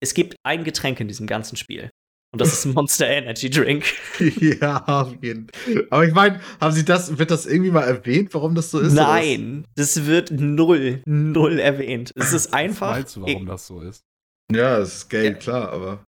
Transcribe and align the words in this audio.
es 0.00 0.14
gibt 0.14 0.36
ein 0.42 0.64
Getränk 0.64 1.00
in 1.00 1.08
diesem 1.08 1.26
ganzen 1.26 1.56
Spiel. 1.56 1.90
Und 2.32 2.40
das 2.40 2.52
ist 2.52 2.64
ein 2.64 2.74
Monster 2.74 3.08
Energy 3.08 3.50
Drink. 3.50 3.84
ja, 4.60 4.84
auf 4.86 5.16
jeden 5.20 5.48
Fall. 5.48 5.86
Aber 5.90 6.06
ich 6.06 6.14
meine, 6.14 6.40
haben 6.60 6.72
Sie 6.72 6.84
das, 6.84 7.18
wird 7.18 7.30
das 7.30 7.44
irgendwie 7.44 7.72
mal 7.72 7.82
erwähnt, 7.82 8.32
warum 8.34 8.54
das 8.54 8.70
so 8.70 8.78
ist? 8.78 8.92
Nein, 8.92 9.66
das 9.74 10.06
wird 10.06 10.30
null, 10.30 11.02
null 11.06 11.58
erwähnt. 11.58 12.12
Es 12.14 12.32
ist 12.32 12.46
einfach. 12.54 12.92
Weißt 12.92 13.16
du, 13.16 13.22
warum 13.22 13.46
das 13.46 13.66
so 13.66 13.80
ist? 13.80 14.02
Ja, 14.52 14.78
es 14.78 14.94
ist 14.94 15.08
Geld, 15.10 15.32
ja. 15.32 15.38
klar, 15.38 15.72
aber. 15.72 16.04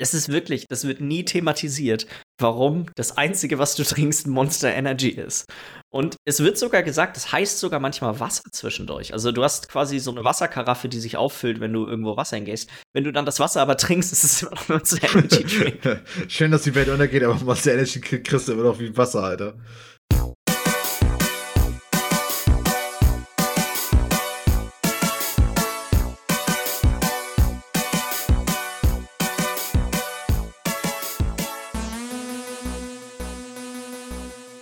Es 0.00 0.14
ist 0.14 0.30
wirklich, 0.30 0.66
das 0.68 0.86
wird 0.86 1.00
nie 1.00 1.24
thematisiert, 1.24 2.06
warum 2.38 2.86
das 2.94 3.16
Einzige, 3.16 3.58
was 3.58 3.74
du 3.74 3.82
trinkst, 3.84 4.26
Monster 4.26 4.72
Energy 4.74 5.10
ist. 5.10 5.46
Und 5.90 6.16
es 6.26 6.40
wird 6.40 6.58
sogar 6.58 6.82
gesagt, 6.82 7.16
es 7.16 7.32
heißt 7.32 7.58
sogar 7.58 7.80
manchmal 7.80 8.20
Wasser 8.20 8.42
zwischendurch. 8.52 9.14
Also 9.14 9.32
du 9.32 9.42
hast 9.42 9.70
quasi 9.70 9.98
so 9.98 10.10
eine 10.10 10.22
Wasserkaraffe, 10.22 10.88
die 10.88 11.00
sich 11.00 11.16
auffüllt, 11.16 11.60
wenn 11.60 11.72
du 11.72 11.86
irgendwo 11.86 12.16
Wasser 12.16 12.36
hingehst. 12.36 12.68
Wenn 12.92 13.04
du 13.04 13.12
dann 13.12 13.24
das 13.24 13.40
Wasser 13.40 13.62
aber 13.62 13.76
trinkst, 13.78 14.12
ist 14.12 14.22
es 14.22 14.42
immer 14.42 14.50
noch 14.52 14.68
Monster 14.68 14.98
Energy 15.02 15.44
Drink. 15.44 16.02
Schön, 16.28 16.50
dass 16.50 16.62
die 16.62 16.74
Welt 16.74 16.88
untergeht, 16.88 17.22
aber 17.22 17.36
Monster 17.36 17.72
Energy 17.72 18.00
kriegst 18.00 18.48
du 18.48 18.52
immer 18.52 18.64
noch 18.64 18.78
wie 18.78 18.94
Wasser, 18.96 19.22
Alter. 19.22 19.54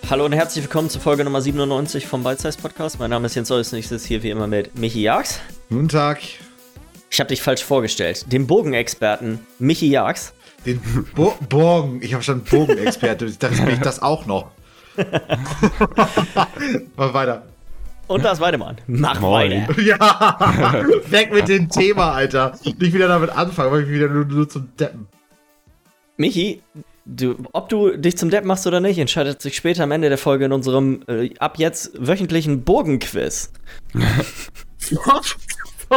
Hallo 0.09 0.25
und 0.25 0.33
herzlich 0.33 0.65
willkommen 0.65 0.89
zur 0.89 1.01
Folge 1.01 1.25
Nummer 1.25 1.41
97 1.41 2.07
vom 2.07 2.23
Bite 2.23 2.41
Size 2.41 2.59
Podcast. 2.59 3.01
Mein 3.01 3.11
Name 3.11 3.27
ist 3.27 3.35
Jens 3.35 3.51
Olsen, 3.51 3.77
ich 3.79 3.89
sitze 3.89 4.07
hier 4.07 4.23
wie 4.23 4.31
immer 4.31 4.47
mit 4.47 4.79
Michi 4.79 5.03
Jags. 5.03 5.41
Guten 5.69 5.89
Tag. 5.89 6.21
Ich 7.11 7.19
habe 7.19 7.29
dich 7.29 7.43
falsch 7.43 7.65
vorgestellt. 7.65 8.31
Den 8.33 8.47
Bogenexperten 8.47 9.41
Michi 9.59 9.89
Jags. 9.89 10.33
Den 10.65 10.81
Bo 11.15 11.35
Bogen, 11.49 12.01
ich 12.03 12.15
habe 12.15 12.23
schon 12.23 12.43
Bogenexperte. 12.45 13.27
ich 13.27 13.39
dachte, 13.39 13.57
bin 13.63 13.75
ich 13.75 13.81
das 13.81 14.01
auch 14.01 14.27
noch. 14.27 14.51
Mal 16.97 17.15
weiter. 17.15 17.43
Und 18.07 18.25
das 18.25 18.39
Weidemann. 18.39 18.77
Mach 18.87 19.21
Moin. 19.21 19.67
weiter. 19.67 19.81
Ja, 19.83 20.85
weg 21.09 21.33
mit 21.33 21.49
dem 21.49 21.69
Thema, 21.69 22.13
Alter. 22.13 22.57
Nicht 22.65 22.81
wieder 22.81 23.09
damit 23.09 23.31
anfangen, 23.31 23.73
weil 23.73 23.83
ich 23.83 23.91
wieder 23.91 24.07
nur, 24.09 24.25
nur 24.25 24.49
zum 24.49 24.69
Deppen. 24.77 25.09
Michi, 26.17 26.63
Du, 27.09 27.37
ob 27.53 27.69
du 27.69 27.97
dich 27.97 28.19
zum 28.19 28.31
Depp 28.31 28.45
machst 28.45 28.67
oder 28.67 28.81
nicht, 28.81 28.99
entscheidet 28.99 29.41
sich 29.41 29.55
später 29.55 29.85
am 29.85 29.93
Ende 29.93 30.09
der 30.09 30.19
Folge 30.19 30.47
in 30.47 30.53
unserem 30.53 31.03
äh, 31.07 31.31
ab 31.39 31.57
jetzt 31.59 31.93
wöchentlichen 31.95 32.65
Burgenquiz. 32.65 33.53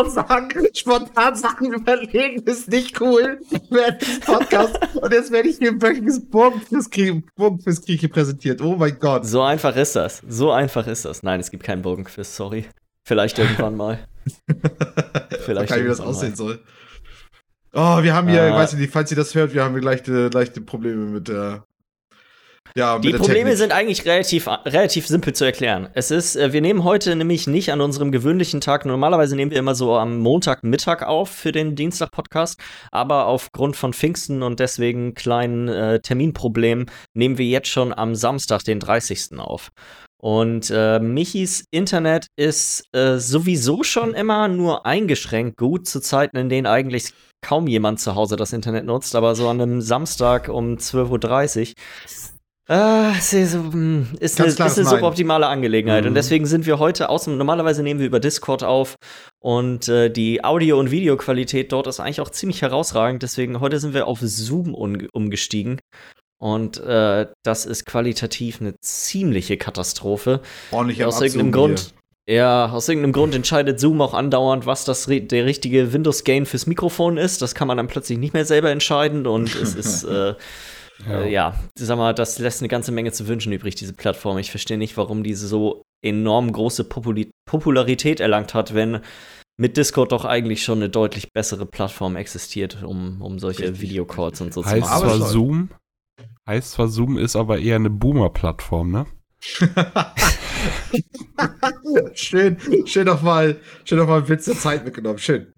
sagen, 0.07 0.67
spontan 0.73 1.35
Sachen 1.35 1.73
überlegen 1.73 2.43
ist 2.43 2.69
nicht 2.69 3.01
cool 3.01 3.39
während 3.69 4.01
des 4.01 4.19
Podcasts. 4.19 4.79
Und 4.95 5.11
jetzt 5.11 5.31
werde 5.31 5.49
ich 5.49 5.57
hier 5.57 5.71
ein 5.71 5.81
wöchentliches 5.81 6.23
Burgenquiz 6.29 7.81
kriege 7.81 8.07
präsentiert. 8.09 8.61
Oh 8.61 8.75
mein 8.75 8.97
Gott. 8.99 9.25
So 9.25 9.41
einfach 9.41 9.75
ist 9.75 9.95
das. 9.95 10.21
So 10.27 10.51
einfach 10.51 10.85
ist 10.85 11.05
das. 11.05 11.23
Nein, 11.23 11.39
es 11.39 11.49
gibt 11.49 11.63
keinen 11.63 11.81
Burgenquiz, 11.81 12.35
sorry. 12.35 12.65
Vielleicht 13.03 13.39
irgendwann 13.39 13.75
mal. 13.75 13.99
Vielleicht 15.45 15.69
kann 15.69 15.79
ich, 15.79 15.85
wie 15.85 15.89
das 15.89 16.01
aussehen 16.01 16.29
mal. 16.29 16.35
soll. 16.35 16.59
Oh, 17.73 18.01
wir 18.01 18.13
haben 18.15 18.27
hier, 18.27 18.43
äh, 18.43 18.51
weiß 18.51 18.73
ich 18.73 18.79
nicht, 18.79 18.91
falls 18.91 19.11
ihr 19.11 19.17
das 19.17 19.35
hört, 19.35 19.53
wir 19.53 19.63
haben 19.63 19.73
hier 19.73 19.83
leichte, 19.83 20.29
leichte 20.29 20.61
Probleme 20.61 21.05
mit 21.05 21.27
der. 21.27 21.65
Ja, 22.75 22.95
mit 22.95 23.05
die 23.05 23.11
der 23.11 23.17
Probleme 23.17 23.49
Technik. 23.49 23.57
sind 23.57 23.71
eigentlich 23.71 24.05
relativ, 24.05 24.47
relativ 24.47 25.07
simpel 25.07 25.33
zu 25.33 25.43
erklären. 25.43 25.89
Es 25.93 26.11
ist, 26.11 26.35
äh, 26.35 26.53
wir 26.53 26.61
nehmen 26.61 26.83
heute 26.83 27.15
nämlich 27.15 27.47
nicht 27.47 27.71
an 27.71 27.81
unserem 27.81 28.11
gewöhnlichen 28.11 28.61
Tag. 28.61 28.85
Normalerweise 28.85 29.35
nehmen 29.35 29.51
wir 29.51 29.57
immer 29.57 29.75
so 29.75 29.95
am 29.97 30.19
Montagmittag 30.19 31.03
auf 31.03 31.29
für 31.29 31.51
den 31.51 31.75
Dienstag-Podcast, 31.75 32.59
aber 32.91 33.25
aufgrund 33.25 33.75
von 33.75 33.93
Pfingsten 33.93 34.43
und 34.43 34.59
deswegen 34.59 35.13
kleinen 35.15 35.67
äh, 35.67 35.99
Terminproblemen 35.99 36.91
nehmen 37.13 37.37
wir 37.37 37.45
jetzt 37.45 37.69
schon 37.69 37.93
am 37.93 38.13
Samstag, 38.15 38.63
den 38.63 38.79
30. 38.79 39.39
auf. 39.39 39.71
Und 40.21 40.69
äh, 40.69 40.99
Michis 40.99 41.65
Internet 41.71 42.27
ist 42.35 42.83
äh, 42.93 43.19
sowieso 43.19 43.83
schon 43.83 44.13
immer 44.13 44.49
nur 44.49 44.85
eingeschränkt 44.85 45.57
gut 45.57 45.87
zu 45.87 46.01
Zeiten, 46.01 46.35
in 46.35 46.49
denen 46.49 46.67
eigentlich 46.67 47.13
kaum 47.41 47.67
jemand 47.67 48.01
zu 48.01 48.15
Hause 48.15 48.35
das 48.35 48.51
Internet 48.51 48.85
nutzt, 48.85 49.15
aber 49.15 49.33
so 49.35 49.47
an 49.47 49.61
einem 49.61 49.81
Samstag 49.81 50.49
um 50.49 50.75
12.30 50.75 51.69
Uhr. 51.69 51.73
Äh, 52.69 53.17
ist, 53.17 53.33
ist 53.33 53.55
eine, 53.55 54.05
ist 54.19 54.39
eine 54.39 54.85
suboptimale 54.85 55.47
Angelegenheit. 55.47 56.03
Mhm. 56.03 56.09
Und 56.09 56.13
deswegen 56.13 56.45
sind 56.45 56.67
wir 56.67 56.77
heute 56.77 57.09
außen. 57.09 57.35
Normalerweise 57.35 57.81
nehmen 57.81 57.99
wir 57.99 58.05
über 58.05 58.19
Discord 58.19 58.63
auf 58.63 58.95
und 59.39 59.87
äh, 59.87 60.11
die 60.11 60.43
Audio- 60.43 60.79
und 60.79 60.91
Videoqualität 60.91 61.71
dort 61.71 61.87
ist 61.87 61.99
eigentlich 61.99 62.21
auch 62.21 62.29
ziemlich 62.29 62.61
herausragend. 62.61 63.23
Deswegen 63.23 63.59
heute 63.59 63.79
sind 63.79 63.95
wir 63.95 64.05
auf 64.05 64.19
Zoom 64.21 64.75
umgestiegen. 64.75 65.79
Und 66.41 66.77
äh, 66.77 67.27
das 67.43 67.65
ist 67.65 67.85
qualitativ 67.85 68.61
eine 68.61 68.75
ziemliche 68.81 69.57
Katastrophe. 69.57 70.41
Ordentlich 70.71 71.03
aus 71.03 71.21
irgendeinem 71.21 71.51
Grund. 71.51 71.93
Ja, 72.29 72.69
aus 72.69 72.87
irgendeinem 72.87 73.13
Grund 73.13 73.33
entscheidet 73.33 73.79
Zoom 73.79 74.01
auch 74.01 74.13
andauernd, 74.13 74.67
was 74.67 74.85
das 74.85 75.05
der 75.05 75.45
richtige 75.45 75.93
Windows-Gain 75.93 76.45
fürs 76.45 76.67
Mikrofon 76.67 77.17
ist. 77.17 77.41
Das 77.41 77.55
kann 77.55 77.67
man 77.67 77.77
dann 77.77 77.87
plötzlich 77.87 78.19
nicht 78.19 78.33
mehr 78.33 78.45
selber 78.45 78.69
entscheiden 78.69 79.25
und 79.25 79.53
es 79.61 79.73
ist, 79.73 80.03
äh, 80.03 80.35
ja. 81.07 81.21
Äh, 81.21 81.31
ja, 81.31 81.59
sag 81.75 81.97
mal, 81.97 82.13
das 82.13 82.39
lässt 82.39 82.61
eine 82.61 82.67
ganze 82.67 82.91
Menge 82.91 83.11
zu 83.11 83.27
wünschen 83.27 83.51
übrig, 83.51 83.75
diese 83.75 83.93
Plattform. 83.93 84.37
Ich 84.37 84.51
verstehe 84.51 84.77
nicht, 84.77 84.95
warum 84.95 85.23
diese 85.23 85.47
so 85.47 85.81
enorm 86.05 86.51
große 86.51 86.83
Populi 86.83 87.31
Popularität 87.49 88.19
erlangt 88.19 88.53
hat, 88.53 88.75
wenn 88.75 88.99
mit 89.59 89.75
Discord 89.75 90.11
doch 90.11 90.23
eigentlich 90.23 90.63
schon 90.63 90.79
eine 90.79 90.89
deutlich 90.89 91.33
bessere 91.33 91.65
Plattform 91.65 92.15
existiert, 92.15 92.83
um, 92.83 93.21
um 93.21 93.39
solche 93.39 93.81
Videocalls 93.81 94.39
und 94.39 94.53
so 94.53 94.63
heißt 94.63 94.75
zu 94.75 94.79
machen. 94.81 95.09
Heißt 95.09 95.17
zwar 95.19 95.27
Zoom, 95.29 95.69
heißt 96.49 96.71
zwar 96.71 96.87
Zoom 96.89 97.17
ist 97.17 97.35
aber 97.35 97.59
eher 97.59 97.77
eine 97.77 97.89
Boomer-Plattform, 97.89 98.91
ne? 98.91 99.05
schön, 102.13 102.57
schön 102.85 103.05
nochmal, 103.05 103.61
schön 103.85 103.99
nochmal 103.99 104.27
Witz 104.27 104.45
der 104.45 104.55
Zeit 104.55 104.83
mitgenommen. 104.83 105.19
Schön. 105.19 105.53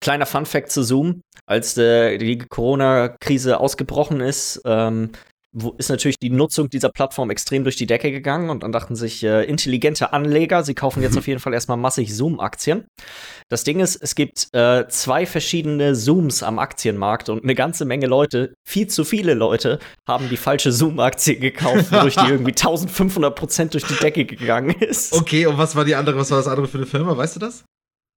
Kleiner 0.00 0.26
Fun-Fact 0.26 0.70
zu 0.70 0.82
Zoom: 0.82 1.22
Als 1.46 1.78
äh, 1.78 2.18
die 2.18 2.36
Corona-Krise 2.38 3.58
ausgebrochen 3.58 4.20
ist, 4.20 4.60
ähm, 4.66 5.12
ist 5.78 5.88
natürlich 5.88 6.18
die 6.18 6.30
Nutzung 6.30 6.68
dieser 6.68 6.90
Plattform 6.90 7.30
extrem 7.30 7.64
durch 7.64 7.76
die 7.76 7.86
Decke 7.86 8.10
gegangen 8.10 8.50
und 8.50 8.62
dann 8.62 8.72
dachten 8.72 8.94
sich 8.94 9.22
äh, 9.22 9.44
intelligente 9.44 10.12
Anleger, 10.12 10.62
sie 10.64 10.74
kaufen 10.74 11.02
jetzt 11.02 11.16
auf 11.18 11.26
jeden 11.26 11.40
Fall 11.40 11.54
erstmal 11.54 11.76
massig 11.76 12.14
Zoom-Aktien. 12.14 12.86
Das 13.48 13.64
Ding 13.64 13.80
ist, 13.80 13.96
es 13.96 14.14
gibt 14.14 14.48
äh, 14.52 14.86
zwei 14.88 15.26
verschiedene 15.26 15.94
Zooms 15.94 16.42
am 16.42 16.58
Aktienmarkt 16.58 17.28
und 17.28 17.42
eine 17.42 17.54
ganze 17.54 17.84
Menge 17.84 18.06
Leute, 18.06 18.54
viel 18.66 18.86
zu 18.86 19.04
viele 19.04 19.34
Leute, 19.34 19.78
haben 20.06 20.28
die 20.28 20.36
falsche 20.36 20.72
Zoom-Aktie 20.72 21.38
gekauft, 21.38 21.92
wodurch 21.92 22.16
die 22.16 22.30
irgendwie 22.30 22.50
1500 22.56 23.34
Prozent 23.34 23.74
durch 23.74 23.84
die 23.84 23.94
Decke 23.94 24.24
gegangen 24.24 24.74
ist. 24.80 25.12
Okay, 25.12 25.46
und 25.46 25.58
was 25.58 25.76
war 25.76 25.84
die 25.84 25.94
andere, 25.94 26.18
was 26.18 26.30
war 26.30 26.38
das 26.38 26.48
andere 26.48 26.68
für 26.68 26.78
eine 26.78 26.86
Firma, 26.86 27.16
weißt 27.16 27.36
du 27.36 27.40
das? 27.40 27.64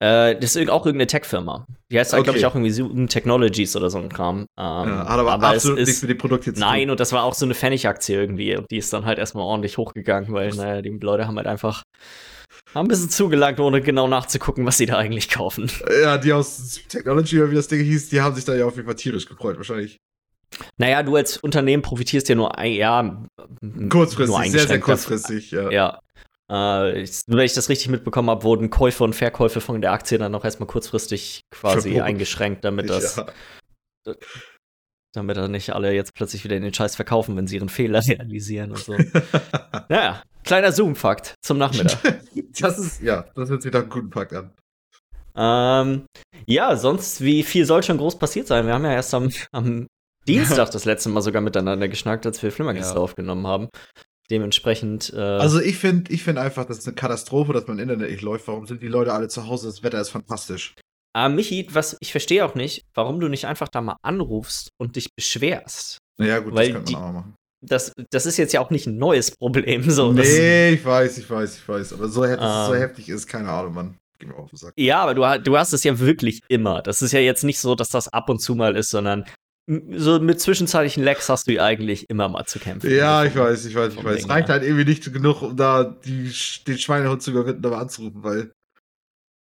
Äh, 0.01 0.39
das 0.39 0.55
ist 0.55 0.69
auch 0.69 0.85
irgendeine 0.85 1.07
Tech-Firma. 1.07 1.65
Die 1.91 1.99
heißt, 1.99 2.13
okay. 2.13 2.23
glaube 2.23 2.39
ich, 2.39 2.45
auch 2.45 2.55
irgendwie 2.55 2.71
Zoom 2.71 3.07
Technologies 3.07 3.75
oder 3.75 3.89
so 3.89 3.97
ein 3.97 4.09
Kram. 4.09 4.39
Ähm, 4.39 4.45
ja, 4.57 5.07
hat 5.09 5.19
aber, 5.19 5.33
aber 5.33 5.47
absolut 5.49 5.79
nichts 5.79 6.01
mit 6.01 6.11
dem 6.11 6.17
Produkt 6.17 6.45
jetzt 6.45 6.59
Nein, 6.59 6.89
und 6.89 6.99
das 6.99 7.11
war 7.11 7.23
auch 7.23 7.33
so 7.33 7.45
eine 7.45 7.53
Pfennig-Aktie 7.53 8.15
irgendwie. 8.15 8.55
Und 8.55 8.71
die 8.71 8.77
ist 8.77 8.93
dann 8.93 9.05
halt 9.05 9.19
erstmal 9.19 9.43
ordentlich 9.43 9.77
hochgegangen, 9.77 10.31
weil, 10.31 10.51
naja, 10.51 10.81
die 10.81 10.89
Leute 10.89 11.27
haben 11.27 11.35
halt 11.35 11.47
einfach 11.47 11.83
haben 12.73 12.85
ein 12.85 12.87
bisschen 12.87 13.09
zugelangt, 13.09 13.59
ohne 13.59 13.81
genau 13.81 14.07
nachzugucken, 14.07 14.65
was 14.65 14.77
sie 14.77 14.85
da 14.85 14.97
eigentlich 14.97 15.29
kaufen. 15.29 15.71
Ja, 16.01 16.17
die 16.17 16.33
aus 16.33 16.79
Technology, 16.87 17.39
oder 17.39 17.51
wie 17.51 17.55
das 17.55 17.67
Ding 17.67 17.81
hieß, 17.81 18.09
die 18.09 18.21
haben 18.21 18.35
sich 18.35 18.45
da 18.45 18.55
ja 18.55 18.65
auf 18.65 18.75
jeden 18.75 18.85
Fall 18.85 18.95
tierisch 18.95 19.25
gefreut, 19.25 19.57
wahrscheinlich. 19.57 19.99
Naja, 20.77 21.03
du 21.03 21.15
als 21.15 21.37
Unternehmen 21.37 21.83
profitierst 21.83 22.29
ja 22.29 22.35
nur, 22.35 22.59
ja, 22.63 23.23
kurzfristig, 23.89 24.35
nur 24.35 24.45
sehr, 24.45 24.67
sehr 24.67 24.79
kurzfristig, 24.79 25.51
ja. 25.51 25.69
Ja, 25.69 25.99
äh, 26.49 27.01
ich, 27.01 27.21
wenn 27.27 27.39
ich 27.39 27.53
das 27.53 27.69
richtig 27.69 27.89
mitbekommen 27.89 28.29
habe, 28.29 28.43
wurden 28.43 28.69
Käufe 28.69 29.03
und 29.03 29.13
Verkäufe 29.13 29.61
von 29.61 29.81
der 29.81 29.91
Aktie 29.91 30.17
dann 30.17 30.33
auch 30.35 30.43
erstmal 30.43 30.67
kurzfristig 30.67 31.41
quasi 31.51 31.91
Verboten. 31.91 32.01
eingeschränkt, 32.01 32.65
damit 32.65 32.89
das. 32.89 33.17
Ja. 33.17 34.15
Damit 35.13 35.37
dann 35.37 35.51
nicht 35.51 35.71
alle 35.71 35.91
jetzt 35.91 36.13
plötzlich 36.13 36.43
wieder 36.43 36.55
in 36.55 36.61
den 36.61 36.73
Scheiß 36.73 36.95
verkaufen, 36.95 37.35
wenn 37.35 37.47
sie 37.47 37.55
ihren 37.55 37.69
Fehler 37.69 38.01
realisieren 38.07 38.71
und 38.71 38.79
so. 38.79 38.95
naja, 39.89 40.23
kleiner 40.43 40.71
Zoom-Fakt 40.71 41.35
zum 41.41 41.57
Nachmittag. 41.57 42.21
das 42.59 42.77
ist, 42.77 43.01
ja, 43.01 43.25
das 43.35 43.49
hört 43.49 43.61
sich 43.61 43.71
nach 43.71 43.81
einem 43.81 43.89
guten 43.89 44.11
Fakt 44.11 44.33
an. 44.33 44.53
Ähm, 45.35 46.05
ja, 46.45 46.75
sonst, 46.75 47.21
wie 47.21 47.43
viel 47.43 47.65
soll 47.65 47.81
schon 47.81 47.97
groß 47.97 48.19
passiert 48.19 48.47
sein? 48.47 48.65
Wir 48.65 48.73
haben 48.73 48.83
ja 48.83 48.93
erst 48.93 49.13
am, 49.13 49.31
am 49.51 49.87
Dienstag 50.27 50.71
das 50.71 50.85
letzte 50.85 51.09
Mal 51.09 51.21
sogar 51.21 51.41
miteinander 51.41 51.87
geschnackt, 51.87 52.25
als 52.25 52.43
wir 52.43 52.51
Flimmergäste 52.51 52.95
ja. 52.95 53.01
aufgenommen 53.01 53.47
haben. 53.47 53.69
Dementsprechend. 54.31 55.11
Äh 55.15 55.19
also 55.19 55.59
ich 55.59 55.77
finde 55.77 56.11
ich 56.11 56.23
find 56.23 56.37
einfach, 56.37 56.65
das 56.65 56.79
ist 56.79 56.87
eine 56.87 56.95
Katastrophe, 56.95 57.53
dass 57.53 57.67
mein 57.67 57.79
Internet 57.79 58.11
nicht 58.11 58.21
läuft. 58.21 58.47
Warum 58.47 58.67
sind 58.67 58.81
die 58.81 58.87
Leute 58.87 59.13
alle 59.13 59.27
zu 59.27 59.47
Hause? 59.47 59.67
Das 59.67 59.83
Wetter 59.83 59.99
ist 59.99 60.09
fantastisch. 60.09 60.75
Aber 61.13 61.33
Michi, 61.33 61.67
was 61.71 61.97
ich 61.99 62.11
verstehe 62.11 62.45
auch 62.45 62.53
nicht, 62.53 62.85
warum 62.93 63.19
du 63.19 63.27
nicht 63.27 63.45
einfach 63.45 63.67
da 63.67 63.81
mal 63.81 63.97
anrufst 64.03 64.69
und 64.77 64.95
dich 64.95 65.15
beschwerst. 65.15 65.97
Ja, 66.21 66.39
gut, 66.39 66.53
Weil 66.53 66.73
das 66.73 66.83
kann 66.83 66.93
man 66.93 67.03
auch 67.03 67.13
machen. 67.13 67.35
Das, 67.61 67.91
das 68.11 68.25
ist 68.25 68.37
jetzt 68.37 68.53
ja 68.53 68.61
auch 68.61 68.69
nicht 68.69 68.87
ein 68.87 68.97
neues 68.97 69.31
Problem. 69.31 69.89
So, 69.89 70.13
nee, 70.13 70.73
ich 70.73 70.85
weiß, 70.85 71.17
ich 71.17 71.29
weiß, 71.29 71.57
ich 71.57 71.67
weiß. 71.67 71.93
Aber 71.93 72.07
so 72.07 72.25
heftig, 72.25 72.47
ähm, 72.47 72.67
so 72.67 72.75
heftig 72.75 73.09
ist, 73.09 73.27
keine 73.27 73.49
Ahnung, 73.49 73.73
Mann. 73.73 73.97
Geh 74.19 74.27
mir 74.27 74.35
auf 74.35 74.49
den 74.49 74.57
Sack. 74.57 74.73
Ja, 74.77 75.01
aber 75.01 75.15
du, 75.15 75.43
du 75.43 75.57
hast 75.57 75.73
es 75.73 75.83
ja 75.83 75.97
wirklich 75.99 76.41
immer. 76.47 76.81
Das 76.81 77.01
ist 77.01 77.11
ja 77.11 77.19
jetzt 77.19 77.43
nicht 77.43 77.59
so, 77.59 77.75
dass 77.75 77.89
das 77.89 78.07
ab 78.09 78.29
und 78.29 78.39
zu 78.39 78.55
mal 78.55 78.75
ist, 78.75 78.89
sondern 78.89 79.25
so 79.97 80.19
mit 80.19 80.41
zwischenzeitlichen 80.41 81.03
Lecks 81.03 81.29
hast 81.29 81.47
du 81.47 81.61
eigentlich 81.61 82.09
immer 82.09 82.27
mal 82.27 82.45
zu 82.45 82.59
kämpfen. 82.59 82.89
Ja, 82.91 83.23
ich 83.23 83.35
weiß, 83.35 83.65
ich 83.65 83.75
weiß, 83.75 83.93
ich 83.93 84.03
weiß. 84.03 84.19
Es 84.21 84.29
reicht 84.29 84.49
halt 84.49 84.63
irgendwie 84.63 84.85
nicht 84.85 85.13
genug, 85.13 85.41
um 85.41 85.55
da 85.55 85.83
die, 85.83 86.31
den 86.65 86.77
Schweinehund 86.77 87.21
zu 87.21 87.31
überwinden, 87.31 87.65
aber 87.65 87.77
anzurufen, 87.77 88.23
weil, 88.23 88.51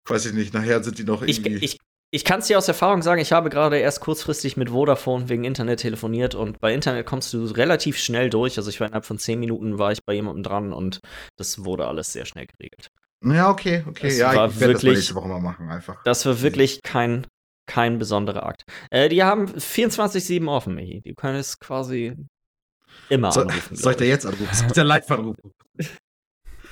weiß 0.07 0.25
ich 0.25 0.33
nicht, 0.33 0.53
nachher 0.53 0.83
sind 0.83 0.97
die 0.99 1.03
noch 1.03 1.21
irgendwie. 1.21 1.55
Ich, 1.55 1.63
ich, 1.63 1.77
ich 2.11 2.23
kann 2.23 2.39
es 2.39 2.47
dir 2.47 2.57
aus 2.57 2.67
Erfahrung 2.67 3.01
sagen, 3.01 3.21
ich 3.21 3.31
habe 3.31 3.49
gerade 3.49 3.77
erst 3.77 4.01
kurzfristig 4.01 4.57
mit 4.57 4.69
Vodafone 4.69 5.29
wegen 5.29 5.43
Internet 5.43 5.79
telefoniert 5.81 6.35
und 6.35 6.59
bei 6.59 6.73
Internet 6.73 7.05
kommst 7.05 7.33
du 7.33 7.45
relativ 7.45 7.97
schnell 7.97 8.29
durch. 8.29 8.57
Also 8.57 8.69
ich 8.69 8.79
war 8.79 8.87
innerhalb 8.87 9.05
von 9.05 9.19
zehn 9.19 9.39
Minuten 9.39 9.77
war 9.77 9.91
ich 9.91 9.99
bei 10.05 10.13
jemandem 10.13 10.43
dran 10.43 10.73
und 10.73 10.99
das 11.37 11.63
wurde 11.63 11.87
alles 11.87 12.11
sehr 12.13 12.25
schnell 12.25 12.47
geregelt. 12.47 12.87
Ja, 13.25 13.49
okay, 13.49 13.83
okay. 13.87 14.07
Das 14.09 14.17
ja, 14.17 14.35
war 14.35 14.49
ich 14.49 14.59
werde 14.59 14.73
das 14.73 14.83
wirklich- 14.83 14.99
nächste 14.99 15.15
Woche 15.15 15.27
mal 15.27 15.41
machen, 15.41 15.69
einfach. 15.69 16.03
Das 16.03 16.25
war 16.25 16.41
wirklich 16.41 16.81
kein, 16.83 17.27
kein 17.67 17.99
besonderer 17.99 18.45
Akt. 18.45 18.63
Äh, 18.89 19.09
die 19.09 19.23
haben 19.23 19.45
24-7 19.47 20.47
offen, 20.49 20.73
Michi. 20.75 21.01
Die 21.01 21.13
können 21.13 21.37
es 21.37 21.59
quasi 21.59 22.15
immer 23.09 23.31
So, 23.31 23.41
anrufen. 23.41 23.75
soll 23.75 23.91
ich 23.93 23.97
da 23.99 24.05
jetzt 24.05 24.25
anrufen? 24.25 24.53
Soll 24.53 24.67
ich 24.67 24.73
da 24.73 24.83
live 24.83 25.11
anrufen? 25.11 25.51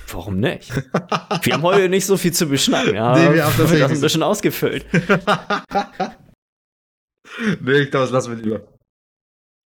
Warum 0.08 0.38
nicht? 0.38 0.72
Wir 1.42 1.54
haben 1.54 1.62
heute 1.62 1.88
nicht 1.88 2.06
so 2.06 2.16
viel 2.16 2.32
zu 2.32 2.46
beschnacken. 2.46 2.94
Ja, 2.94 3.16
Nee, 3.16 3.34
wir 3.34 3.44
haben 3.44 3.56
tatsächlich 3.56 3.82
das 3.88 3.92
ein 3.98 4.00
bisschen 4.00 4.22
ausgefüllt. 4.22 4.86
nee, 7.60 7.78
ich 7.80 7.90
glaube, 7.90 8.04
das 8.04 8.10
lassen 8.12 8.36
wir 8.36 8.42
lieber. 8.42 8.75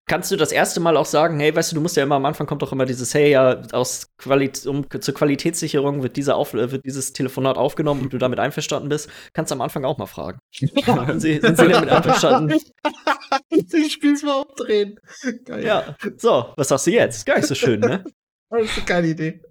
Kannst 0.08 0.30
du 0.30 0.36
das 0.36 0.52
erste 0.52 0.78
Mal 0.78 0.96
auch 0.96 1.04
sagen, 1.04 1.40
hey, 1.40 1.54
weißt 1.54 1.72
du, 1.72 1.74
du 1.74 1.80
musst 1.80 1.96
ja 1.96 2.04
immer 2.04 2.14
am 2.14 2.24
Anfang 2.26 2.46
kommt 2.46 2.62
doch 2.62 2.70
immer 2.70 2.86
dieses, 2.86 3.12
hey, 3.12 3.32
ja, 3.32 3.60
aus 3.72 4.06
Qualit 4.18 4.64
um, 4.64 4.86
zur 5.00 5.14
Qualitätssicherung 5.14 6.04
wird, 6.04 6.16
dieser 6.16 6.36
Auf 6.36 6.54
äh, 6.54 6.70
wird 6.70 6.84
dieses 6.84 7.12
Telefonat 7.12 7.58
aufgenommen 7.58 8.02
und 8.02 8.12
du 8.12 8.18
damit 8.18 8.38
einverstanden 8.38 8.88
bist, 8.88 9.10
kannst 9.32 9.50
du 9.50 9.56
am 9.56 9.62
Anfang 9.62 9.84
auch 9.84 9.98
mal 9.98 10.06
fragen. 10.06 10.38
sind, 10.54 11.20
Sie, 11.20 11.40
sind 11.40 11.56
Sie 11.58 11.68
damit 11.68 11.88
einverstanden? 11.90 12.56
ich 13.50 13.92
spiel's 13.92 14.22
mal 14.22 14.42
umdrehen. 14.42 15.00
Geil. 15.44 15.64
Ja. 15.64 15.96
So, 16.18 16.52
was 16.56 16.68
sagst 16.68 16.86
du 16.86 16.92
jetzt? 16.92 17.26
Gar 17.26 17.38
nicht 17.38 17.48
so 17.48 17.56
schön, 17.56 17.80
ne? 17.80 18.04
Das 18.48 18.62
ist 18.62 18.76
eine 18.76 18.86
geile 18.86 19.08
Idee. 19.08 19.42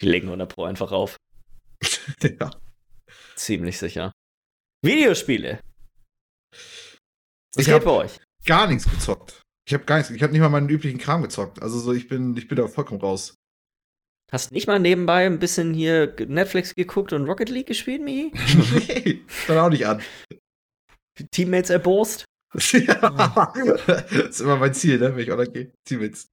Die 0.00 0.06
legen 0.08 0.28
100 0.28 0.54
Pro 0.54 0.62
einfach 0.66 0.92
auf. 0.92 1.16
ja. 2.22 2.50
Ziemlich 3.34 3.76
sicher. 3.76 4.12
Videospiele. 4.84 5.58
Was 6.52 6.60
Ich 7.56 7.64
geht 7.66 7.74
hab- 7.74 7.84
bei 7.84 7.90
euch? 7.90 8.12
Gar 8.46 8.68
nichts 8.68 8.88
gezockt. 8.88 9.42
Ich 9.68 9.74
habe 9.74 9.84
gar 9.84 9.98
nichts, 9.98 10.10
ich 10.10 10.22
habe 10.22 10.32
nicht 10.32 10.40
mal 10.40 10.48
meinen 10.48 10.70
üblichen 10.70 10.98
Kram 10.98 11.20
gezockt. 11.20 11.60
Also 11.60 11.78
so, 11.78 11.92
ich 11.92 12.08
bin, 12.08 12.34
ich 12.38 12.48
bin 12.48 12.56
da 12.56 12.66
vollkommen 12.68 13.02
raus. 13.02 13.34
Hast 14.32 14.50
nicht 14.50 14.66
mal 14.66 14.78
nebenbei 14.78 15.26
ein 15.26 15.38
bisschen 15.38 15.74
hier 15.74 16.16
Netflix 16.26 16.74
geguckt 16.74 17.12
und 17.12 17.26
Rocket 17.26 17.50
League 17.50 17.66
gespielt, 17.66 18.00
Michi? 18.00 18.32
nee, 18.88 19.20
dann 19.46 19.58
auch 19.58 19.68
nicht 19.68 19.86
an. 19.86 20.00
Teammates 21.32 21.68
erbost? 21.68 22.24
ja. 22.54 23.74
Das 23.86 24.10
ist 24.10 24.40
immer 24.40 24.56
mein 24.56 24.72
Ziel, 24.72 24.98
ne, 24.98 25.14
wenn 25.14 25.22
ich 25.22 25.32
online 25.32 25.50
gehe. 25.50 25.72
Teammates. 25.84 26.28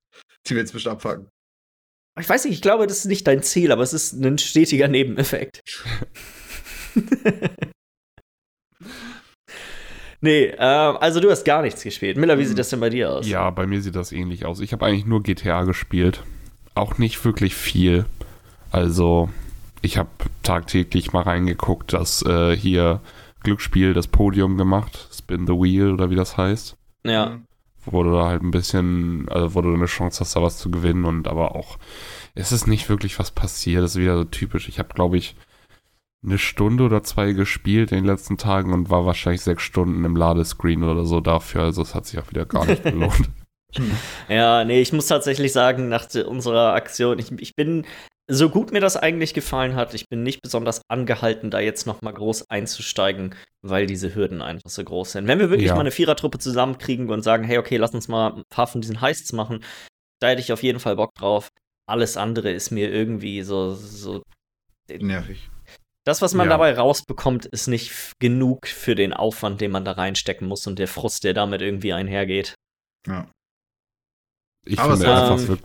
Teammates 0.46 0.72
bestimmt 0.72 0.96
abfangen. 0.96 1.28
Ich 2.18 2.30
weiß 2.30 2.46
nicht, 2.46 2.54
ich 2.54 2.62
glaube, 2.62 2.88
das 2.88 3.00
ist 3.00 3.06
nicht 3.06 3.28
dein 3.28 3.44
Ziel, 3.44 3.74
aber 3.74 3.84
es 3.84 3.92
ist 3.92 4.14
ein 4.14 4.38
stetiger 4.38 4.88
Nebeneffekt. 4.88 5.62
nee, 10.22 10.46
äh, 10.46 10.58
also 10.58 11.20
du 11.20 11.30
hast 11.30 11.46
gar 11.46 11.62
nichts 11.62 11.84
gespielt. 11.84 12.18
Miller, 12.18 12.38
wie 12.38 12.46
sieht 12.46 12.60
das 12.60 12.70
denn 12.70 12.80
bei 12.80 12.90
dir 12.90 13.12
aus? 13.12 13.28
Ja, 13.28 13.50
bei 13.50 13.68
mir 13.68 13.82
sieht 13.82 13.96
das 13.96 14.12
ähnlich 14.12 14.46
aus. 14.46 14.60
Ich 14.60 14.74
habe 14.74 14.86
eigentlich 14.86 15.06
nur 15.06 15.24
GTA 15.24 15.64
gespielt. 15.64 16.24
Auch 16.74 16.98
nicht 16.98 17.24
wirklich 17.24 17.56
viel. 17.56 18.06
Also, 18.72 19.30
ich 19.82 19.98
habe 19.98 20.10
tagtäglich 20.44 21.14
mal 21.14 21.24
reingeguckt, 21.24 21.94
dass 21.94 22.22
äh, 22.24 22.56
hier 22.56 23.02
Glücksspiel 23.44 23.94
das 23.94 24.08
Podium 24.08 24.58
gemacht, 24.58 25.08
Spin 25.14 25.48
the 25.48 25.54
Wheel 25.54 25.94
oder 25.94 26.10
wie 26.10 26.16
das 26.16 26.36
heißt. 26.36 26.76
Ja. 27.04 27.40
Wo 27.86 28.04
du 28.04 28.12
da 28.12 28.26
halt 28.26 28.42
ein 28.42 28.52
bisschen, 28.52 29.30
also 29.30 29.54
wo 29.54 29.62
du 29.62 29.74
eine 29.74 29.86
Chance 29.86 30.20
hast, 30.20 30.36
da 30.36 30.42
was 30.42 30.58
zu 30.58 30.72
gewinnen 30.72 31.06
und 31.06 31.28
aber 31.28 31.56
auch, 31.56 31.78
es 32.34 32.52
ist 32.52 32.68
nicht 32.68 32.90
wirklich 32.90 33.20
was 33.20 33.32
passiert. 33.32 33.84
Das 33.84 33.92
ist 33.92 34.02
wieder 34.02 34.18
so 34.18 34.24
typisch. 34.24 34.68
Ich 34.68 34.80
habe, 34.80 34.94
glaube 34.94 35.18
ich, 35.18 35.36
eine 36.26 36.38
Stunde 36.38 36.84
oder 36.84 37.04
zwei 37.04 37.32
gespielt 37.34 37.92
in 37.92 38.00
den 38.00 38.06
letzten 38.06 38.38
Tagen 38.38 38.74
und 38.74 38.90
war 38.90 39.06
wahrscheinlich 39.06 39.42
sechs 39.42 39.64
Stunden 39.64 40.04
im 40.06 40.16
Ladescreen 40.16 40.84
oder 40.84 41.06
so 41.06 41.22
dafür. 41.22 41.64
Also 41.64 41.82
es 41.82 41.94
hat 41.94 42.06
sich 42.06 42.20
auch 42.20 42.30
wieder 42.30 42.46
gar 42.46 42.66
nicht 42.66 42.84
gelohnt. 42.84 43.30
Ja, 44.30 44.64
nee, 44.64 44.82
ich 44.82 44.94
muss 44.94 45.08
tatsächlich 45.08 45.52
sagen, 45.52 45.90
nach 45.90 46.08
unserer 46.26 46.74
Aktion, 46.74 47.20
ich, 47.20 47.32
ich 47.40 47.56
bin, 47.56 47.86
so 48.28 48.50
gut 48.50 48.72
mir 48.72 48.80
das 48.80 48.98
eigentlich 48.98 49.34
gefallen 49.34 49.76
hat, 49.76 49.94
ich 49.94 50.08
bin 50.10 50.24
nicht 50.24 50.42
besonders 50.42 50.82
angehalten, 50.88 51.52
da 51.52 51.60
jetzt 51.60 51.86
noch 51.86 52.02
mal 52.02 52.14
groß 52.14 52.50
einzusteigen, 52.50 53.36
weil 53.62 53.86
diese 53.86 54.16
Hürden 54.16 54.42
einfach 54.42 54.70
so 54.70 54.84
groß 54.84 55.12
sind. 55.12 55.28
Wenn 55.28 55.40
wir 55.40 55.50
wirklich 55.50 55.68
Ja. 55.68 55.76
mal 55.76 55.82
eine 55.82 55.92
Vierertruppe 55.92 56.40
zusammenkriegen 56.40 57.10
und 57.10 57.22
sagen, 57.22 57.44
hey, 57.44 57.58
okay, 57.60 57.78
lass 57.78 57.94
uns 57.94 58.08
mal 58.08 58.34
ein 58.34 58.44
paar 58.50 58.68
von 58.68 58.82
diesen 58.82 59.02
Heists 59.02 59.32
machen, 59.34 59.64
da 60.22 60.30
hätte 60.30 60.42
ich 60.42 60.52
auf 60.54 60.64
jeden 60.64 60.80
Fall 60.80 60.96
Bock 60.96 61.14
drauf. 61.14 61.50
Alles 61.88 62.18
andere 62.18 62.52
ist 62.52 62.72
mir 62.72 62.90
irgendwie 62.92 63.44
so, 63.44 63.76
so 63.76 64.24
Nervig. 64.90 65.50
Das, 66.06 66.22
was 66.22 66.34
man 66.34 66.46
Ja. 66.48 66.52
dabei 66.52 66.74
rausbekommt, 66.78 67.46
ist 67.48 67.68
nicht 67.68 68.14
genug 68.20 68.68
für 68.68 68.96
den 68.96 69.12
Aufwand, 69.14 69.60
den 69.62 69.72
man 69.72 69.84
da 69.86 69.94
reinstecken 69.94 70.48
muss 70.48 70.66
und 70.68 70.80
der 70.80 70.88
Frust, 70.88 71.24
der 71.24 71.34
damit 71.34 71.62
irgendwie 71.62 71.94
einhergeht. 71.94 72.56
Ja. 73.08 73.28
Ich 74.66 74.80
Aber 74.80 74.98
finde 74.98 75.14
einfach 75.14 75.50
Ähm, 75.50 75.60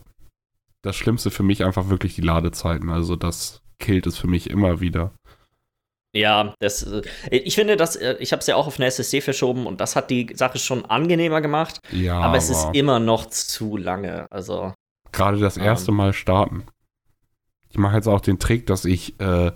das 0.82 0.96
Schlimmste 0.96 1.30
für 1.30 1.42
mich 1.42 1.64
einfach 1.64 1.88
wirklich 1.88 2.14
die 2.14 2.22
Ladezeiten. 2.22 2.90
Also 2.90 3.16
das 3.16 3.60
killt 3.78 4.06
es 4.06 4.16
für 4.18 4.26
mich 4.28 4.50
immer 4.50 4.80
wieder. 4.80 5.12
Ja, 6.12 6.54
das, 6.58 6.82
äh, 6.82 7.02
ich 7.30 7.54
finde, 7.54 7.76
das, 7.76 7.96
äh, 7.96 8.16
ich 8.18 8.32
habe 8.32 8.40
es 8.40 8.46
ja 8.46 8.56
auch 8.56 8.66
auf 8.66 8.78
eine 8.78 8.86
SSD 8.86 9.20
verschoben 9.20 9.66
und 9.66 9.80
das 9.80 9.94
hat 9.94 10.10
die 10.10 10.32
Sache 10.34 10.58
schon 10.58 10.84
angenehmer 10.84 11.40
gemacht, 11.40 11.78
Ja, 11.92 12.18
aber 12.18 12.36
es 12.36 12.50
ist 12.50 12.66
immer 12.72 12.98
noch 12.98 13.26
zu 13.26 13.76
lange. 13.76 14.26
Also, 14.30 14.74
gerade 15.12 15.38
das 15.38 15.56
ähm, 15.56 15.62
erste 15.64 15.92
Mal 15.92 16.12
starten. 16.12 16.64
Ich 17.68 17.78
mache 17.78 17.94
jetzt 17.94 18.08
auch 18.08 18.20
den 18.20 18.40
Trick, 18.40 18.66
dass 18.66 18.84
ich 18.84 19.20
äh, 19.20 19.52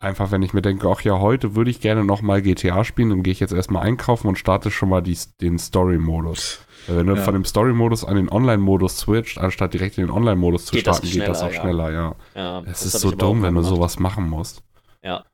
einfach, 0.00 0.30
wenn 0.32 0.42
ich 0.42 0.52
mir 0.52 0.62
denke, 0.62 0.88
ach 0.88 1.02
ja, 1.02 1.20
heute 1.20 1.54
würde 1.54 1.70
ich 1.70 1.80
gerne 1.80 2.04
noch 2.04 2.22
mal 2.22 2.42
GTA 2.42 2.84
spielen, 2.84 3.10
dann 3.10 3.22
gehe 3.22 3.32
ich 3.32 3.40
jetzt 3.40 3.52
erstmal 3.52 3.84
einkaufen 3.86 4.26
und 4.28 4.36
starte 4.38 4.70
schon 4.70 4.88
mal 4.88 5.02
die, 5.02 5.16
den 5.40 5.58
Story-Modus. 5.58 6.64
Wenn 6.86 7.06
du 7.06 7.14
Ja. 7.14 7.22
von 7.22 7.34
dem 7.34 7.44
Story-Modus 7.44 8.04
an 8.04 8.16
den 8.16 8.28
Online-Modus 8.30 8.98
switcht, 8.98 9.38
anstatt 9.38 9.74
direkt 9.74 9.98
in 9.98 10.06
den 10.06 10.10
Online-Modus 10.10 10.64
zu 10.66 10.72
Geht 10.74 10.86
das 10.86 10.96
starten, 10.98 11.12
geht 11.12 11.28
das 11.28 11.42
auch 11.42 11.52
schneller, 11.52 11.92
ja. 11.92 12.14
ja. 12.34 12.60
Es 12.60 12.80
das 12.82 12.94
ist 12.94 13.00
so 13.00 13.10
dumm, 13.10 13.42
wenn 13.42 13.54
du 13.54 13.62
sowas 13.62 13.98
machen 13.98 14.28
musst. 14.28 14.62
Ja. 15.02 15.24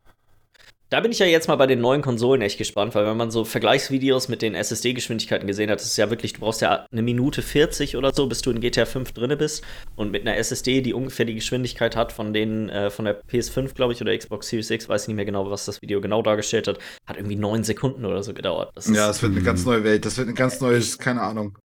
Da 0.89 1.01
bin 1.01 1.11
ich 1.11 1.19
ja 1.19 1.27
jetzt 1.27 1.49
mal 1.49 1.57
bei 1.57 1.67
den 1.67 1.81
neuen 1.81 2.01
Konsolen 2.01 2.43
echt 2.43 2.59
gespannt, 2.59 2.95
weil 2.95 3.05
wenn 3.07 3.17
man 3.17 3.33
so 3.33 3.45
Vergleichsvideos 3.45 4.29
mit 4.29 4.41
den 4.41 4.55
SSD-Geschwindigkeiten 4.55 5.49
gesehen 5.49 5.69
hat, 5.69 5.81
das 5.81 5.87
ist 5.89 5.97
ja 5.97 6.11
wirklich, 6.11 6.35
du 6.35 6.41
brauchst 6.41 6.61
ja 6.61 6.87
eine 6.93 7.03
Minute 7.03 7.43
40 7.43 7.97
oder 7.97 8.15
so, 8.15 8.29
bis 8.29 8.41
du 8.41 8.53
in 8.53 8.61
GTA 8.61 8.85
5 8.87 9.11
drinne 9.11 9.37
bist. 9.37 9.65
Und 9.97 10.13
mit 10.13 10.23
einer 10.23 10.37
SSD, 10.37 10.83
die 10.83 10.95
ungefähr 10.95 11.27
die 11.27 11.35
Geschwindigkeit 11.35 11.97
hat 11.97 12.13
von 12.13 12.33
den, 12.33 12.69
äh, 12.69 12.91
von 12.91 13.05
der 13.05 13.21
PS5, 13.21 13.75
glaube 13.75 13.95
ich, 13.95 14.01
oder 14.01 14.17
Xbox 14.17 14.47
Series 14.49 14.71
X, 14.71 14.89
weiß 14.89 15.03
ich 15.03 15.09
nicht 15.09 15.17
mehr 15.17 15.25
genau, 15.25 15.51
was 15.51 15.65
das 15.65 15.83
Video 15.83 16.01
genau 16.01 16.23
dargestellt 16.23 16.69
hat, 16.69 16.79
hat 17.05 17.17
irgendwie 17.17 17.35
neun 17.37 17.65
Sekunden 17.65 18.05
oder 18.05 18.23
so 18.23 18.33
gedauert. 18.33 18.71
Das 18.77 18.87
Ja, 18.87 19.09
das 19.09 19.21
wird 19.23 19.33
eine 19.33 19.43
ganz 19.43 19.65
Mhm. 19.65 19.73
neue 19.73 19.83
Welt. 19.85 20.05
Das 20.05 20.17
wird 20.19 20.29
ein 20.29 20.37
ganz 20.37 20.61
neues, 20.61 20.99
keine 20.99 21.23
Ahnung. 21.23 21.59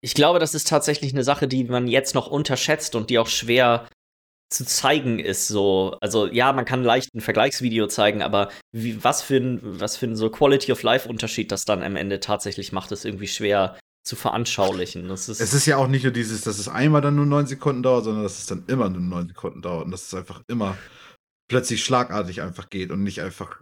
ich 0.00 0.14
glaube, 0.14 0.38
das 0.38 0.54
ist 0.54 0.68
tatsächlich 0.68 1.12
eine 1.12 1.24
Sache, 1.24 1.48
die 1.48 1.64
man 1.64 1.88
jetzt 1.88 2.14
noch 2.14 2.28
unterschätzt 2.28 2.94
und 2.94 3.10
die 3.10 3.18
auch 3.18 3.26
schwer 3.26 3.86
zu 4.48 4.64
zeigen 4.64 5.18
ist. 5.18 5.48
So, 5.48 5.96
also 6.00 6.26
ja, 6.26 6.52
man 6.52 6.64
kann 6.64 6.84
leicht 6.84 7.14
ein 7.14 7.20
Vergleichsvideo 7.20 7.88
zeigen, 7.88 8.22
aber 8.22 8.50
wie, 8.72 9.02
was 9.02 9.22
für 9.22 9.36
ein, 9.36 9.60
was 9.62 9.96
für 9.96 10.06
ein 10.06 10.16
so 10.16 10.30
Quality 10.30 10.72
of 10.72 10.82
Life 10.82 11.08
Unterschied 11.08 11.50
das 11.50 11.64
dann 11.64 11.82
am 11.82 11.96
Ende 11.96 12.20
tatsächlich 12.20 12.72
macht, 12.72 12.92
ist 12.92 13.04
irgendwie 13.04 13.28
schwer 13.28 13.78
zu 14.04 14.14
veranschaulichen. 14.14 15.08
Das 15.08 15.28
ist, 15.28 15.40
Es 15.40 15.52
ist 15.52 15.66
ja 15.66 15.76
auch 15.78 15.88
nicht 15.88 16.04
nur 16.04 16.12
dieses, 16.12 16.42
dass 16.42 16.58
es 16.58 16.68
einmal 16.68 17.00
dann 17.00 17.16
nur 17.16 17.26
neun 17.26 17.46
Sekunden 17.46 17.82
dauert, 17.82 18.04
sondern 18.04 18.22
dass 18.22 18.38
es 18.38 18.46
dann 18.46 18.64
immer 18.68 18.88
nur 18.88 19.00
neun 19.00 19.28
Sekunden 19.28 19.62
dauert 19.62 19.84
und 19.86 19.90
dass 19.90 20.06
es 20.06 20.14
einfach 20.14 20.42
immer 20.46 20.76
plötzlich 21.48 21.82
schlagartig 21.82 22.40
einfach 22.40 22.70
geht 22.70 22.90
und 22.90 23.02
nicht 23.02 23.20
einfach, 23.20 23.60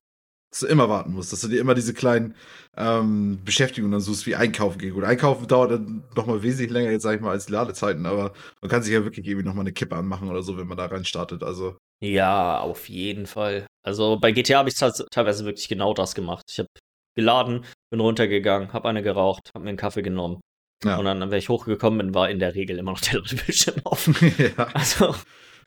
dass 0.54 0.60
du 0.60 0.66
immer 0.68 0.88
warten 0.88 1.12
musst, 1.12 1.32
dass 1.32 1.40
du 1.40 1.48
dir 1.48 1.60
immer 1.60 1.74
diese 1.74 1.94
kleinen 1.94 2.36
ähm, 2.76 3.40
Beschäftigungen 3.44 3.90
dann 3.90 4.00
suchst, 4.00 4.24
wie 4.24 4.36
Einkaufen 4.36 4.78
geht. 4.78 4.94
Gut, 4.94 5.02
Einkaufen 5.02 5.48
dauert 5.48 5.72
dann 5.72 6.04
nochmal 6.14 6.44
wesentlich 6.44 6.70
länger, 6.70 6.92
jetzt 6.92 7.02
sag 7.02 7.16
ich 7.16 7.20
mal, 7.20 7.32
als 7.32 7.46
die 7.46 7.52
Ladezeiten, 7.52 8.06
aber 8.06 8.32
man 8.62 8.70
kann 8.70 8.84
sich 8.84 8.94
ja 8.94 9.02
wirklich 9.02 9.26
irgendwie 9.26 9.44
nochmal 9.44 9.64
eine 9.64 9.72
Kippe 9.72 9.96
anmachen 9.96 10.30
oder 10.30 10.42
so, 10.42 10.56
wenn 10.56 10.68
man 10.68 10.76
da 10.76 10.86
rein 10.86 11.04
startet. 11.04 11.42
Also, 11.42 11.76
ja, 12.00 12.60
auf 12.60 12.88
jeden 12.88 13.26
Fall. 13.26 13.66
Also 13.82 14.16
bei 14.20 14.30
GTA 14.30 14.58
habe 14.58 14.68
ich 14.68 14.76
teilweise 14.76 15.44
wirklich 15.44 15.66
genau 15.66 15.92
das 15.92 16.14
gemacht. 16.14 16.44
Ich 16.48 16.60
habe 16.60 16.68
geladen, 17.16 17.64
bin 17.90 17.98
runtergegangen, 17.98 18.72
habe 18.72 18.88
eine 18.88 19.02
geraucht, 19.02 19.50
habe 19.54 19.64
mir 19.64 19.70
einen 19.70 19.78
Kaffee 19.78 20.02
genommen. 20.02 20.40
ja. 20.84 20.98
Und 20.98 21.04
dann, 21.06 21.18
wenn 21.32 21.38
ich 21.38 21.48
hochgekommen 21.48 21.98
bin, 21.98 22.14
war 22.14 22.30
in 22.30 22.38
der 22.38 22.54
Regel 22.54 22.78
immer 22.78 22.92
noch 22.92 23.00
der 23.00 23.22
Bildschirm 23.22 23.80
offen. 23.82 24.14
ja. 24.38 24.68
Also, 24.72 25.16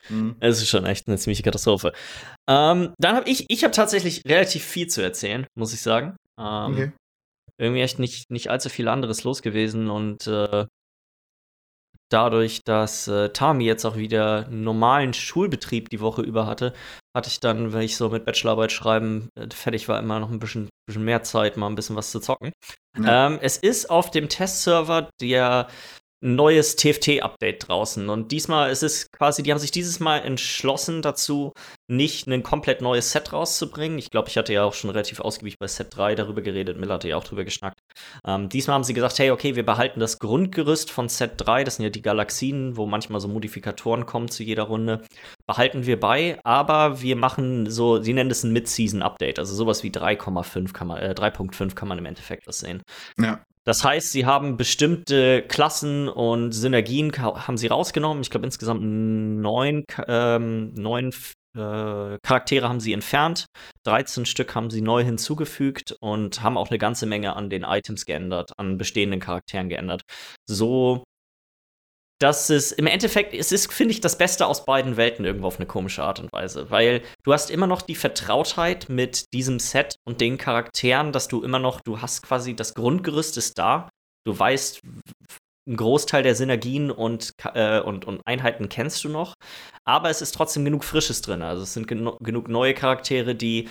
Mhm. 0.08 0.36
Es 0.40 0.62
ist 0.62 0.68
schon 0.68 0.84
echt 0.84 1.08
eine 1.08 1.18
ziemliche 1.18 1.42
Katastrophe. 1.42 1.92
Ähm, 2.48 2.92
dann 2.98 3.16
habe 3.16 3.28
ich, 3.28 3.46
ich 3.48 3.64
habe 3.64 3.74
tatsächlich 3.74 4.22
relativ 4.26 4.64
viel 4.64 4.86
zu 4.86 5.02
erzählen, 5.02 5.46
muss 5.58 5.74
ich 5.74 5.80
sagen. 5.80 6.16
Ähm, 6.38 6.72
Okay. 6.72 6.92
Irgendwie 7.60 7.82
echt 7.82 7.98
nicht, 7.98 8.30
nicht 8.30 8.50
allzu 8.50 8.68
viel 8.68 8.86
anderes 8.86 9.24
los 9.24 9.42
gewesen 9.42 9.90
und 9.90 10.28
äh, 10.28 10.66
dadurch, 12.08 12.62
dass 12.64 13.08
äh, 13.08 13.30
Tami 13.30 13.64
jetzt 13.64 13.84
auch 13.84 13.96
wieder 13.96 14.46
einen 14.46 14.62
normalen 14.62 15.12
Schulbetrieb 15.12 15.90
die 15.90 16.00
Woche 16.00 16.22
über 16.22 16.46
hatte, 16.46 16.72
hatte 17.16 17.28
ich 17.28 17.40
dann, 17.40 17.72
wenn 17.72 17.82
ich 17.82 17.96
so 17.96 18.08
mit 18.08 18.24
Bachelorarbeit 18.24 18.72
schreiben 18.72 19.28
äh, 19.34 19.48
fertig 19.52 19.88
war, 19.88 19.98
immer 19.98 20.20
noch 20.20 20.30
ein 20.30 20.38
bisschen, 20.38 20.68
bisschen 20.86 21.04
mehr 21.04 21.22
Zeit, 21.22 21.56
mal 21.56 21.66
ein 21.66 21.74
bisschen 21.74 21.96
was 21.96 22.10
zu 22.10 22.20
zocken. 22.20 22.52
Ja. 22.96 23.26
Ähm, 23.26 23.38
es 23.42 23.56
ist 23.56 23.90
auf 23.90 24.10
dem 24.10 24.28
Testserver 24.28 25.10
der 25.20 25.68
neues 26.20 26.76
TFT-Update 26.76 27.68
draußen. 27.68 28.08
Und 28.08 28.32
diesmal 28.32 28.70
ist 28.70 28.82
es 28.82 29.10
quasi, 29.12 29.42
die 29.42 29.52
haben 29.52 29.58
sich 29.58 29.70
dieses 29.70 30.00
Mal 30.00 30.18
entschlossen 30.18 31.02
dazu, 31.02 31.52
nicht 31.86 32.26
ein 32.26 32.42
komplett 32.42 32.82
neues 32.82 33.12
Set 33.12 33.32
rauszubringen. 33.32 33.98
Ich 33.98 34.10
glaube, 34.10 34.28
ich 34.28 34.36
hatte 34.36 34.52
ja 34.52 34.64
auch 34.64 34.74
schon 34.74 34.90
relativ 34.90 35.20
ausgiebig 35.20 35.58
bei 35.58 35.68
Set 35.68 35.96
3 35.96 36.16
darüber 36.16 36.42
geredet. 36.42 36.78
Miller 36.78 36.94
hatte 36.94 37.08
ja 37.08 37.16
auch 37.16 37.24
drüber 37.24 37.44
geschnackt. 37.44 37.78
Ähm, 38.26 38.48
diesmal 38.48 38.74
haben 38.74 38.84
sie 38.84 38.94
gesagt, 38.94 39.18
hey, 39.18 39.30
okay, 39.30 39.54
wir 39.54 39.64
behalten 39.64 40.00
das 40.00 40.18
Grundgerüst 40.18 40.90
von 40.90 41.08
Set 41.08 41.32
3. 41.36 41.64
Das 41.64 41.76
sind 41.76 41.84
ja 41.84 41.90
die 41.90 42.02
Galaxien, 42.02 42.76
wo 42.76 42.86
manchmal 42.86 43.20
so 43.20 43.28
Modifikatoren 43.28 44.06
kommen 44.06 44.28
zu 44.28 44.42
jeder 44.42 44.64
Runde. 44.64 45.02
Behalten 45.46 45.86
wir 45.86 46.00
bei, 46.00 46.38
aber 46.44 47.00
wir 47.00 47.16
machen 47.16 47.70
so, 47.70 48.02
sie 48.02 48.12
nennen 48.12 48.28
das 48.28 48.42
ein 48.42 48.52
Mid-Season-Update. 48.52 49.38
Also 49.38 49.54
sowas 49.54 49.82
wie 49.82 49.90
3,5 49.90 50.72
kann 50.72 50.88
man, 50.88 50.98
äh, 50.98 51.14
3.5 51.16 51.74
kann 51.74 51.88
man 51.88 51.98
im 51.98 52.06
Endeffekt 52.06 52.46
das 52.46 52.58
sehen. 52.58 52.82
Ja. 53.18 53.40
Das 53.68 53.84
heißt, 53.84 54.12
sie 54.12 54.24
haben 54.24 54.56
bestimmte 54.56 55.42
Klassen 55.42 56.08
und 56.08 56.52
Synergien 56.52 57.12
haben 57.18 57.58
sie 57.58 57.66
rausgenommen. 57.66 58.22
Ich 58.22 58.30
glaube, 58.30 58.46
insgesamt 58.46 58.80
neun, 58.82 59.84
ähm, 60.06 60.72
neun 60.72 61.12
äh, 61.54 62.16
Charaktere 62.22 62.66
haben 62.66 62.80
sie 62.80 62.94
entfernt. 62.94 63.44
13 63.84 64.24
Stück 64.24 64.54
haben 64.54 64.70
sie 64.70 64.80
neu 64.80 65.04
hinzugefügt 65.04 65.94
und 66.00 66.42
haben 66.42 66.56
auch 66.56 66.70
eine 66.70 66.78
ganze 66.78 67.04
Menge 67.04 67.36
an 67.36 67.50
den 67.50 67.62
Items 67.62 68.06
geändert, 68.06 68.52
an 68.56 68.78
bestehenden 68.78 69.20
Charakteren 69.20 69.68
geändert. 69.68 70.00
So 70.48 71.04
dass 72.18 72.50
es 72.50 72.72
im 72.72 72.86
Endeffekt, 72.86 73.32
es 73.32 73.52
ist, 73.52 73.72
finde 73.72 73.92
ich, 73.92 74.00
das 74.00 74.18
Beste 74.18 74.46
aus 74.46 74.64
beiden 74.64 74.96
Welten 74.96 75.24
irgendwo 75.24 75.46
auf 75.46 75.58
eine 75.58 75.66
komische 75.66 76.02
Art 76.02 76.18
und 76.18 76.32
Weise. 76.32 76.70
Weil 76.70 77.02
du 77.22 77.32
hast 77.32 77.50
immer 77.50 77.68
noch 77.68 77.82
die 77.82 77.94
Vertrautheit 77.94 78.88
mit 78.88 79.32
diesem 79.32 79.60
Set 79.60 79.96
und 80.04 80.20
den 80.20 80.36
Charakteren, 80.36 81.12
dass 81.12 81.28
du 81.28 81.42
immer 81.42 81.60
noch, 81.60 81.80
du 81.80 82.00
hast 82.00 82.22
quasi 82.22 82.56
das 82.56 82.74
Grundgerüst 82.74 83.36
ist 83.36 83.58
da. 83.58 83.88
Du 84.26 84.36
weißt, 84.36 84.80
einen 85.68 85.76
Großteil 85.76 86.22
der 86.22 86.34
Synergien 86.34 86.90
und, 86.90 87.34
äh, 87.54 87.80
und, 87.80 88.04
und 88.04 88.20
Einheiten 88.26 88.68
kennst 88.68 89.04
du 89.04 89.10
noch. 89.10 89.34
Aber 89.84 90.10
es 90.10 90.20
ist 90.20 90.34
trotzdem 90.34 90.64
genug 90.64 90.82
Frisches 90.82 91.22
drin. 91.22 91.42
Also 91.42 91.62
es 91.62 91.74
sind 91.74 91.86
genu 91.86 92.16
genug 92.20 92.48
neue 92.48 92.74
Charaktere, 92.74 93.34
die 93.36 93.68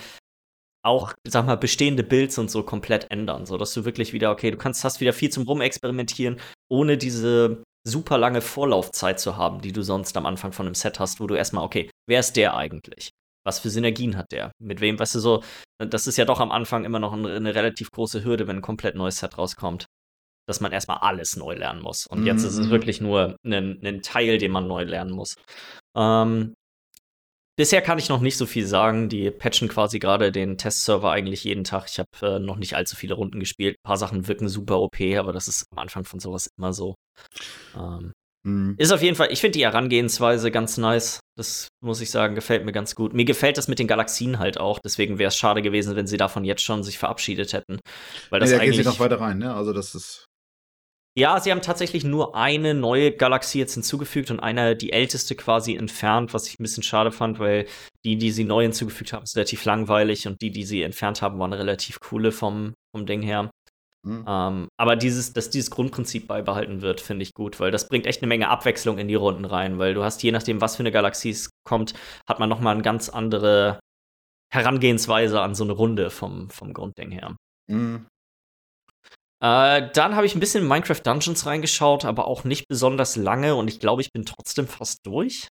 auch, 0.82 1.12
sag 1.26 1.44
mal, 1.44 1.56
bestehende 1.56 2.04
Builds 2.04 2.38
und 2.38 2.50
so 2.50 2.62
komplett 2.62 3.10
ändern, 3.10 3.46
so 3.46 3.58
dass 3.58 3.74
du 3.74 3.84
wirklich 3.84 4.12
wieder, 4.12 4.30
okay, 4.30 4.50
du 4.50 4.56
kannst, 4.56 4.84
hast 4.84 5.00
wieder 5.00 5.12
viel 5.12 5.28
zum 5.28 5.42
Rumexperimentieren, 5.42 6.40
ohne 6.70 6.96
diese 6.96 7.62
super 7.88 8.18
lange 8.18 8.40
Vorlaufzeit 8.40 9.18
zu 9.18 9.36
haben, 9.36 9.60
die 9.60 9.72
du 9.72 9.82
sonst 9.82 10.16
am 10.16 10.26
Anfang 10.26 10.52
von 10.52 10.66
einem 10.66 10.74
Set 10.74 11.00
hast, 11.00 11.20
wo 11.20 11.26
du 11.26 11.34
erstmal, 11.34 11.64
okay, 11.64 11.90
wer 12.06 12.20
ist 12.20 12.36
der 12.36 12.56
eigentlich? 12.56 13.10
Was 13.44 13.60
für 13.60 13.70
Synergien 13.70 14.16
hat 14.16 14.30
der? 14.30 14.52
Mit 14.60 14.80
wem, 14.80 14.98
weißt 14.98 15.14
du, 15.14 15.20
so, 15.20 15.42
das 15.78 16.06
ist 16.06 16.18
ja 16.18 16.24
doch 16.24 16.40
am 16.40 16.52
Anfang 16.52 16.84
immer 16.84 16.98
noch 16.98 17.12
eine, 17.12 17.34
eine 17.34 17.54
relativ 17.54 17.90
große 17.90 18.24
Hürde, 18.24 18.46
wenn 18.46 18.56
ein 18.56 18.62
komplett 18.62 18.94
neues 18.94 19.18
Set 19.18 19.38
rauskommt, 19.38 19.86
dass 20.46 20.60
man 20.60 20.72
erstmal 20.72 20.98
alles 20.98 21.36
neu 21.36 21.54
lernen 21.54 21.82
muss. 21.82 22.06
Und 22.06 22.26
jetzt 22.26 22.42
ist 22.42 22.58
es 22.58 22.66
mhm. 22.66 22.70
wirklich 22.70 23.00
nur 23.00 23.36
ein, 23.44 23.80
ein, 23.84 24.02
Teil, 24.02 24.38
den 24.38 24.50
man 24.50 24.66
neu 24.66 24.82
lernen 24.82 25.12
muss. 25.12 25.34
Ähm, 25.96 26.54
Bisher 27.58 27.82
kann 27.82 27.98
ich 27.98 28.08
noch 28.08 28.20
nicht 28.20 28.36
so 28.36 28.46
viel 28.46 28.64
sagen. 28.64 29.08
Die 29.08 29.32
patchen 29.32 29.66
quasi 29.66 29.98
gerade 29.98 30.30
den 30.30 30.58
Testserver 30.58 31.10
eigentlich 31.10 31.42
jeden 31.42 31.64
Tag. 31.64 31.86
Ich 31.88 31.98
habe 31.98 32.08
äh, 32.22 32.38
noch 32.38 32.56
nicht 32.56 32.76
allzu 32.76 32.94
viele 32.94 33.14
Runden 33.14 33.40
gespielt. 33.40 33.74
Ein 33.74 33.88
paar 33.88 33.96
Sachen 33.96 34.28
wirken 34.28 34.48
super 34.48 34.78
OP, 34.78 35.00
aber 35.18 35.32
das 35.32 35.48
ist 35.48 35.64
am 35.72 35.80
Anfang 35.80 36.04
von 36.04 36.20
sowas 36.20 36.48
immer 36.56 36.72
so. 36.72 36.94
Ähm, 37.76 38.12
mhm. 38.46 38.76
Ist 38.78 38.92
auf 38.92 39.02
jeden 39.02 39.16
Fall, 39.16 39.32
ich 39.32 39.40
finde 39.40 39.58
die 39.58 39.64
Herangehensweise 39.64 40.52
ganz 40.52 40.76
nice. 40.76 41.18
Das 41.36 41.66
muss 41.84 42.00
ich 42.00 42.12
sagen, 42.12 42.36
gefällt 42.36 42.64
mir 42.64 42.70
ganz 42.70 42.94
gut. 42.94 43.12
Mir 43.12 43.24
gefällt 43.24 43.58
das 43.58 43.66
mit 43.66 43.80
den 43.80 43.88
Galaxien 43.88 44.38
halt 44.38 44.60
auch. 44.60 44.78
Deswegen 44.78 45.18
wäre 45.18 45.28
es 45.28 45.36
schade 45.36 45.60
gewesen, 45.60 45.96
wenn 45.96 46.06
sie 46.06 46.16
davon 46.16 46.44
jetzt 46.44 46.62
schon 46.62 46.84
sich 46.84 46.96
verabschiedet 46.96 47.54
hätten. 47.54 47.80
Weil 48.30 48.38
das 48.38 48.50
nee, 48.50 48.56
da 48.56 48.62
eigentlich. 48.62 48.76
Geht 48.76 48.84
sie 48.84 48.90
noch 48.92 49.00
weiter 49.00 49.20
rein, 49.20 49.38
ne? 49.38 49.52
Also 49.52 49.72
das 49.72 49.96
ist. 49.96 50.26
Ja, 51.18 51.40
sie 51.40 51.50
haben 51.50 51.62
tatsächlich 51.62 52.04
nur 52.04 52.36
eine 52.36 52.74
neue 52.74 53.10
Galaxie 53.10 53.58
jetzt 53.58 53.74
hinzugefügt 53.74 54.30
und 54.30 54.38
eine, 54.38 54.76
die 54.76 54.92
älteste 54.92 55.34
quasi 55.34 55.74
entfernt, 55.74 56.32
was 56.32 56.46
ich 56.46 56.60
ein 56.60 56.62
bisschen 56.62 56.84
schade 56.84 57.10
fand, 57.10 57.40
weil 57.40 57.66
die, 58.04 58.16
die 58.18 58.30
sie 58.30 58.44
neu 58.44 58.62
hinzugefügt 58.62 59.12
haben, 59.12 59.24
ist 59.24 59.34
relativ 59.34 59.64
langweilig 59.64 60.28
und 60.28 60.40
die, 60.40 60.52
die 60.52 60.64
sie 60.64 60.84
entfernt 60.84 61.20
haben, 61.20 61.40
waren 61.40 61.52
relativ 61.52 61.98
coole 61.98 62.30
vom, 62.30 62.72
vom 62.94 63.04
Ding 63.04 63.20
her. 63.22 63.50
Mhm. 64.06 64.24
Ähm, 64.28 64.68
aber 64.78 64.94
dieses, 64.94 65.32
dass 65.32 65.50
dieses 65.50 65.72
Grundprinzip 65.72 66.28
beibehalten 66.28 66.82
wird, 66.82 67.00
finde 67.00 67.24
ich 67.24 67.34
gut, 67.34 67.58
weil 67.58 67.72
das 67.72 67.88
bringt 67.88 68.06
echt 68.06 68.22
eine 68.22 68.28
Menge 68.28 68.48
Abwechslung 68.48 68.98
in 68.98 69.08
die 69.08 69.16
Runden 69.16 69.44
rein, 69.44 69.80
weil 69.80 69.94
du 69.94 70.04
hast, 70.04 70.22
je 70.22 70.30
nachdem, 70.30 70.60
was 70.60 70.76
für 70.76 70.84
eine 70.84 70.92
Galaxie 70.92 71.30
es 71.30 71.50
kommt, 71.64 71.94
hat 72.28 72.38
man 72.38 72.48
nochmal 72.48 72.74
eine 72.74 72.84
ganz 72.84 73.08
andere 73.08 73.80
Herangehensweise 74.54 75.40
an 75.40 75.56
so 75.56 75.64
eine 75.64 75.72
Runde 75.72 76.10
vom, 76.10 76.48
vom 76.50 76.72
Grundding 76.72 77.10
her. 77.10 77.34
Mhm. 77.68 78.06
Äh, 79.40 79.88
dann 79.92 80.16
habe 80.16 80.26
ich 80.26 80.34
ein 80.34 80.40
bisschen 80.40 80.62
in 80.62 80.68
Minecraft 80.68 81.00
Dungeons 81.04 81.46
reingeschaut, 81.46 82.04
aber 82.04 82.26
auch 82.26 82.44
nicht 82.44 82.66
besonders 82.68 83.16
lange 83.16 83.54
und 83.54 83.68
ich 83.68 83.78
glaube, 83.78 84.02
ich 84.02 84.12
bin 84.12 84.24
trotzdem 84.24 84.66
fast 84.66 85.06
durch. 85.06 85.48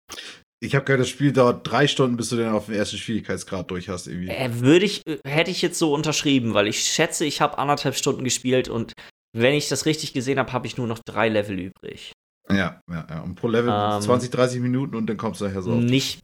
Ich 0.63 0.75
habe 0.75 0.85
gehört, 0.85 1.01
das 1.01 1.09
Spiel 1.09 1.33
dauert 1.33 1.67
drei 1.69 1.87
Stunden, 1.87 2.17
bis 2.17 2.29
du 2.29 2.35
den 2.35 2.49
auf 2.49 2.67
dem 2.67 2.75
ersten 2.75 2.97
Schwierigkeitsgrad 2.97 3.71
durch 3.71 3.89
hast. 3.89 4.05
Irgendwie. 4.05 4.29
Äh, 4.29 4.59
würde 4.59 4.85
ich, 4.85 5.01
äh, 5.07 5.17
hätte 5.27 5.49
ich 5.49 5.63
jetzt 5.63 5.79
so 5.79 5.93
unterschrieben, 5.93 6.53
weil 6.53 6.67
ich 6.67 6.83
schätze, 6.83 7.25
ich 7.25 7.41
habe 7.41 7.57
anderthalb 7.57 7.95
Stunden 7.95 8.23
gespielt 8.23 8.69
und 8.69 8.93
wenn 9.35 9.55
ich 9.55 9.69
das 9.69 9.85
richtig 9.85 10.13
gesehen 10.13 10.37
habe, 10.37 10.53
habe 10.53 10.67
ich 10.67 10.77
nur 10.77 10.87
noch 10.87 10.99
drei 10.99 11.29
Level 11.29 11.57
übrig. 11.57 12.11
Ja, 12.55 12.81
ja, 12.89 13.07
ja. 13.09 13.21
Und 13.21 13.35
pro 13.35 13.47
Level 13.47 13.71
ähm, 13.73 14.01
20, 14.01 14.29
30 14.29 14.61
Minuten 14.61 14.95
und 14.95 15.07
dann 15.07 15.17
kommst 15.17 15.41
du 15.41 15.45
nachher 15.45 15.61
so. 15.61 15.71
Nicht, 15.71 16.21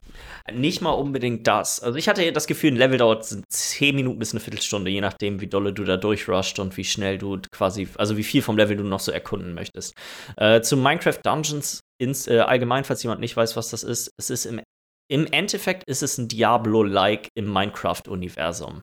nicht 0.52 0.80
mal 0.80 0.90
unbedingt 0.90 1.46
das. 1.46 1.80
Also 1.80 1.98
ich 1.98 2.08
hatte 2.08 2.32
das 2.32 2.46
Gefühl, 2.46 2.72
ein 2.72 2.76
Level 2.76 2.98
dauert 2.98 3.24
10 3.48 3.94
Minuten 3.94 4.18
bis 4.18 4.32
eine 4.32 4.40
Viertelstunde, 4.40 4.90
je 4.90 5.00
nachdem, 5.00 5.40
wie 5.40 5.46
dolle 5.46 5.72
du 5.72 5.84
da 5.84 5.96
durchrusht 5.96 6.58
und 6.58 6.76
wie 6.76 6.84
schnell 6.84 7.18
du 7.18 7.38
quasi, 7.52 7.88
also 7.96 8.16
wie 8.16 8.24
viel 8.24 8.42
vom 8.42 8.56
Level 8.56 8.76
du 8.76 8.84
noch 8.84 9.00
so 9.00 9.12
erkunden 9.12 9.54
möchtest. 9.54 9.94
Äh, 10.36 10.60
zu 10.60 10.76
Minecraft 10.76 11.18
Dungeons 11.22 11.80
ins, 12.00 12.26
äh, 12.28 12.40
allgemein, 12.40 12.84
falls 12.84 13.02
jemand 13.02 13.20
nicht 13.20 13.36
weiß, 13.36 13.56
was 13.56 13.70
das 13.70 13.82
ist, 13.82 14.10
es 14.18 14.30
ist 14.30 14.46
im, 14.46 14.60
im 15.10 15.26
Endeffekt 15.26 15.84
ist 15.88 16.02
es 16.02 16.18
ein 16.18 16.28
Diablo-like 16.28 17.28
im 17.34 17.52
Minecraft-Universum. 17.52 18.82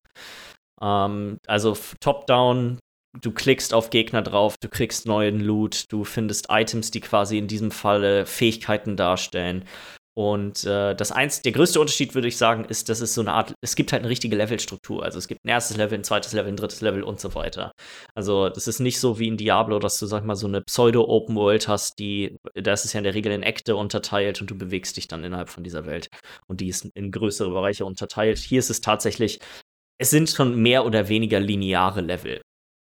Ähm, 0.82 1.38
also 1.48 1.78
top-down, 2.02 2.80
du 3.22 3.32
klickst 3.32 3.74
auf 3.74 3.90
Gegner 3.90 4.22
drauf, 4.22 4.56
du 4.60 4.70
kriegst 4.70 5.06
neuen 5.06 5.40
Loot, 5.40 5.86
du 5.90 6.04
findest 6.04 6.48
Items, 6.50 6.92
die 6.92 7.02
quasi 7.02 7.38
in 7.38 7.48
diesem 7.48 7.72
Falle 7.72 8.26
Fähigkeiten 8.26 8.98
darstellen. 8.98 9.66
Und 10.18 10.64
äh, 10.64 10.96
das 10.96 11.12
eins, 11.12 11.42
der 11.42 11.52
größte 11.52 11.78
Unterschied, 11.78 12.16
würde 12.16 12.30
ich 12.30 12.38
sagen, 12.38 12.64
ist, 12.64 12.88
dass 12.88 13.02
es 13.02 13.14
so 13.14 13.20
eine 13.20 13.34
Art, 13.34 13.54
es 13.62 13.76
gibt 13.76 13.92
halt 13.92 14.02
eine 14.02 14.10
richtige 14.10 14.38
Levelstruktur. 14.38 15.04
Also 15.04 15.20
es 15.20 15.28
gibt 15.28 15.44
ein 15.44 15.50
erstes 15.50 15.76
Level, 15.76 15.98
ein 15.98 16.06
zweites 16.06 16.32
Level, 16.32 16.54
ein 16.54 16.56
drittes 16.56 16.80
Level 16.80 17.04
und 17.04 17.20
so 17.20 17.36
weiter. 17.36 17.74
Also 18.16 18.48
das 18.48 18.70
ist 18.70 18.80
nicht 18.80 19.02
so 19.02 19.20
wie 19.20 19.28
in 19.28 19.36
Diablo, 19.36 19.78
dass 19.78 20.00
du, 20.00 20.06
sag 20.06 20.24
mal, 20.24 20.38
so 20.38 20.48
eine 20.48 20.62
Pseudo-Open 20.62 21.36
World 21.36 21.68
hast, 21.68 22.00
die, 22.00 22.38
da 22.54 22.72
ist 22.72 22.86
es 22.86 22.94
ja 22.94 23.00
in 23.00 23.04
der 23.04 23.14
Regel 23.14 23.34
in 23.34 23.44
Akte 23.44 23.76
unterteilt 23.76 24.40
und 24.40 24.50
du 24.50 24.58
bewegst 24.58 24.96
dich 24.96 25.10
dann 25.10 25.26
innerhalb 25.26 25.50
von 25.50 25.66
dieser 25.66 25.86
Welt. 25.86 26.08
Und 26.48 26.62
die 26.62 26.70
ist 26.70 26.86
in 26.96 27.12
größere 27.12 27.50
Bereiche 27.50 27.84
unterteilt. 27.84 28.38
Hier 28.38 28.60
ist 28.60 28.70
es 28.70 28.80
tatsächlich, 28.80 29.40
es 29.98 30.12
sind 30.12 30.30
schon 30.30 30.56
mehr 30.56 30.86
oder 30.86 31.10
weniger 31.10 31.42
lineare 31.42 32.00
Level. 32.00 32.42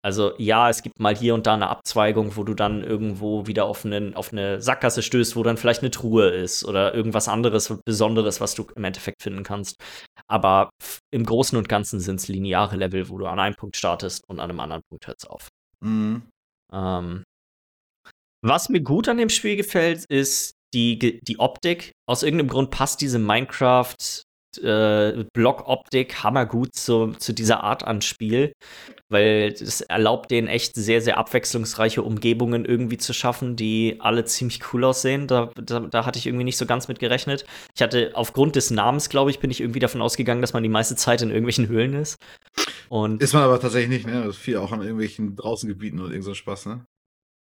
Also 0.07 0.35
ja, 0.39 0.71
es 0.71 0.85
gibt 0.85 1.01
mal 1.01 1.17
hier 1.17 1.35
und 1.35 1.49
da 1.49 1.55
eine 1.55 1.67
Abzweigung, 1.67 2.37
wo 2.37 2.45
du 2.45 2.55
dann 2.55 2.85
irgendwo 2.85 3.49
wieder 3.49 3.65
auf, 3.65 3.85
einen, 3.85 4.15
auf 4.15 4.31
eine 4.31 4.63
Sackgasse 4.63 5.03
stößt, 5.03 5.35
wo 5.35 5.43
dann 5.43 5.57
vielleicht 5.57 5.83
eine 5.83 5.91
Truhe 5.91 6.29
ist 6.29 6.65
oder 6.65 6.95
irgendwas 6.95 7.27
anderes 7.27 7.77
Besonderes, 7.85 8.41
was 8.41 8.55
du 8.55 8.69
im 8.77 8.85
Endeffekt 8.85 9.21
finden 9.21 9.43
kannst. 9.43 9.83
Aber 10.29 10.71
im 11.13 11.27
Großen 11.27 11.59
und 11.59 11.69
Ganzen 11.69 11.99
sind 11.99 12.21
es 12.21 12.29
lineare 12.29 12.77
Level, 12.77 13.09
wo 13.09 13.19
du 13.19 13.27
an 13.27 13.41
einem 13.41 13.57
Punkt 13.57 13.77
startest 13.77 14.23
und 14.29 14.39
an 14.39 14.49
einem 14.49 14.61
anderen 14.61 14.83
Punkt 14.89 15.09
hört 15.09 15.17
es 15.19 15.29
auf. 15.29 15.49
Mhm. 15.81 16.23
Ähm, 16.73 17.25
was 18.45 18.69
mir 18.69 18.83
gut 18.83 19.09
an 19.09 19.17
dem 19.17 19.29
Spiel 19.29 19.57
gefällt, 19.57 20.05
ist 20.09 20.53
die, 20.73 21.19
die 21.21 21.41
Optik. 21.41 21.91
Aus 22.09 22.23
irgendeinem 22.23 22.51
Grund 22.51 22.71
passt 22.71 23.01
diese 23.01 23.19
Minecraft 23.19 23.97
äh, 24.59 25.25
Blockoptik 25.33 26.23
hammergut 26.23 26.75
zu, 26.75 27.13
zu 27.19 27.33
dieser 27.33 27.63
Art 27.63 27.85
an 27.85 28.03
Spiel, 28.03 28.53
weil 29.09 29.53
es 29.53 29.81
erlaubt 29.81 30.31
denen 30.31 30.49
echt 30.49 30.75
sehr, 30.75 31.01
sehr 31.01 31.19
abwechslungsreiche 31.19 32.03
Umgebungen 32.03 32.65
irgendwie 32.65 32.99
zu 32.99 33.13
schaffen, 33.13 33.57
die 33.57 33.97
alle 34.01 34.25
ziemlich 34.25 34.61
cool 34.73 34.85
aussehen. 34.85 35.27
Da, 35.27 35.51
da, 35.55 35.81
da 35.81 36.07
hatte 36.07 36.19
ich 36.19 36.27
irgendwie 36.27 36.45
nicht 36.45 36.59
so 36.59 36.67
ganz 36.67 36.89
mit 36.89 36.99
gerechnet. 36.99 37.45
Ich 37.75 37.83
hatte 37.83 38.11
aufgrund 38.15 38.57
des 38.57 38.71
Namens, 38.71 39.09
glaube 39.09 39.31
ich, 39.31 39.39
bin 39.39 39.51
ich 39.51 39.61
irgendwie 39.61 39.81
davon 39.81 40.03
ausgegangen, 40.03 40.41
dass 40.41 40.53
man 40.53 40.63
die 40.63 40.69
meiste 40.69 40.97
Zeit 40.97 41.23
in 41.23 41.31
irgendwelchen 41.31 41.69
Höhlen 41.69 41.95
ist. 41.95 42.17
Und 42.89 43.23
ist 43.23 43.35
man 43.35 43.43
aber 43.43 43.61
tatsächlich 43.61 44.05
nicht, 44.05 44.07
ne? 44.07 44.33
Viel 44.33 44.59
auch 44.59 44.73
an 44.73 44.81
irgendwelchen 44.81 45.37
Draußengebieten 45.37 46.01
oder 46.01 46.11
irgend 46.11 46.25
so 46.25 46.35
Spaß, 46.35 46.67
ne? 46.67 46.87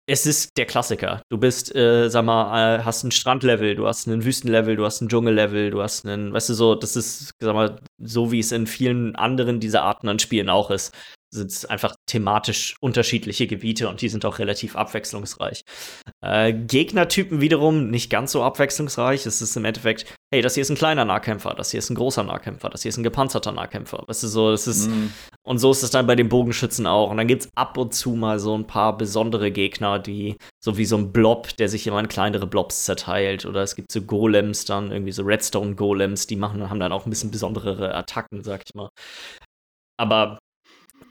Es 0.08 0.25
ist 0.25 0.50
der 0.58 0.65
Klassiker. 0.65 1.22
Du 1.29 1.38
bist, 1.38 1.74
äh, 1.75 2.10
sag 2.10 2.25
mal, 2.25 2.79
äh, 2.79 2.84
hast 2.84 3.03
ein 3.03 3.12
Strandlevel, 3.12 3.75
du 3.75 3.88
hast 3.88 4.08
einen 4.08 4.25
Wüstenlevel, 4.25 4.75
du 4.75 4.86
hast 4.86 5.01
ein 5.01 5.10
Dschungellevel, 5.10 5.70
du 5.70 5.81
hast 5.81 6.05
einen, 6.05 6.34
weißt 6.34 6.50
du 6.50 6.53
so, 6.53 6.75
das 6.75 6.96
ist, 6.96 7.31
sag 7.39 7.53
mal, 7.53 7.79
so 7.98 8.31
wie 8.31 8.39
es 8.39 8.51
in 8.51 8.67
vielen 8.67 9.15
anderen 9.15 9.60
dieser 9.60 9.84
Arten 9.84 10.10
an 10.10 10.20
Spielen 10.20 10.50
auch 10.50 10.72
ist. 10.72 10.93
sind 11.34 11.50
es 11.50 11.65
einfach 11.65 11.96
thematisch 12.08 12.75
unterschiedliche 12.81 13.48
Gebiete 13.48 13.88
und 13.88 14.01
die 14.01 14.10
sind 14.10 14.25
auch 14.25 14.39
relativ 14.39 14.75
abwechslungsreich. 14.75 15.63
Äh, 16.22 16.51
Gegnertypen 16.53 17.39
wiederum 17.39 17.89
nicht 17.89 18.10
ganz 18.10 18.34
so 18.34 18.43
abwechslungsreich. 18.43 19.25
Es 19.25 19.41
ist 19.41 19.55
im 19.55 19.63
Endeffekt, 19.63 20.13
hey, 20.34 20.41
das 20.41 20.55
hier 20.55 20.62
ist 20.62 20.70
ein 20.70 20.75
kleiner 20.75 21.05
Nahkämpfer, 21.05 21.53
das 21.53 21.72
hier 21.72 21.77
ist 21.77 21.89
ein 21.89 21.96
großer 21.96 22.24
Nahkämpfer, 22.24 22.70
das 22.70 22.81
hier 22.81 22.89
ist 22.89 22.98
ein 22.98 23.03
gepanzerter 23.03 23.53
Nahkämpfer. 23.53 24.03
Weißt 24.08 24.24
du, 24.24 24.27
so, 24.27 24.51
das 24.51 24.67
ist, 24.67 24.89
mm. 24.89 25.13
Und 25.51 25.58
so 25.58 25.70
ist 25.70 25.84
es 25.84 25.91
dann 25.91 26.08
bei 26.08 26.15
den 26.15 26.29
Bogenschützen 26.29 26.88
auch. 26.88 27.12
Und 27.12 27.17
dann 27.17 27.27
gibt 27.27 27.41
es 27.41 27.50
ab 27.55 27.77
und 27.77 27.93
zu 27.93 28.12
mal 28.12 28.39
so 28.39 28.58
ein 28.58 28.67
paar 28.67 28.96
besondere 28.96 29.51
Gegner, 29.51 30.00
die, 30.00 30.38
so 30.63 30.77
wie 30.77 30.86
so 30.86 30.96
ein 30.96 31.12
Blob, 31.12 31.58
der 31.58 31.67
sich 31.67 31.86
immer 31.86 32.00
in 32.00 32.08
kleinere 32.08 32.48
Blobs 32.48 32.86
zerteilt. 32.86 33.46
Oder 33.46 33.62
es 33.62 33.75
gibt 33.75 33.91
so 33.91 34.01
Golems 34.01 34.63
dann, 34.63 34.93
irgendwie 34.93 35.12
so 35.12 35.24
Redstone-Golems, 35.24 36.25
die 36.25 36.38
machen, 36.38 36.70
haben 36.70 36.79
dann 36.79 36.93
auch 36.93 37.05
ein 37.05 37.10
bisschen 37.10 37.31
besondere 37.31 37.93
Attacken, 37.93 38.46
sag 38.46 38.62
ich 38.65 38.74
mal. 38.75 38.88
Aber 40.00 40.39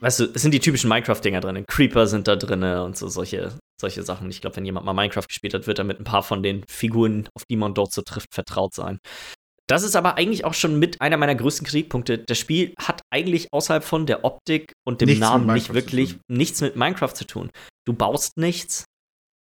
weißt 0.01 0.21
du, 0.21 0.25
es 0.35 0.41
sind 0.41 0.55
die 0.55 0.61
typischen 0.61 0.89
Minecraft-Dinger 0.89 1.43
drin. 1.43 1.67
Creeper 1.69 2.07
sind 2.07 2.27
da 2.27 2.37
drin 2.37 2.63
und 2.63 2.97
so 2.97 3.09
solche, 3.09 3.59
solche 3.79 4.03
Sachen. 4.03 4.31
Ich 4.31 4.41
glaube, 4.41 4.57
wenn 4.57 4.65
jemand 4.65 4.87
mal 4.87 4.95
Minecraft 4.95 5.29
gespielt 5.29 5.53
hat, 5.53 5.67
wird 5.67 5.81
er 5.81 5.85
mit 5.85 6.01
ein 6.01 6.05
paar 6.05 6.23
von 6.23 6.43
den 6.43 6.65
Figuren, 6.67 7.29
auf 7.35 7.45
die 7.45 7.57
man 7.57 7.75
dort 7.75 7.93
so 7.93 8.01
trifft, 8.01 8.33
vertraut 8.33 8.73
sein. 8.73 9.01
Das 9.71 9.85
ist 9.85 9.95
aber 9.95 10.17
eigentlich 10.17 10.45
auch 10.45 10.55
schon 10.55 10.81
mit 10.81 11.01
einer 11.01 11.17
meiner 11.17 11.37
größten 11.37 11.65
Kritikpunkte. 11.65 12.19
Das 12.19 12.39
Spiel 12.39 12.75
hat 12.77 13.03
eigentlich 13.09 13.53
außerhalb 13.53 13.85
von 13.85 14.05
der 14.05 14.25
Optik 14.25 14.73
und 14.85 15.01
dem 15.01 15.07
nichts 15.07 15.21
Namen 15.21 15.47
nicht 15.55 15.73
wirklich 15.73 16.17
nichts 16.29 16.61
mit 16.61 16.75
Minecraft 16.75 17.15
zu 17.15 17.25
tun. 17.25 17.51
Du 17.87 17.93
baust 17.93 18.37
nichts. 18.37 18.85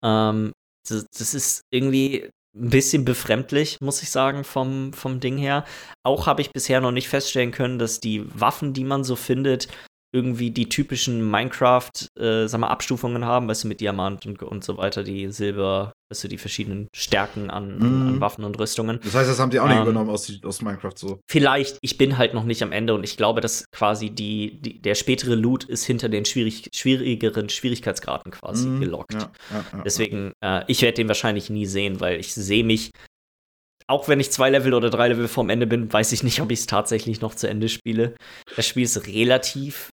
Ähm, 0.05 0.53
das, 0.87 1.07
das, 1.17 1.33
ist 1.33 1.63
irgendwie 1.73 2.29
ein 2.55 2.69
bisschen 2.69 3.07
befremdlich, 3.07 3.79
muss 3.81 4.03
ich 4.03 4.11
sagen, 4.11 4.45
vom, 4.45 4.93
vom 4.93 5.21
Ding 5.21 5.39
her. 5.39 5.65
Auch 6.05 6.27
habe 6.27 6.43
ich 6.43 6.53
bisher 6.53 6.83
noch 6.83 6.93
nicht 6.93 7.09
feststellen 7.09 7.51
können, 7.51 7.79
dass 7.79 7.99
die 8.01 8.23
Waffen, 8.39 8.75
die 8.75 8.85
man 8.85 9.05
so 9.05 9.17
findet, 9.17 9.69
irgendwie 10.13 10.51
die 10.51 10.69
typischen 10.69 11.29
Minecraft, 11.31 11.91
äh, 12.19 12.47
sag 12.49 12.61
mal, 12.61 12.69
Abstufungen 12.69 13.25
haben, 13.25 13.49
weißt 13.49 13.65
du, 13.65 13.69
mit 13.69 13.81
Diamant 13.81 14.27
und, 14.27 14.43
und 14.43 14.65
so 14.65 14.77
weiter, 14.77 15.05
die 15.05 15.31
Silber, 15.31 15.93
weißt 16.11 16.25
du, 16.25 16.29
die 16.29 16.39
verschiedenen 16.39 16.89
Stärken 16.95 17.49
an, 17.49 17.79
mm. 17.79 17.83
an 17.83 18.15
mhm. 18.15 18.21
Waffen 18.21 18.45
und 18.45 18.59
Rüstungen. 18.59 18.99
Das 19.05 19.15
heißt, 19.15 19.31
das 19.31 19.39
haben 19.39 19.51
die 19.51 19.61
auch 19.61 19.69
nicht 19.69 19.77
ähm, 19.77 19.83
übernommen 19.83 20.11
aus, 20.11 20.33
aus 20.43 20.63
Minecraft 20.63 20.95
so. 20.97 21.21
Vielleicht, 21.31 21.79
ich 21.81 21.97
bin 21.97 22.19
halt 22.19 22.35
noch 22.35 22.45
nicht 22.45 22.63
am 22.63 22.73
Ende 22.73 22.95
und 22.95 23.05
ich 23.05 23.17
glaube, 23.17 23.41
dass 23.41 23.65
quasi 23.71 24.11
die, 24.11 24.61
die 24.61 24.83
der 24.83 24.97
spätere 24.97 25.37
Loot 25.37 25.65
ist 25.65 25.85
hinter 25.85 26.09
den 26.09 26.25
schwierig, 26.25 26.69
schwierigeren 26.75 27.49
Schwierigkeitsgraden 27.49 28.33
quasi 28.33 28.67
mm, 28.67 28.81
gelockt. 28.81 29.15
Ja, 29.15 29.31
ja, 29.51 29.65
ja, 29.73 29.83
Deswegen, 29.85 30.33
äh, 30.45 30.65
ich 30.67 30.83
werde 30.83 30.97
den 30.97 31.09
wahrscheinlich 31.09 31.51
nie 31.51 31.67
sehen, 31.67 32.01
weil 32.01 32.19
ich 32.19 32.35
sehe 32.35 32.65
mich 32.65 32.91
auch 33.87 34.07
wenn 34.07 34.21
ich 34.21 34.31
zwei 34.31 34.51
Level 34.51 34.73
oder 34.73 34.89
drei 34.89 35.09
Level 35.09 35.27
vorm 35.27 35.51
Ende 35.51 35.67
bin, 35.67 35.93
weiß 35.93 36.13
ich 36.13 36.23
nicht, 36.23 36.41
ob 36.41 36.53
ich 36.53 36.61
es 36.61 36.67
tatsächlich 36.67 37.21
noch 37.21 37.35
zu 37.35 37.49
Ende 37.49 37.69
spiele. 37.69 38.15
Das 38.55 38.65
Spiel 38.65 38.85
ist 38.85 39.09
relativ 39.09 39.91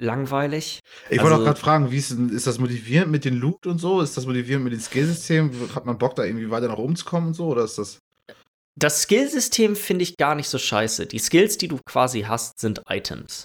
langweilig. 0.00 0.80
Ich 1.08 1.18
wollte 1.18 1.34
also, 1.34 1.42
auch 1.42 1.46
gerade 1.46 1.60
fragen, 1.60 1.90
wie 1.90 1.98
ist, 1.98 2.10
ist 2.10 2.46
das 2.46 2.58
motivierend 2.58 3.12
mit 3.12 3.24
den 3.24 3.34
Loot 3.34 3.66
und 3.66 3.78
so? 3.78 4.00
Ist 4.00 4.16
das 4.16 4.26
motivierend 4.26 4.64
mit 4.64 4.72
dem 4.72 4.80
Skillsystem? 4.80 5.52
Hat 5.74 5.86
man 5.86 5.98
Bock, 5.98 6.16
da 6.16 6.24
irgendwie 6.24 6.50
weiter 6.50 6.68
nach 6.68 6.78
oben 6.78 6.96
zu 6.96 7.04
kommen 7.04 7.28
und 7.28 7.34
so? 7.34 7.46
Oder 7.46 7.64
ist 7.64 7.78
das. 7.78 7.98
Das 8.76 9.02
Skillsystem 9.02 9.76
finde 9.76 10.02
ich 10.02 10.16
gar 10.16 10.34
nicht 10.34 10.48
so 10.48 10.58
scheiße. 10.58 11.06
Die 11.06 11.18
Skills, 11.18 11.58
die 11.58 11.68
du 11.68 11.78
quasi 11.84 12.22
hast, 12.22 12.60
sind 12.60 12.82
Items. 12.88 13.44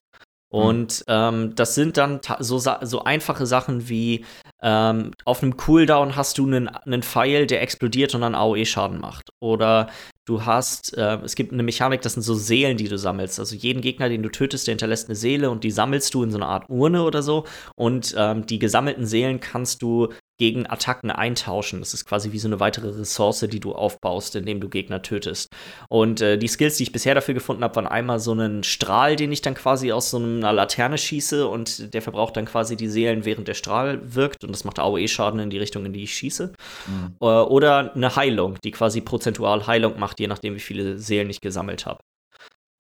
Mhm. 0.52 0.60
Und 0.60 1.04
ähm, 1.08 1.56
das 1.56 1.76
sind 1.76 1.98
dann 1.98 2.22
so, 2.40 2.60
so 2.60 3.04
einfache 3.04 3.46
Sachen 3.46 3.90
wie 3.90 4.26
ähm, 4.62 5.12
auf 5.26 5.44
einem 5.44 5.58
Cooldown 5.58 6.16
hast 6.16 6.38
du 6.38 6.48
einen, 6.48 6.70
einen 6.70 7.04
Pfeil, 7.04 7.48
der 7.48 7.62
explodiert 7.62 8.16
und 8.16 8.22
dann 8.22 8.36
AOE-Schaden 8.36 9.00
macht. 9.00 9.30
Oder 9.40 9.90
du 10.26 10.46
hast, 10.46 10.98
äh, 10.98 11.18
es 11.24 11.36
gibt 11.36 11.54
eine 11.54 11.64
Mechanik, 11.64 12.02
das 12.02 12.14
sind 12.14 12.24
so 12.24 12.34
Seelen, 12.34 12.78
die 12.78 12.90
du 12.90 12.98
sammelst. 12.98 13.40
Also 13.40 13.56
jeden 13.56 13.82
Gegner, 13.82 14.10
den 14.10 14.24
du 14.24 14.30
tötest, 14.30 14.68
der 14.68 14.74
hinterlässt 14.74 15.08
eine 15.08 15.16
Seele 15.16 15.50
und 15.50 15.64
die 15.64 15.72
sammelst 15.72 16.14
du 16.14 16.24
in 16.24 16.32
so 16.32 16.38
einer 16.38 16.48
Art 16.48 16.70
Urne 16.70 17.04
oder 17.04 17.22
so. 17.22 17.46
Und 17.76 18.16
ähm, 18.18 18.46
die 18.46 18.60
gesammelten 18.60 19.06
Seelen 19.06 19.40
kannst 19.40 19.82
du 19.82 20.10
gegen 20.38 20.68
Attacken 20.68 21.12
eintauschen. 21.12 21.80
Das 21.80 21.94
ist 21.94 22.06
quasi 22.06 22.32
wie 22.32 22.40
so 22.40 22.48
eine 22.48 22.60
weitere 22.60 22.90
Ressource, 22.90 23.46
die 23.50 23.60
du 23.60 23.74
aufbaust, 23.74 24.36
indem 24.36 24.60
du 24.60 24.70
Gegner 24.70 25.02
tötest. 25.02 25.50
Und 25.90 26.22
äh, 26.22 26.38
die 26.38 26.48
Skills, 26.48 26.78
die 26.78 26.84
ich 26.84 26.92
bisher 26.92 27.16
dafür 27.16 27.34
gefunden 27.34 27.64
habe, 27.64 27.76
waren 27.76 27.88
einmal 27.88 28.20
so 28.20 28.32
einen 28.32 28.64
Strahl, 28.64 29.16
den 29.16 29.32
ich 29.32 29.42
dann 29.42 29.54
quasi 29.54 29.92
aus 29.92 30.10
so 30.10 30.18
einer 30.18 30.52
Laterne 30.52 30.98
schieße 30.98 31.48
und 31.48 31.94
der 31.94 32.02
verbraucht 32.02 32.38
dann 32.38 32.46
quasi 32.46 32.76
die 32.76 32.90
Seelen, 32.90 33.26
während 33.26 33.48
der 33.48 33.54
Strahl 33.54 34.02
wirkt 34.04 34.44
und 34.44 34.52
das 34.52 34.64
macht 34.64 34.80
AOE-Schaden 34.80 35.40
in 35.40 35.50
die 35.50 35.58
Richtung, 35.58 35.86
in 35.86 35.94
die 35.94 36.04
ich 36.04 36.14
schieße. 36.14 36.54
Mhm. 36.88 37.16
Äh, 37.22 37.26
oder 37.26 37.96
eine 37.96 38.16
Heilung, 38.16 38.58
die 38.64 38.72
quasi 38.72 39.02
prozentual 39.02 39.68
Heilung 39.68 40.00
macht, 40.00 40.20
je 40.20 40.28
nachdem, 40.28 40.56
wie 40.56 40.60
viele 40.60 40.98
Seelen 40.98 41.30
ich 41.30 41.42
gesammelt 41.42 41.86
habe. 41.86 42.00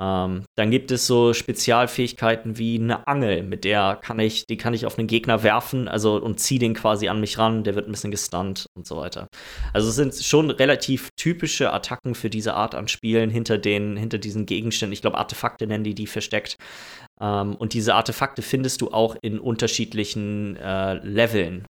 Ähm, 0.01 0.43
dann 0.57 0.71
gibt 0.71 0.91
es 0.91 1.07
so 1.07 1.33
Spezialfähigkeiten 1.33 2.57
wie 2.57 2.77
eine 2.77 3.07
Angel, 3.07 3.43
mit 3.43 3.63
der 3.63 3.95
kann 3.95 4.19
ich, 4.19 4.45
die 4.45 4.57
kann 4.57 4.73
ich 4.73 4.85
auf 4.85 4.97
einen 4.97 5.07
Gegner 5.07 5.41
werfen, 5.41 5.87
also 5.87 6.17
und 6.17 6.39
ziehe 6.41 6.59
den 6.59 6.73
quasi 6.73 7.07
an 7.07 7.21
mich 7.21 7.37
ran, 7.37 7.63
der 7.63 7.75
wird 7.75 7.87
ein 7.87 7.91
bisschen 7.91 8.11
gestunt 8.11 8.65
und 8.75 8.85
so 8.85 8.97
weiter. 8.97 9.27
Also 9.73 9.87
es 9.87 9.95
sind 9.95 10.13
schon 10.13 10.51
relativ 10.51 11.09
typische 11.17 11.71
Attacken 11.71 12.13
für 12.13 12.29
diese 12.29 12.55
Art 12.55 12.75
an 12.75 12.89
Spielen 12.89 13.29
hinter 13.29 13.57
den, 13.57 13.95
hinter 13.95 14.17
diesen 14.17 14.45
Gegenständen. 14.45 14.91
Ich 14.91 15.01
glaube, 15.01 15.17
Artefakte 15.17 15.65
nennen 15.65 15.85
die, 15.85 15.95
die 15.95 16.07
versteckt. 16.07 16.57
Ähm, 17.21 17.55
und 17.55 17.73
diese 17.73 17.95
Artefakte 17.95 18.41
findest 18.41 18.81
du 18.81 18.91
auch 18.91 19.15
in 19.21 19.39
unterschiedlichen 19.39 20.57
äh, 20.57 20.95
Leveln 20.95 21.65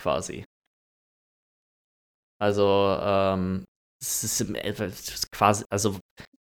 quasi. 0.00 0.44
Also, 2.38 2.98
ähm, 3.00 3.64
es 4.00 4.22
ist 4.22 5.32
quasi, 5.32 5.64
also 5.70 5.98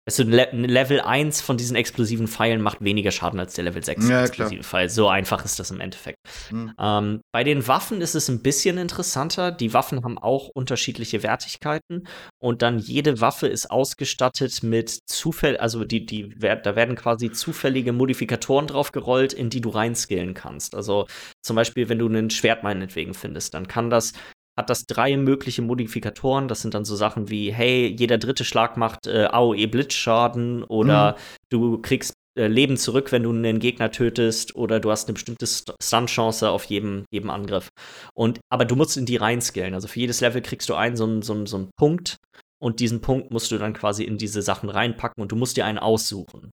Weißt 0.09 0.17
du, 0.17 0.23
Level 0.23 1.01
1 1.01 1.41
von 1.41 1.55
diesen 1.57 1.75
explosiven 1.75 2.27
Pfeilen 2.27 2.63
macht 2.63 2.83
weniger 2.83 3.11
Schaden 3.11 3.39
als 3.39 3.53
der 3.53 3.65
Level 3.65 3.83
6 3.83 4.09
ja, 4.09 4.23
explosive 4.23 4.63
Pfeil. 4.63 4.89
So 4.89 5.07
einfach 5.07 5.45
ist 5.45 5.59
das 5.59 5.69
im 5.69 5.79
Endeffekt. 5.79 6.17
Mhm. 6.49 6.73
Ähm, 6.79 7.21
bei 7.31 7.43
den 7.43 7.67
Waffen 7.67 8.01
ist 8.01 8.15
es 8.15 8.27
ein 8.27 8.41
bisschen 8.41 8.79
interessanter. 8.79 9.51
Die 9.51 9.71
Waffen 9.71 10.03
haben 10.03 10.17
auch 10.17 10.47
unterschiedliche 10.47 11.21
Wertigkeiten 11.21 12.07
und 12.41 12.63
dann 12.63 12.79
jede 12.79 13.21
Waffe 13.21 13.45
ist 13.45 13.69
ausgestattet 13.69 14.63
mit 14.63 14.97
Zufall, 15.05 15.57
also 15.57 15.85
die, 15.85 16.07
die, 16.07 16.29
da 16.39 16.75
werden 16.75 16.95
quasi 16.95 17.31
zufällige 17.31 17.93
Modifikatoren 17.93 18.65
draufgerollt, 18.65 19.31
in 19.31 19.51
die 19.51 19.61
du 19.61 19.69
reinskillen 19.69 20.33
kannst. 20.33 20.73
Also 20.73 21.05
zum 21.43 21.55
Beispiel, 21.55 21.87
wenn 21.87 21.99
du 21.99 22.07
ein 22.07 22.31
Schwert 22.31 22.63
meinetwegen 22.63 23.13
findest, 23.13 23.53
dann 23.53 23.67
kann 23.67 23.91
das 23.91 24.13
hat 24.59 24.69
das 24.69 24.85
drei 24.85 25.15
mögliche 25.15 25.61
Modifikatoren. 25.61 26.49
Das 26.49 26.61
sind 26.61 26.73
dann 26.73 26.83
so 26.83 26.95
Sachen 26.95 27.29
wie, 27.29 27.51
hey, 27.51 27.87
jeder 27.87 28.17
dritte 28.17 28.43
Schlag 28.43 28.75
macht 28.75 29.07
äh, 29.07 29.27
AOE 29.31 29.67
Blitzschaden 29.67 30.63
oder 30.65 31.13
mhm. 31.13 31.15
du 31.49 31.81
kriegst 31.81 32.13
äh, 32.37 32.47
Leben 32.47 32.75
zurück, 32.75 33.13
wenn 33.13 33.23
du 33.23 33.31
einen 33.31 33.59
Gegner 33.59 33.89
tötest 33.89 34.55
oder 34.55 34.81
du 34.81 34.91
hast 34.91 35.07
eine 35.07 35.13
bestimmte 35.13 35.47
Stun-Chance 35.47 36.49
auf 36.49 36.65
jedem, 36.65 37.05
jedem 37.09 37.29
Angriff. 37.29 37.69
Und, 38.13 38.41
aber 38.51 38.65
du 38.65 38.75
musst 38.75 38.97
in 38.97 39.05
die 39.05 39.15
reinskillen. 39.15 39.73
Also 39.73 39.87
für 39.87 40.01
jedes 40.01 40.19
Level 40.19 40.41
kriegst 40.41 40.67
du 40.67 40.75
einen 40.75 40.97
so, 40.97 41.05
einen, 41.05 41.21
so, 41.21 41.33
einen, 41.33 41.45
so 41.45 41.55
einen 41.55 41.69
Punkt 41.77 42.17
und 42.61 42.81
diesen 42.81 42.99
Punkt 42.99 43.31
musst 43.31 43.51
du 43.51 43.57
dann 43.57 43.73
quasi 43.73 44.03
in 44.03 44.17
diese 44.17 44.41
Sachen 44.41 44.69
reinpacken 44.69 45.21
und 45.21 45.31
du 45.31 45.37
musst 45.37 45.55
dir 45.55 45.65
einen 45.65 45.79
aussuchen. 45.79 46.51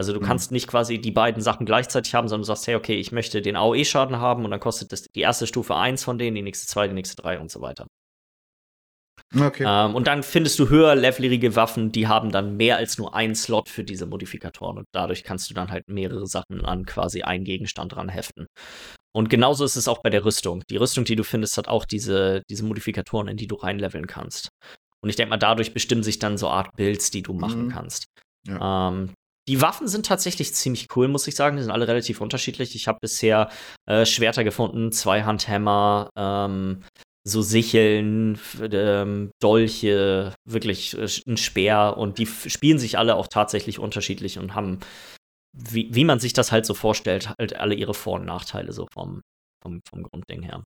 Also 0.00 0.14
du 0.14 0.20
mhm. 0.20 0.24
kannst 0.24 0.50
nicht 0.50 0.66
quasi 0.66 0.98
die 0.98 1.10
beiden 1.10 1.42
Sachen 1.42 1.66
gleichzeitig 1.66 2.14
haben, 2.14 2.26
sondern 2.26 2.44
du 2.44 2.46
sagst, 2.46 2.66
hey, 2.66 2.74
okay, 2.74 2.94
ich 2.94 3.12
möchte 3.12 3.42
den 3.42 3.54
AOE-Schaden 3.54 4.16
haben 4.16 4.46
und 4.46 4.50
dann 4.50 4.58
kostet 4.58 4.92
das 4.92 5.02
die 5.02 5.20
erste 5.20 5.46
Stufe 5.46 5.76
1 5.76 6.04
von 6.04 6.16
denen, 6.16 6.34
die 6.34 6.40
nächste 6.40 6.66
2, 6.66 6.88
die 6.88 6.94
nächste 6.94 7.20
3 7.20 7.38
und 7.38 7.50
so 7.50 7.60
weiter. 7.60 7.86
Okay. 9.38 9.66
Ähm, 9.68 9.94
und 9.94 10.06
dann 10.06 10.22
findest 10.22 10.58
du 10.58 10.70
höher 10.70 10.94
levelige 10.94 11.54
Waffen, 11.54 11.92
die 11.92 12.08
haben 12.08 12.32
dann 12.32 12.56
mehr 12.56 12.78
als 12.78 12.96
nur 12.96 13.14
einen 13.14 13.34
Slot 13.34 13.68
für 13.68 13.84
diese 13.84 14.06
Modifikatoren 14.06 14.78
und 14.78 14.86
dadurch 14.92 15.22
kannst 15.22 15.50
du 15.50 15.54
dann 15.54 15.70
halt 15.70 15.86
mehrere 15.86 16.26
Sachen 16.26 16.64
an 16.64 16.86
quasi 16.86 17.20
einen 17.20 17.44
Gegenstand 17.44 17.94
dran 17.94 18.08
heften. 18.08 18.46
Und 19.14 19.28
genauso 19.28 19.66
ist 19.66 19.76
es 19.76 19.86
auch 19.86 20.00
bei 20.02 20.08
der 20.08 20.24
Rüstung. 20.24 20.62
Die 20.70 20.78
Rüstung, 20.78 21.04
die 21.04 21.16
du 21.16 21.24
findest, 21.24 21.58
hat 21.58 21.68
auch 21.68 21.84
diese, 21.84 22.40
diese 22.48 22.64
Modifikatoren, 22.64 23.28
in 23.28 23.36
die 23.36 23.48
du 23.48 23.56
reinleveln 23.56 24.06
kannst. 24.06 24.48
Und 25.02 25.10
ich 25.10 25.16
denke 25.16 25.28
mal, 25.28 25.36
dadurch 25.36 25.74
bestimmen 25.74 26.02
sich 26.02 26.18
dann 26.18 26.38
so 26.38 26.48
Art 26.48 26.74
Builds, 26.76 27.10
die 27.10 27.22
du 27.22 27.34
machen 27.34 27.66
mhm. 27.66 27.68
kannst. 27.68 28.06
Ja. 28.46 28.88
Ähm, 28.88 29.12
die 29.50 29.60
Waffen 29.60 29.88
sind 29.88 30.06
tatsächlich 30.06 30.54
ziemlich 30.54 30.86
cool, 30.94 31.08
muss 31.08 31.26
ich 31.26 31.34
sagen. 31.34 31.56
Die 31.56 31.62
sind 31.64 31.72
alle 31.72 31.88
relativ 31.88 32.20
unterschiedlich. 32.20 32.76
Ich 32.76 32.86
habe 32.86 33.00
bisher 33.02 33.50
äh, 33.86 34.06
Schwerter 34.06 34.44
gefunden, 34.44 34.92
Zweihandhämmer, 34.92 36.08
ähm, 36.16 36.84
so 37.26 37.42
Sicheln, 37.42 38.38
ähm, 38.60 39.32
Dolche, 39.42 40.36
wirklich 40.48 40.96
äh, 40.96 41.08
ein 41.26 41.36
Speer. 41.36 41.96
Und 41.96 42.18
die 42.18 42.26
spielen 42.26 42.78
sich 42.78 42.96
alle 42.96 43.16
auch 43.16 43.26
tatsächlich 43.26 43.80
unterschiedlich 43.80 44.38
und 44.38 44.54
haben, 44.54 44.78
wie, 45.52 45.92
wie 45.92 46.04
man 46.04 46.20
sich 46.20 46.32
das 46.32 46.52
halt 46.52 46.64
so 46.64 46.74
vorstellt, 46.74 47.30
halt 47.36 47.56
alle 47.56 47.74
ihre 47.74 47.92
Vor- 47.92 48.20
und 48.20 48.26
Nachteile 48.26 48.72
so 48.72 48.86
vom, 48.92 49.20
vom, 49.64 49.80
vom 49.90 50.04
Grundding 50.04 50.42
her. 50.42 50.62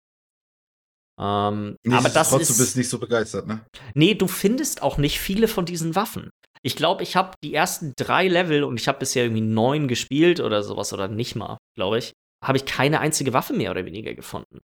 Ähm, 1.18 1.76
aber 1.90 2.10
das 2.10 2.34
ist. 2.34 2.50
Du 2.50 2.58
bist 2.62 2.76
nicht 2.76 2.90
so 2.90 2.98
begeistert, 2.98 3.46
ne? 3.46 3.64
Nee, 3.94 4.14
du 4.14 4.26
findest 4.26 4.82
auch 4.82 4.98
nicht 4.98 5.20
viele 5.20 5.48
von 5.48 5.64
diesen 5.64 5.94
Waffen. 5.94 6.28
Ich 6.64 6.76
glaube, 6.76 7.02
ich 7.02 7.14
habe 7.14 7.36
die 7.44 7.54
ersten 7.54 7.92
drei 7.94 8.26
Level 8.26 8.64
und 8.64 8.80
ich 8.80 8.88
habe 8.88 8.98
bisher 8.98 9.24
irgendwie 9.24 9.42
neun 9.42 9.86
gespielt 9.86 10.40
oder 10.40 10.62
sowas 10.62 10.92
oder 10.94 11.08
nicht 11.08 11.36
mal, 11.36 11.58
glaube 11.76 11.98
ich, 11.98 12.12
habe 12.42 12.56
ich 12.56 12.64
keine 12.64 13.00
einzige 13.00 13.34
Waffe 13.34 13.52
mehr 13.52 13.70
oder 13.70 13.84
weniger 13.84 14.14
gefunden. 14.14 14.60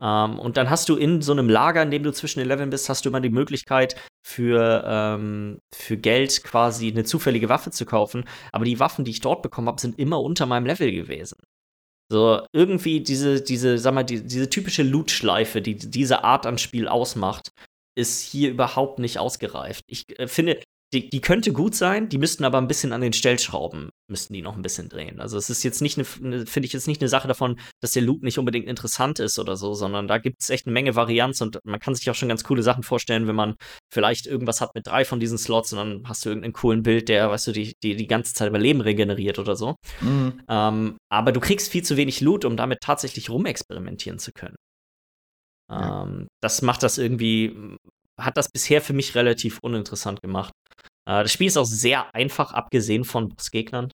Ähm, 0.00 0.38
und 0.38 0.56
dann 0.56 0.70
hast 0.70 0.88
du 0.88 0.96
in 0.96 1.20
so 1.20 1.32
einem 1.32 1.50
Lager, 1.50 1.82
in 1.82 1.90
dem 1.90 2.02
du 2.02 2.12
zwischen 2.12 2.38
den 2.38 2.48
Leveln 2.48 2.70
bist, 2.70 2.88
hast 2.88 3.04
du 3.04 3.10
immer 3.10 3.20
die 3.20 3.28
Möglichkeit, 3.28 3.96
für, 4.26 4.84
ähm, 4.86 5.58
für 5.74 5.98
Geld 5.98 6.44
quasi 6.44 6.90
eine 6.90 7.04
zufällige 7.04 7.50
Waffe 7.50 7.72
zu 7.72 7.84
kaufen. 7.84 8.24
Aber 8.52 8.64
die 8.64 8.80
Waffen, 8.80 9.04
die 9.04 9.10
ich 9.10 9.20
dort 9.20 9.42
bekommen 9.42 9.68
habe, 9.68 9.80
sind 9.80 9.98
immer 9.98 10.20
unter 10.20 10.46
meinem 10.46 10.66
Level 10.66 10.90
gewesen. 10.92 11.38
So, 12.10 12.40
irgendwie 12.52 13.02
diese, 13.02 13.42
diese, 13.42 13.76
sag 13.76 13.92
mal, 13.92 14.02
die, 14.02 14.26
diese 14.26 14.48
typische 14.48 14.82
Loot-Schleife, 14.82 15.60
die 15.60 15.76
diese 15.76 16.24
Art 16.24 16.46
an 16.46 16.56
Spiel 16.56 16.88
ausmacht, 16.88 17.50
ist 17.94 18.22
hier 18.22 18.50
überhaupt 18.50 18.98
nicht 18.98 19.18
ausgereift. 19.18 19.84
Ich 19.88 20.04
äh, 20.18 20.26
finde, 20.26 20.60
die, 20.94 21.10
die 21.10 21.20
könnte 21.20 21.52
gut 21.52 21.74
sein, 21.74 22.08
die 22.08 22.16
müssten 22.16 22.44
aber 22.44 22.58
ein 22.58 22.66
bisschen 22.66 22.92
an 22.94 23.02
den 23.02 23.12
Stellschrauben, 23.12 23.90
müssten 24.10 24.32
die 24.32 24.40
noch 24.40 24.56
ein 24.56 24.62
bisschen 24.62 24.88
drehen. 24.88 25.20
Also 25.20 25.36
es 25.36 25.50
ist 25.50 25.62
jetzt 25.62 25.82
nicht 25.82 25.98
eine, 25.98 26.36
ne, 26.36 26.46
finde 26.46 26.66
ich 26.66 26.72
jetzt 26.72 26.86
nicht 26.86 27.02
eine 27.02 27.10
Sache 27.10 27.28
davon, 27.28 27.58
dass 27.80 27.92
der 27.92 28.02
Loop 28.02 28.22
nicht 28.22 28.38
unbedingt 28.38 28.66
interessant 28.66 29.18
ist 29.18 29.38
oder 29.38 29.56
so, 29.56 29.74
sondern 29.74 30.08
da 30.08 30.16
gibt 30.16 30.40
es 30.40 30.48
echt 30.48 30.66
eine 30.66 30.72
Menge 30.72 30.96
Varianz 30.96 31.42
und 31.42 31.58
man 31.64 31.78
kann 31.78 31.94
sich 31.94 32.08
auch 32.08 32.14
schon 32.14 32.30
ganz 32.30 32.42
coole 32.42 32.62
Sachen 32.62 32.82
vorstellen, 32.82 33.26
wenn 33.26 33.36
man 33.36 33.56
vielleicht 33.92 34.26
irgendwas 34.26 34.62
hat 34.62 34.74
mit 34.74 34.86
drei 34.86 35.04
von 35.04 35.20
diesen 35.20 35.36
Slots 35.36 35.74
und 35.74 35.78
dann 35.78 36.02
hast 36.08 36.24
du 36.24 36.30
irgendeinen 36.30 36.54
coolen 36.54 36.82
Bild, 36.82 37.10
der, 37.10 37.30
weißt 37.30 37.48
du, 37.48 37.52
die, 37.52 37.74
die, 37.82 37.94
die 37.94 38.06
ganze 38.06 38.32
Zeit 38.32 38.48
über 38.48 38.58
Leben 38.58 38.80
regeneriert 38.80 39.38
oder 39.38 39.56
so. 39.56 39.74
Mhm. 40.00 40.40
Ähm, 40.48 40.96
aber 41.12 41.32
du 41.32 41.40
kriegst 41.40 41.70
viel 41.70 41.82
zu 41.82 41.98
wenig 41.98 42.22
Loot, 42.22 42.46
um 42.46 42.56
damit 42.56 42.80
tatsächlich 42.80 43.28
rumexperimentieren 43.28 44.18
zu 44.18 44.32
können. 44.32 44.56
Ja. 45.70 46.04
Ähm, 46.04 46.28
das 46.42 46.62
macht 46.62 46.82
das 46.82 46.96
irgendwie, 46.96 47.76
hat 48.18 48.36
das 48.36 48.48
bisher 48.50 48.82
für 48.82 48.92
mich 48.92 49.14
relativ 49.14 49.58
uninteressant 49.62 50.20
gemacht. 50.22 50.52
Äh, 51.08 51.22
das 51.22 51.32
Spiel 51.32 51.46
ist 51.46 51.56
auch 51.56 51.64
sehr 51.64 52.14
einfach, 52.14 52.52
abgesehen 52.52 53.04
von 53.04 53.28
Bossgegnern. 53.28 53.90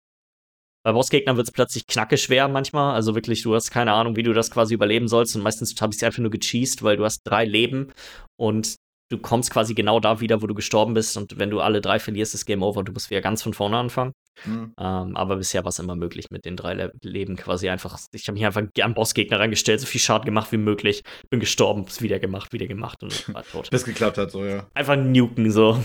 Bei 0.82 0.92
Bossgegnern 0.92 1.36
wird 1.36 1.48
es 1.48 1.52
plötzlich 1.52 1.86
knacke 1.86 2.16
schwer 2.16 2.48
manchmal. 2.48 2.94
Also 2.94 3.14
wirklich, 3.14 3.42
du 3.42 3.54
hast 3.54 3.70
keine 3.70 3.92
Ahnung, 3.92 4.16
wie 4.16 4.22
du 4.22 4.32
das 4.32 4.50
quasi 4.50 4.74
überleben 4.74 5.08
sollst. 5.08 5.36
Und 5.36 5.42
meistens 5.42 5.74
habe 5.80 5.92
ich 5.92 5.98
es 5.98 6.02
einfach 6.02 6.20
nur 6.20 6.30
gecheased, 6.30 6.82
weil 6.82 6.96
du 6.96 7.04
hast 7.04 7.20
drei 7.24 7.44
Leben 7.44 7.92
und 8.38 8.76
du 9.10 9.18
kommst 9.18 9.50
quasi 9.50 9.74
genau 9.74 10.00
da 10.00 10.20
wieder, 10.20 10.40
wo 10.40 10.46
du 10.46 10.54
gestorben 10.54 10.94
bist. 10.94 11.18
Und 11.18 11.38
wenn 11.38 11.50
du 11.50 11.60
alle 11.60 11.82
drei 11.82 11.98
verlierst, 11.98 12.34
ist 12.34 12.46
Game 12.46 12.62
Over 12.62 12.80
und 12.80 12.88
du 12.88 12.92
musst 12.92 13.10
wieder 13.10 13.20
ganz 13.20 13.42
von 13.42 13.52
vorne 13.52 13.76
anfangen. 13.76 14.12
Mhm. 14.44 14.74
Ähm, 14.78 15.16
aber 15.16 15.36
bisher 15.36 15.64
war 15.64 15.70
es 15.70 15.78
immer 15.78 15.96
möglich 15.96 16.30
mit 16.30 16.44
den 16.44 16.56
drei 16.56 16.74
Le 16.74 16.92
Leben 17.02 17.36
quasi 17.36 17.68
einfach. 17.68 17.98
Ich 18.12 18.26
habe 18.28 18.34
mich 18.34 18.46
einfach 18.46 18.62
an 18.80 18.94
Bossgegner 18.94 19.38
reingestellt, 19.38 19.80
so 19.80 19.86
viel 19.86 20.00
Schaden 20.00 20.24
gemacht 20.24 20.52
wie 20.52 20.56
möglich. 20.56 21.02
Bin 21.30 21.40
gestorben, 21.40 21.86
wieder 22.00 22.18
gemacht, 22.18 22.52
wieder 22.52 22.66
gemacht 22.66 23.02
und 23.02 23.28
war 23.34 23.44
tot. 23.44 23.70
Bis 23.70 23.84
geklappt 23.84 24.18
hat, 24.18 24.30
so, 24.30 24.44
ja. 24.44 24.66
Einfach 24.74 24.96
nuken, 24.96 25.50
so. 25.50 25.82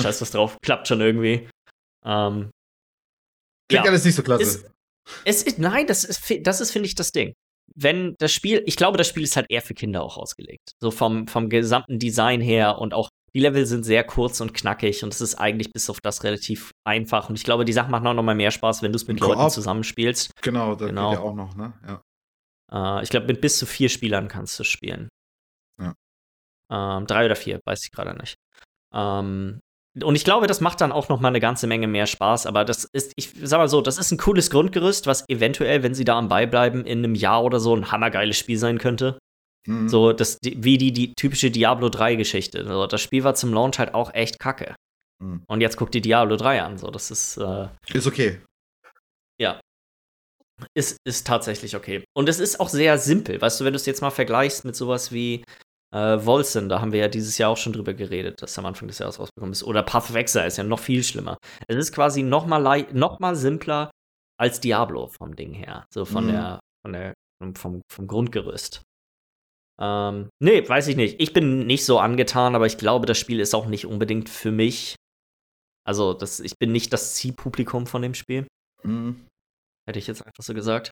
Scheiß 0.00 0.20
was 0.20 0.30
drauf, 0.30 0.58
klappt 0.62 0.88
schon 0.88 1.00
irgendwie. 1.00 1.48
Ähm, 2.04 2.50
Klingt 3.68 3.84
ja, 3.84 3.90
alles 3.90 4.04
nicht 4.04 4.14
so 4.14 4.22
klasse. 4.22 4.42
Ist, 4.42 4.70
es 5.24 5.42
ist, 5.42 5.58
nein, 5.58 5.86
das 5.86 6.04
ist, 6.04 6.22
das 6.42 6.60
ist, 6.60 6.70
finde 6.70 6.86
ich, 6.86 6.94
das 6.94 7.12
Ding 7.12 7.34
wenn 7.74 8.16
das 8.18 8.32
Spiel, 8.32 8.62
ich 8.66 8.76
glaube, 8.76 8.98
das 8.98 9.08
Spiel 9.08 9.22
ist 9.22 9.36
halt 9.36 9.46
eher 9.48 9.62
für 9.62 9.74
Kinder 9.74 10.02
auch 10.02 10.16
ausgelegt. 10.16 10.72
So 10.80 10.90
vom, 10.90 11.26
vom 11.28 11.48
gesamten 11.48 11.98
Design 11.98 12.40
her 12.40 12.78
und 12.78 12.94
auch 12.94 13.10
die 13.34 13.40
Level 13.40 13.66
sind 13.66 13.84
sehr 13.84 14.04
kurz 14.04 14.40
und 14.40 14.54
knackig 14.54 15.04
und 15.04 15.12
es 15.12 15.20
ist 15.20 15.36
eigentlich 15.36 15.72
bis 15.72 15.88
auf 15.90 16.00
das 16.00 16.24
relativ 16.24 16.72
einfach. 16.84 17.28
Und 17.28 17.36
ich 17.36 17.44
glaube, 17.44 17.64
die 17.64 17.72
Sache 17.72 17.90
macht 17.90 18.04
auch 18.04 18.14
noch 18.14 18.22
mal 18.22 18.34
mehr 18.34 18.50
Spaß, 18.50 18.82
wenn 18.82 18.92
du 18.92 18.96
es 18.96 19.06
mit 19.06 19.20
Leuten 19.20 19.50
zusammenspielst. 19.50 20.32
Genau, 20.42 20.74
das 20.74 20.88
genau. 20.88 21.10
geht 21.10 21.18
ja 21.18 21.24
auch 21.24 21.34
noch, 21.34 21.54
ne? 21.56 21.72
Ja. 21.86 22.98
Äh, 22.98 23.02
ich 23.02 23.10
glaube, 23.10 23.26
mit 23.26 23.40
bis 23.40 23.58
zu 23.58 23.66
vier 23.66 23.88
Spielern 23.88 24.28
kannst 24.28 24.58
du 24.58 24.64
spielen. 24.64 25.08
Ja. 25.80 25.94
Ähm, 26.70 27.06
drei 27.06 27.26
oder 27.26 27.36
vier, 27.36 27.60
weiß 27.64 27.84
ich 27.84 27.92
gerade 27.92 28.16
nicht. 28.16 28.36
Ähm, 28.92 29.60
und 30.02 30.14
ich 30.14 30.24
glaube, 30.24 30.46
das 30.46 30.60
macht 30.60 30.80
dann 30.80 30.92
auch 30.92 31.08
noch 31.08 31.20
mal 31.20 31.28
eine 31.28 31.40
ganze 31.40 31.66
Menge 31.66 31.88
mehr 31.88 32.06
Spaß. 32.06 32.46
Aber 32.46 32.64
das 32.64 32.84
ist, 32.92 33.12
ich 33.16 33.32
sag 33.42 33.58
mal 33.58 33.68
so, 33.68 33.80
das 33.80 33.98
ist 33.98 34.12
ein 34.12 34.18
cooles 34.18 34.50
Grundgerüst, 34.50 35.06
was 35.06 35.28
eventuell, 35.28 35.82
wenn 35.82 35.94
sie 35.94 36.04
da 36.04 36.16
am 36.16 36.28
Ball 36.28 36.46
bleiben, 36.46 36.84
in 36.84 36.98
einem 36.98 37.14
Jahr 37.14 37.42
oder 37.42 37.58
so 37.58 37.74
ein 37.74 37.90
hammergeiles 37.90 38.38
Spiel 38.38 38.58
sein 38.58 38.78
könnte. 38.78 39.18
Mhm. 39.66 39.88
So, 39.88 40.12
das, 40.12 40.38
wie 40.42 40.78
die, 40.78 40.92
die 40.92 41.12
typische 41.14 41.50
Diablo 41.50 41.88
3-Geschichte. 41.88 42.64
So, 42.66 42.86
das 42.86 43.00
Spiel 43.00 43.24
war 43.24 43.34
zum 43.34 43.52
Launch 43.52 43.78
halt 43.78 43.94
auch 43.94 44.14
echt 44.14 44.38
kacke. 44.38 44.74
Mhm. 45.22 45.42
Und 45.46 45.60
jetzt 45.60 45.76
guckt 45.76 45.94
die 45.94 46.00
Diablo 46.00 46.36
3 46.36 46.62
an. 46.62 46.78
So, 46.78 46.90
das 46.90 47.10
ist. 47.10 47.36
Äh, 47.36 47.68
ist 47.92 48.06
okay. 48.06 48.40
Ja. 49.40 49.60
Ist, 50.74 50.98
ist 51.06 51.26
tatsächlich 51.26 51.74
okay. 51.74 52.04
Und 52.14 52.28
es 52.28 52.38
ist 52.38 52.60
auch 52.60 52.68
sehr 52.68 52.98
simpel. 52.98 53.40
Weißt 53.40 53.60
du, 53.60 53.64
wenn 53.64 53.72
du 53.72 53.76
es 53.76 53.86
jetzt 53.86 54.02
mal 54.02 54.10
vergleichst 54.10 54.64
mit 54.64 54.76
sowas 54.76 55.10
wie 55.10 55.42
äh, 55.94 56.24
Wolzen, 56.24 56.68
da 56.68 56.80
haben 56.80 56.92
wir 56.92 57.00
ja 57.00 57.08
dieses 57.08 57.38
Jahr 57.38 57.50
auch 57.50 57.56
schon 57.56 57.72
drüber 57.72 57.94
geredet, 57.94 58.42
dass 58.42 58.58
am 58.58 58.66
Anfang 58.66 58.88
des 58.88 58.98
Jahres 58.98 59.18
rausgekommen 59.18 59.52
ist. 59.52 59.64
Oder 59.64 59.82
Path 59.82 60.10
of 60.10 60.16
Exile 60.16 60.46
ist 60.46 60.58
ja 60.58 60.64
noch 60.64 60.78
viel 60.78 61.02
schlimmer. 61.02 61.38
Es 61.66 61.76
ist 61.76 61.92
quasi 61.94 62.22
noch 62.22 62.46
mal, 62.46 62.86
noch 62.92 63.20
mal 63.20 63.36
simpler 63.36 63.90
als 64.38 64.60
Diablo 64.60 65.06
vom 65.06 65.34
Ding 65.34 65.54
her. 65.54 65.84
So 65.92 66.04
von 66.04 66.24
mhm. 66.24 66.32
der, 66.32 66.60
von 66.84 66.92
der, 66.92 67.14
vom, 67.56 67.80
vom 67.90 68.06
Grundgerüst. 68.06 68.82
Ähm, 69.80 70.28
nee, 70.40 70.68
weiß 70.68 70.88
ich 70.88 70.96
nicht. 70.96 71.20
Ich 71.20 71.32
bin 71.32 71.66
nicht 71.66 71.84
so 71.84 71.98
angetan, 71.98 72.54
aber 72.54 72.66
ich 72.66 72.78
glaube, 72.78 73.06
das 73.06 73.18
Spiel 73.18 73.40
ist 73.40 73.54
auch 73.54 73.66
nicht 73.66 73.86
unbedingt 73.86 74.28
für 74.28 74.52
mich. 74.52 74.96
Also, 75.86 76.12
das, 76.12 76.40
ich 76.40 76.58
bin 76.58 76.72
nicht 76.72 76.92
das 76.92 77.14
Zielpublikum 77.14 77.86
von 77.86 78.02
dem 78.02 78.14
Spiel. 78.14 78.46
Mhm. 78.82 79.26
Hätte 79.88 79.98
ich 79.98 80.06
jetzt 80.06 80.24
einfach 80.24 80.42
so 80.42 80.54
gesagt. 80.54 80.90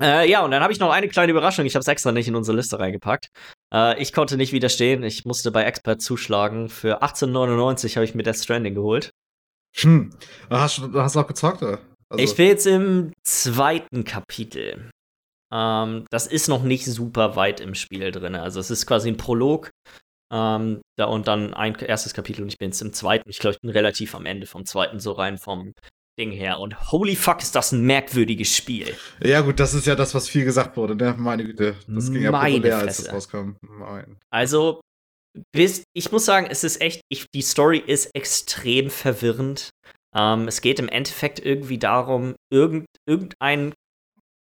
Äh, 0.00 0.30
ja, 0.30 0.42
und 0.42 0.50
dann 0.50 0.62
habe 0.62 0.72
ich 0.72 0.80
noch 0.80 0.90
eine 0.90 1.08
kleine 1.08 1.30
Überraschung. 1.30 1.66
Ich 1.66 1.74
habe 1.74 1.80
es 1.80 1.88
extra 1.88 2.10
nicht 2.10 2.26
in 2.26 2.34
unsere 2.34 2.56
Liste 2.56 2.78
reingepackt. 2.78 3.28
Äh, 3.72 4.00
ich 4.00 4.14
konnte 4.14 4.38
nicht 4.38 4.52
widerstehen. 4.52 5.02
Ich 5.02 5.26
musste 5.26 5.50
bei 5.50 5.64
Expert 5.64 6.00
zuschlagen. 6.00 6.70
Für 6.70 7.02
18,99 7.02 7.96
habe 7.96 8.04
ich 8.04 8.14
mir 8.14 8.22
Death 8.22 8.38
Stranding 8.38 8.74
geholt. 8.74 9.10
Hm. 9.76 10.10
Hast 10.48 10.78
du 10.78 11.00
hast 11.00 11.16
auch 11.16 11.26
gezockt, 11.26 11.62
oder? 11.62 11.78
Also 12.08 12.24
ich 12.24 12.34
bin 12.34 12.46
jetzt 12.46 12.66
im 12.66 13.12
zweiten 13.22 14.04
Kapitel. 14.04 14.90
Ähm, 15.52 16.04
das 16.10 16.26
ist 16.26 16.48
noch 16.48 16.62
nicht 16.62 16.84
super 16.84 17.36
weit 17.36 17.60
im 17.60 17.74
Spiel 17.74 18.10
drin. 18.12 18.34
Also 18.34 18.60
es 18.60 18.70
ist 18.70 18.86
quasi 18.86 19.08
ein 19.08 19.16
Prolog. 19.16 19.70
Ähm, 20.32 20.80
da 20.96 21.06
und 21.06 21.26
dann 21.26 21.54
ein 21.54 21.74
erstes 21.74 22.14
Kapitel 22.14 22.42
und 22.42 22.48
ich 22.48 22.58
bin 22.58 22.68
jetzt 22.68 22.82
im 22.82 22.92
zweiten. 22.92 23.28
Ich 23.28 23.38
glaube, 23.38 23.56
ich 23.56 23.60
bin 23.60 23.70
relativ 23.70 24.14
am 24.14 24.26
Ende 24.26 24.46
vom 24.46 24.64
zweiten 24.64 25.00
so 25.00 25.12
rein 25.12 25.38
vom 25.38 25.72
Ding 26.20 26.30
her. 26.30 26.60
Und 26.60 26.92
holy 26.92 27.16
fuck, 27.16 27.42
ist 27.42 27.56
das 27.56 27.72
ein 27.72 27.82
merkwürdiges 27.82 28.54
Spiel. 28.54 28.94
Ja, 29.20 29.40
gut, 29.40 29.58
das 29.58 29.74
ist 29.74 29.86
ja 29.86 29.96
das, 29.96 30.14
was 30.14 30.28
viel 30.28 30.44
gesagt 30.44 30.76
wurde, 30.76 30.94
ne? 30.94 31.14
Meine 31.18 31.44
Güte. 31.44 31.74
Das 31.88 32.12
ging 32.12 32.22
ja 32.22 32.30
Meine 32.30 32.56
populär, 32.56 32.78
Fresse. 32.80 32.86
als 32.86 33.04
das 33.04 33.12
rauskam. 33.12 33.56
Mein. 33.62 34.18
Also, 34.30 34.80
bis, 35.52 35.84
ich 35.96 36.12
muss 36.12 36.24
sagen, 36.24 36.46
es 36.48 36.62
ist 36.62 36.80
echt, 36.80 37.00
ich, 37.08 37.26
die 37.34 37.42
Story 37.42 37.82
ist 37.84 38.14
extrem 38.14 38.90
verwirrend. 38.90 39.70
Ähm, 40.14 40.46
es 40.48 40.60
geht 40.60 40.78
im 40.78 40.88
Endeffekt 40.88 41.44
irgendwie 41.44 41.78
darum, 41.78 42.34
irgend, 42.52 42.86
irgendein 43.08 43.72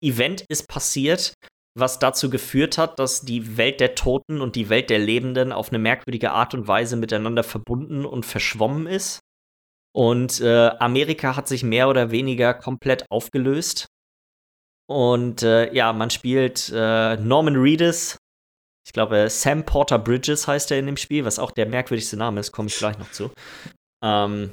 Event 0.07 0.45
ist 0.49 0.69
passiert, 0.69 1.35
was 1.79 1.99
dazu 1.99 2.31
geführt 2.31 2.79
hat, 2.79 2.99
dass 2.99 3.21
die 3.21 3.57
Welt 3.59 3.81
der 3.81 3.95
Toten 3.95 4.41
und 4.41 4.57
die 4.57 4.71
Welt 4.71 4.89
der 4.89 4.99
Lebenden 4.99 5.53
auf 5.53 5.69
eine 5.69 5.79
merkwürdige 5.79 6.33
Art 6.33 6.55
und 6.55 6.67
Weise 6.67 6.97
miteinander 6.97 7.45
verbunden 7.45 8.07
und 8.07 8.25
verschwommen 8.25 8.87
ist. 8.87 9.21
Und 9.95 10.41
äh, 10.41 10.69
Amerika 10.79 11.37
hat 11.37 11.49
sich 11.49 11.63
mehr 11.63 11.89
oder 11.89 12.11
weniger 12.11 12.55
komplett 12.55 13.11
aufgelöst. 13.11 13.89
Und 14.89 15.43
äh, 15.43 15.73
ja, 15.75 15.93
man 15.93 16.11
spielt 16.11 16.71
äh, 16.75 17.17
Norman 17.17 17.57
Reedus. 17.57 18.17
Ich 18.87 18.93
glaube, 18.93 19.29
Sam 19.29 19.65
Porter 19.65 19.99
Bridges 19.99 20.47
heißt 20.47 20.71
er 20.71 20.79
in 20.79 20.87
dem 20.87 20.97
Spiel, 20.97 21.25
was 21.25 21.39
auch 21.39 21.51
der 21.51 21.67
merkwürdigste 21.67 22.17
Name 22.17 22.41
ist, 22.41 22.53
komme 22.53 22.69
ich 22.69 22.77
gleich 22.77 22.99
noch 22.99 23.11
zu. 23.11 23.31
Ähm, 24.05 24.53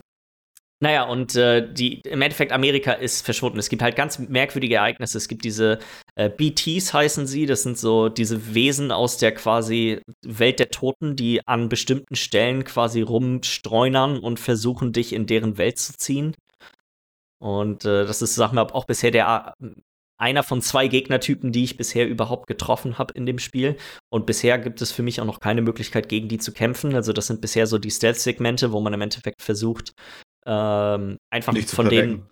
naja, 0.84 1.04
und 1.04 1.34
äh, 1.38 1.74
die, 1.74 2.02
im 2.02 2.22
Endeffekt 2.22 2.52
Amerika 2.52 2.92
ist 2.92 3.24
verschwunden. 3.24 3.58
Es 3.58 3.70
gibt 3.70 3.82
halt 3.82 3.96
ganz 3.96 4.20
merkwürdige 4.20 4.76
Ereignisse. 4.76 5.18
Es 5.18 5.30
gibt 5.30 5.46
diese 5.46 5.80
äh, 6.16 6.30
BTs, 6.30 6.94
heißen 6.94 7.26
sie. 7.26 7.46
Das 7.46 7.64
sind 7.64 7.78
so 7.78 8.10
diese 8.10 8.54
Wesen 8.54 8.92
aus 8.92 9.18
der 9.18 9.34
quasi 9.34 10.02
Welt 10.26 10.60
der 10.60 10.72
Toten, 10.72 11.16
die 11.16 11.40
an 11.48 11.70
bestimmten 11.70 12.18
Stellen 12.18 12.66
quasi 12.66 13.02
rumstreunern 13.02 14.20
und 14.20 14.42
versuchen, 14.42 14.92
dich 14.92 15.14
in 15.14 15.26
deren 15.26 15.58
Welt 15.58 15.80
zu 15.80 15.94
ziehen. 15.94 16.36
Und 17.40 17.86
äh, 17.86 18.06
das 18.06 18.22
ist, 18.22 18.36
sag 18.36 18.52
mal, 18.52 18.64
auch 18.64 18.84
bisher 18.84 19.12
der 19.12 19.54
einer 20.18 20.44
von 20.44 20.62
zwei 20.62 20.90
Gegnertypen, 20.90 21.54
die 21.54 21.64
ich 21.64 21.78
bisher 21.78 22.10
überhaupt 22.10 22.48
getroffen 22.48 22.98
habe 22.98 23.14
in 23.14 23.26
dem 23.26 23.40
Spiel. 23.40 23.78
Und 24.10 24.26
bisher 24.26 24.60
gibt 24.60 24.82
es 24.82 24.92
für 24.92 25.02
mich 25.02 25.22
auch 25.22 25.26
noch 25.26 25.40
keine 25.40 25.62
Möglichkeit, 25.62 26.10
gegen 26.10 26.28
die 26.28 26.40
zu 26.40 26.52
kämpfen. 26.52 26.94
Also 26.94 27.14
das 27.14 27.28
sind 27.28 27.40
bisher 27.40 27.68
so 27.68 27.78
die 27.78 27.92
Stealth-Segmente, 27.92 28.74
wo 28.74 28.82
man 28.82 28.94
im 28.94 29.02
Endeffekt 29.02 29.42
versucht, 29.42 29.94
ähm, 30.46 31.18
einfach 31.30 31.54
nicht 31.54 31.70
von 31.70 31.90
denen 31.90 32.30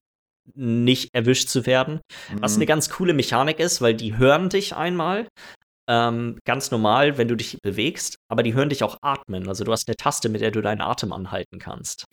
nicht 0.54 1.13
erwischt 1.13 1.50
zu 1.50 1.65
werden. 1.65 2.02
Mhm. 2.32 2.41
Was 2.41 2.56
eine 2.56 2.65
ganz 2.65 2.89
coole 2.89 3.13
Mechanik 3.13 3.60
ist, 3.60 3.82
weil 3.82 3.93
die 3.93 4.17
hören 4.17 4.50
dich 4.50 4.76
einmal. 4.76 5.28
Ähm, 5.88 6.39
ganz 6.45 6.71
normal, 6.71 7.17
wenn 7.17 7.28
du 7.28 7.36
dich 7.36 7.58
bewegst, 7.62 8.17
aber 8.30 8.43
die 8.43 8.54
hören 8.54 8.69
dich 8.69 8.84
auch 8.84 8.97
atmen. 9.02 9.47
Also 9.47 9.63
du 9.63 9.71
hast 9.71 9.88
eine 9.88 9.95
Taste, 9.95 10.30
mit 10.30 10.41
der 10.41 10.52
du 10.52 10.62
deinen 10.62 10.82
Atem 10.82 11.12
anhalten 11.12 11.60
kannst. 11.60 12.06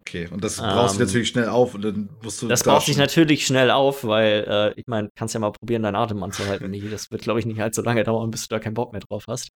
Okay, 0.00 0.28
und 0.30 0.42
das 0.42 0.56
brauchst 0.56 0.94
ähm, 0.94 1.00
du 1.00 1.04
natürlich 1.06 1.28
schnell 1.28 1.48
auf 1.48 1.74
und 1.74 1.82
dann 1.82 2.08
musst 2.22 2.42
du. 2.42 2.48
Das 2.48 2.64
braucht 2.64 2.86
sich 2.86 2.96
natürlich 2.96 3.46
schnell 3.46 3.70
auf, 3.70 4.04
weil 4.04 4.44
äh, 4.48 4.80
ich 4.80 4.86
meine, 4.86 5.10
kannst 5.14 5.34
ja 5.34 5.40
mal 5.40 5.52
probieren, 5.52 5.82
deinen 5.82 5.96
Atem 5.96 6.22
anzuhalten. 6.22 6.72
das 6.90 7.10
wird, 7.10 7.22
glaube 7.22 7.40
ich, 7.40 7.46
nicht 7.46 7.60
allzu 7.60 7.82
lange 7.82 8.04
dauern, 8.04 8.30
bis 8.30 8.48
du 8.48 8.54
da 8.54 8.58
keinen 8.58 8.74
Bock 8.74 8.92
mehr 8.92 9.02
drauf 9.02 9.24
hast. 9.28 9.50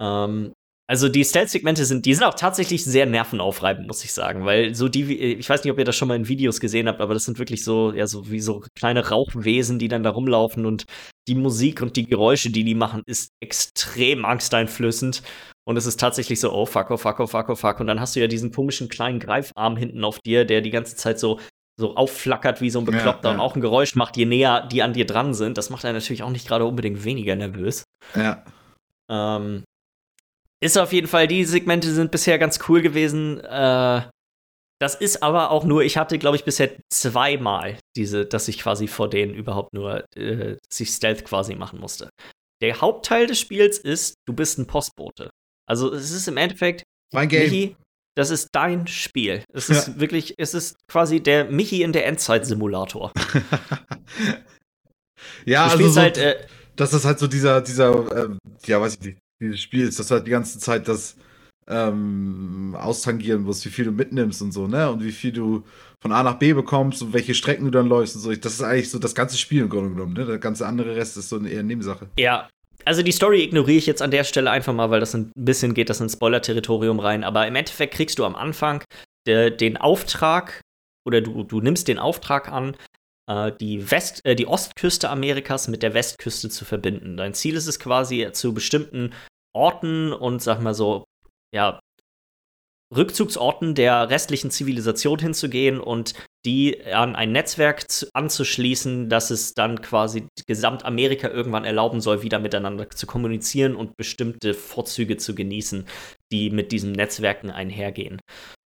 Ähm, 0.00 0.52
also 0.90 1.08
die 1.08 1.24
Stealth-Segmente 1.24 1.84
sind, 1.84 2.04
die 2.04 2.14
sind 2.14 2.24
auch 2.24 2.34
tatsächlich 2.34 2.84
sehr 2.84 3.06
nervenaufreibend, 3.06 3.86
muss 3.86 4.02
ich 4.02 4.12
sagen, 4.12 4.44
weil 4.44 4.74
so 4.74 4.88
die, 4.88 5.16
ich 5.16 5.48
weiß 5.48 5.62
nicht, 5.62 5.70
ob 5.70 5.78
ihr 5.78 5.84
das 5.84 5.94
schon 5.94 6.08
mal 6.08 6.16
in 6.16 6.26
Videos 6.26 6.58
gesehen 6.58 6.88
habt, 6.88 7.00
aber 7.00 7.14
das 7.14 7.24
sind 7.26 7.38
wirklich 7.38 7.62
so, 7.62 7.92
ja, 7.92 8.08
so 8.08 8.28
wie 8.28 8.40
so 8.40 8.64
kleine 8.74 9.08
Rauchwesen, 9.08 9.78
die 9.78 9.86
dann 9.86 10.02
da 10.02 10.10
rumlaufen 10.10 10.66
und 10.66 10.86
die 11.28 11.36
Musik 11.36 11.80
und 11.80 11.94
die 11.94 12.08
Geräusche, 12.08 12.50
die 12.50 12.64
die 12.64 12.74
machen, 12.74 13.04
ist 13.06 13.30
extrem 13.40 14.24
angsteinflößend. 14.24 15.22
Und 15.64 15.76
es 15.76 15.86
ist 15.86 16.00
tatsächlich 16.00 16.40
so, 16.40 16.52
oh 16.52 16.66
fuck, 16.66 16.90
oh 16.90 16.96
fuck, 16.96 17.20
oh 17.20 17.28
fuck, 17.28 17.48
oh 17.50 17.54
fuck. 17.54 17.78
Und 17.78 17.86
dann 17.86 18.00
hast 18.00 18.16
du 18.16 18.20
ja 18.20 18.26
diesen 18.26 18.50
komischen 18.50 18.88
kleinen 18.88 19.20
Greifarm 19.20 19.76
hinten 19.76 20.02
auf 20.02 20.18
dir, 20.18 20.44
der 20.44 20.60
die 20.60 20.70
ganze 20.70 20.96
Zeit 20.96 21.20
so 21.20 21.38
so 21.78 21.94
aufflackert 21.94 22.60
wie 22.60 22.68
so 22.68 22.80
ein 22.80 22.84
Bekloppter 22.84 23.28
ja, 23.28 23.30
ja. 23.30 23.34
und 23.36 23.40
auch 23.40 23.54
ein 23.54 23.62
Geräusch 23.62 23.94
macht, 23.94 24.16
je 24.16 24.26
näher 24.26 24.66
die 24.66 24.82
an 24.82 24.92
dir 24.92 25.06
dran 25.06 25.34
sind. 25.34 25.56
Das 25.56 25.70
macht 25.70 25.84
er 25.84 25.92
natürlich 25.92 26.24
auch 26.24 26.30
nicht 26.30 26.48
gerade 26.48 26.66
unbedingt 26.66 27.04
weniger 27.04 27.36
nervös. 27.36 27.84
Ja. 28.16 28.44
Ähm, 29.08 29.62
ist 30.60 30.78
auf 30.78 30.92
jeden 30.92 31.06
Fall, 31.06 31.26
die 31.26 31.44
Segmente 31.44 31.92
sind 31.92 32.10
bisher 32.10 32.38
ganz 32.38 32.58
cool 32.68 32.82
gewesen. 32.82 33.40
Äh, 33.40 34.02
das 34.80 34.94
ist 34.94 35.22
aber 35.22 35.50
auch 35.50 35.64
nur, 35.64 35.82
ich 35.82 35.98
hatte, 35.98 36.18
glaube 36.18 36.36
ich, 36.36 36.44
bisher 36.44 36.70
zweimal 36.90 37.78
diese, 37.96 38.24
dass 38.24 38.48
ich 38.48 38.58
quasi 38.58 38.88
vor 38.88 39.10
denen 39.10 39.34
überhaupt 39.34 39.74
nur 39.74 40.04
äh, 40.16 40.56
sich 40.72 40.90
Stealth 40.90 41.24
quasi 41.24 41.54
machen 41.54 41.80
musste. 41.80 42.08
Der 42.62 42.80
Hauptteil 42.80 43.26
des 43.26 43.38
Spiels 43.38 43.78
ist, 43.78 44.14
du 44.26 44.34
bist 44.34 44.58
ein 44.58 44.66
Postbote. 44.66 45.30
Also 45.66 45.92
es 45.92 46.10
ist 46.10 46.28
im 46.28 46.36
Endeffekt, 46.36 46.82
mein 47.12 47.28
Game. 47.28 47.42
Michi, 47.42 47.76
das 48.16 48.30
ist 48.30 48.48
dein 48.52 48.86
Spiel. 48.86 49.44
Es 49.52 49.70
ist 49.70 49.88
ja. 49.88 50.00
wirklich, 50.00 50.34
es 50.38 50.54
ist 50.54 50.76
quasi 50.90 51.20
der 51.20 51.46
Michi 51.46 51.82
in 51.82 51.92
der 51.92 52.06
Endzeit-Simulator. 52.06 53.12
ja, 55.44 55.66
du 55.66 55.72
also 55.72 55.88
so, 55.88 56.00
halt, 56.00 56.18
äh, 56.18 56.46
das 56.76 56.92
ist 56.92 57.04
halt 57.04 57.18
so 57.18 57.26
dieser, 57.26 57.60
dieser, 57.60 58.16
äh, 58.16 58.28
ja, 58.66 58.80
weiß 58.80 58.94
ich 58.94 59.00
nicht, 59.00 59.18
dieses 59.40 59.60
Spiel 59.60 59.88
ist, 59.88 59.98
dass 59.98 60.10
halt 60.10 60.26
die 60.26 60.30
ganze 60.30 60.58
Zeit 60.58 60.88
das 60.88 61.16
ähm, 61.66 62.76
austangieren 62.78 63.42
musst, 63.42 63.64
wie 63.64 63.70
viel 63.70 63.84
du 63.84 63.92
mitnimmst 63.92 64.42
und 64.42 64.52
so, 64.52 64.66
ne? 64.66 64.90
Und 64.90 65.04
wie 65.04 65.12
viel 65.12 65.32
du 65.32 65.64
von 66.00 66.12
A 66.12 66.22
nach 66.22 66.38
B 66.38 66.52
bekommst 66.52 67.02
und 67.02 67.12
welche 67.12 67.34
Strecken 67.34 67.64
du 67.64 67.70
dann 67.70 67.86
läufst 67.86 68.16
und 68.16 68.22
so. 68.22 68.34
Das 68.34 68.54
ist 68.54 68.62
eigentlich 68.62 68.90
so 68.90 68.98
das 68.98 69.14
ganze 69.14 69.36
Spiel 69.38 69.62
im 69.62 69.68
Grunde 69.68 69.90
genommen, 69.90 70.14
ne? 70.14 70.26
Der 70.26 70.38
ganze 70.38 70.66
andere 70.66 70.96
Rest 70.96 71.16
ist 71.16 71.28
so 71.28 71.36
eine 71.36 71.48
eher 71.48 71.62
Nebensache. 71.62 72.08
Ja. 72.18 72.48
Also 72.86 73.02
die 73.02 73.12
Story 73.12 73.42
ignoriere 73.42 73.76
ich 73.76 73.86
jetzt 73.86 74.00
an 74.00 74.10
der 74.10 74.24
Stelle 74.24 74.50
einfach 74.50 74.72
mal, 74.72 74.90
weil 74.90 75.00
das 75.00 75.14
ein 75.14 75.30
bisschen 75.36 75.74
geht 75.74 75.90
das 75.90 76.00
in 76.00 76.08
Spoiler-Territorium 76.08 76.98
rein. 76.98 77.24
Aber 77.24 77.46
im 77.46 77.54
Endeffekt 77.54 77.94
kriegst 77.94 78.18
du 78.18 78.24
am 78.24 78.34
Anfang 78.34 78.82
de, 79.26 79.54
den 79.54 79.76
Auftrag 79.76 80.62
oder 81.06 81.20
du, 81.20 81.44
du 81.44 81.60
nimmst 81.60 81.88
den 81.88 81.98
Auftrag 81.98 82.50
an, 82.50 82.74
äh, 83.28 83.52
die, 83.60 83.90
West, 83.90 84.24
äh, 84.24 84.34
die 84.34 84.46
Ostküste 84.46 85.10
Amerikas 85.10 85.68
mit 85.68 85.82
der 85.82 85.94
Westküste 85.94 86.48
zu 86.48 86.64
verbinden. 86.64 87.18
Dein 87.18 87.34
Ziel 87.34 87.54
ist 87.54 87.66
es 87.66 87.78
quasi, 87.78 88.28
zu 88.32 88.54
bestimmten 88.54 89.12
Orten 89.54 90.12
und 90.12 90.42
sag 90.42 90.60
mal 90.60 90.74
so, 90.74 91.04
ja, 91.54 91.80
Rückzugsorten 92.94 93.76
der 93.76 94.10
restlichen 94.10 94.50
Zivilisation 94.50 95.20
hinzugehen 95.20 95.78
und 95.78 96.14
die 96.44 96.84
an 96.86 97.14
ein 97.14 97.30
Netzwerk 97.30 97.88
zu, 97.88 98.08
anzuschließen, 98.14 99.08
das 99.08 99.30
es 99.30 99.54
dann 99.54 99.80
quasi 99.80 100.26
Gesamtamerika 100.46 101.28
irgendwann 101.28 101.64
erlauben 101.64 102.00
soll, 102.00 102.22
wieder 102.22 102.40
miteinander 102.40 102.90
zu 102.90 103.06
kommunizieren 103.06 103.76
und 103.76 103.96
bestimmte 103.96 104.54
Vorzüge 104.54 105.18
zu 105.18 105.36
genießen, 105.36 105.86
die 106.32 106.50
mit 106.50 106.72
diesen 106.72 106.92
Netzwerken 106.92 107.50
einhergehen. 107.50 108.20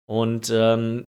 Und 0.08 0.50
ähm, 0.54 1.04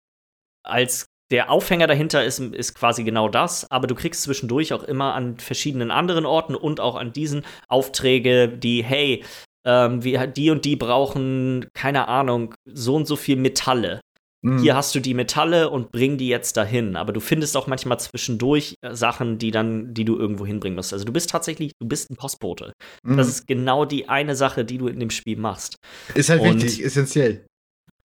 als 0.64 1.06
der 1.32 1.50
Aufhänger 1.50 1.88
dahinter 1.88 2.24
ist, 2.24 2.40
ist 2.40 2.76
quasi 2.76 3.04
genau 3.04 3.28
das, 3.28 3.70
aber 3.72 3.88
du 3.88 3.96
kriegst 3.96 4.24
zwischendurch 4.24 4.74
auch 4.74 4.84
immer 4.84 5.16
an 5.16 5.38
verschiedenen 5.38 5.90
anderen 5.90 6.26
Orten 6.26 6.56
und 6.56 6.80
auch 6.80 6.96
an 6.96 7.14
diesen 7.14 7.44
Aufträge, 7.68 8.50
die, 8.50 8.84
hey, 8.84 9.24
ähm, 9.66 10.04
wie, 10.04 10.20
die 10.36 10.50
und 10.50 10.66
die 10.66 10.76
brauchen, 10.76 11.68
keine 11.74 12.08
Ahnung, 12.08 12.54
so 12.66 12.96
und 12.96 13.08
so 13.08 13.16
viel 13.16 13.36
Metalle. 13.36 14.02
Mhm. 14.44 14.60
Hier 14.60 14.76
hast 14.76 14.96
du 14.96 15.00
die 15.00 15.14
Metalle 15.14 15.70
und 15.70 15.92
bring 15.92 16.18
die 16.18 16.28
jetzt 16.28 16.58
dahin. 16.58 16.96
Aber 16.96 17.14
du 17.14 17.20
findest 17.20 17.56
auch 17.56 17.68
manchmal 17.68 18.00
zwischendurch 18.00 18.76
äh, 18.82 18.96
Sachen, 18.96 19.38
die 19.38 19.52
dann, 19.52 19.94
die 19.94 20.06
du 20.06 20.18
irgendwo 20.18 20.46
hinbringen 20.46 20.76
musst. 20.76 20.94
Also 20.94 21.06
du 21.06 21.14
bist 21.14 21.30
tatsächlich, 21.30 21.74
du 21.80 21.88
bist 21.88 22.10
ein 22.10 22.16
Postbote. 22.16 22.74
Mhm. 23.04 23.18
Das 23.18 23.28
ist 23.28 23.48
genau 23.48 23.86
die 23.86 24.10
eine 24.10 24.36
Sache, 24.36 24.66
die 24.66 24.80
du 24.80 24.88
in 24.88 25.00
dem 25.00 25.12
Spiel 25.12 25.38
machst. 25.38 25.76
Ist 26.16 26.30
halt 26.30 26.42
und 26.42 26.64
wichtig, 26.64 26.84
essentiell. 26.84 27.46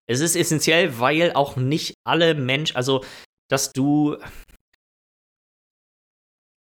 Es 0.07 0.21
ist 0.21 0.37
essentiell, 0.37 0.99
weil 0.99 1.33
auch 1.33 1.57
nicht 1.57 1.95
alle 2.05 2.35
Menschen, 2.35 2.77
also 2.77 3.03
dass 3.49 3.73
du, 3.73 4.17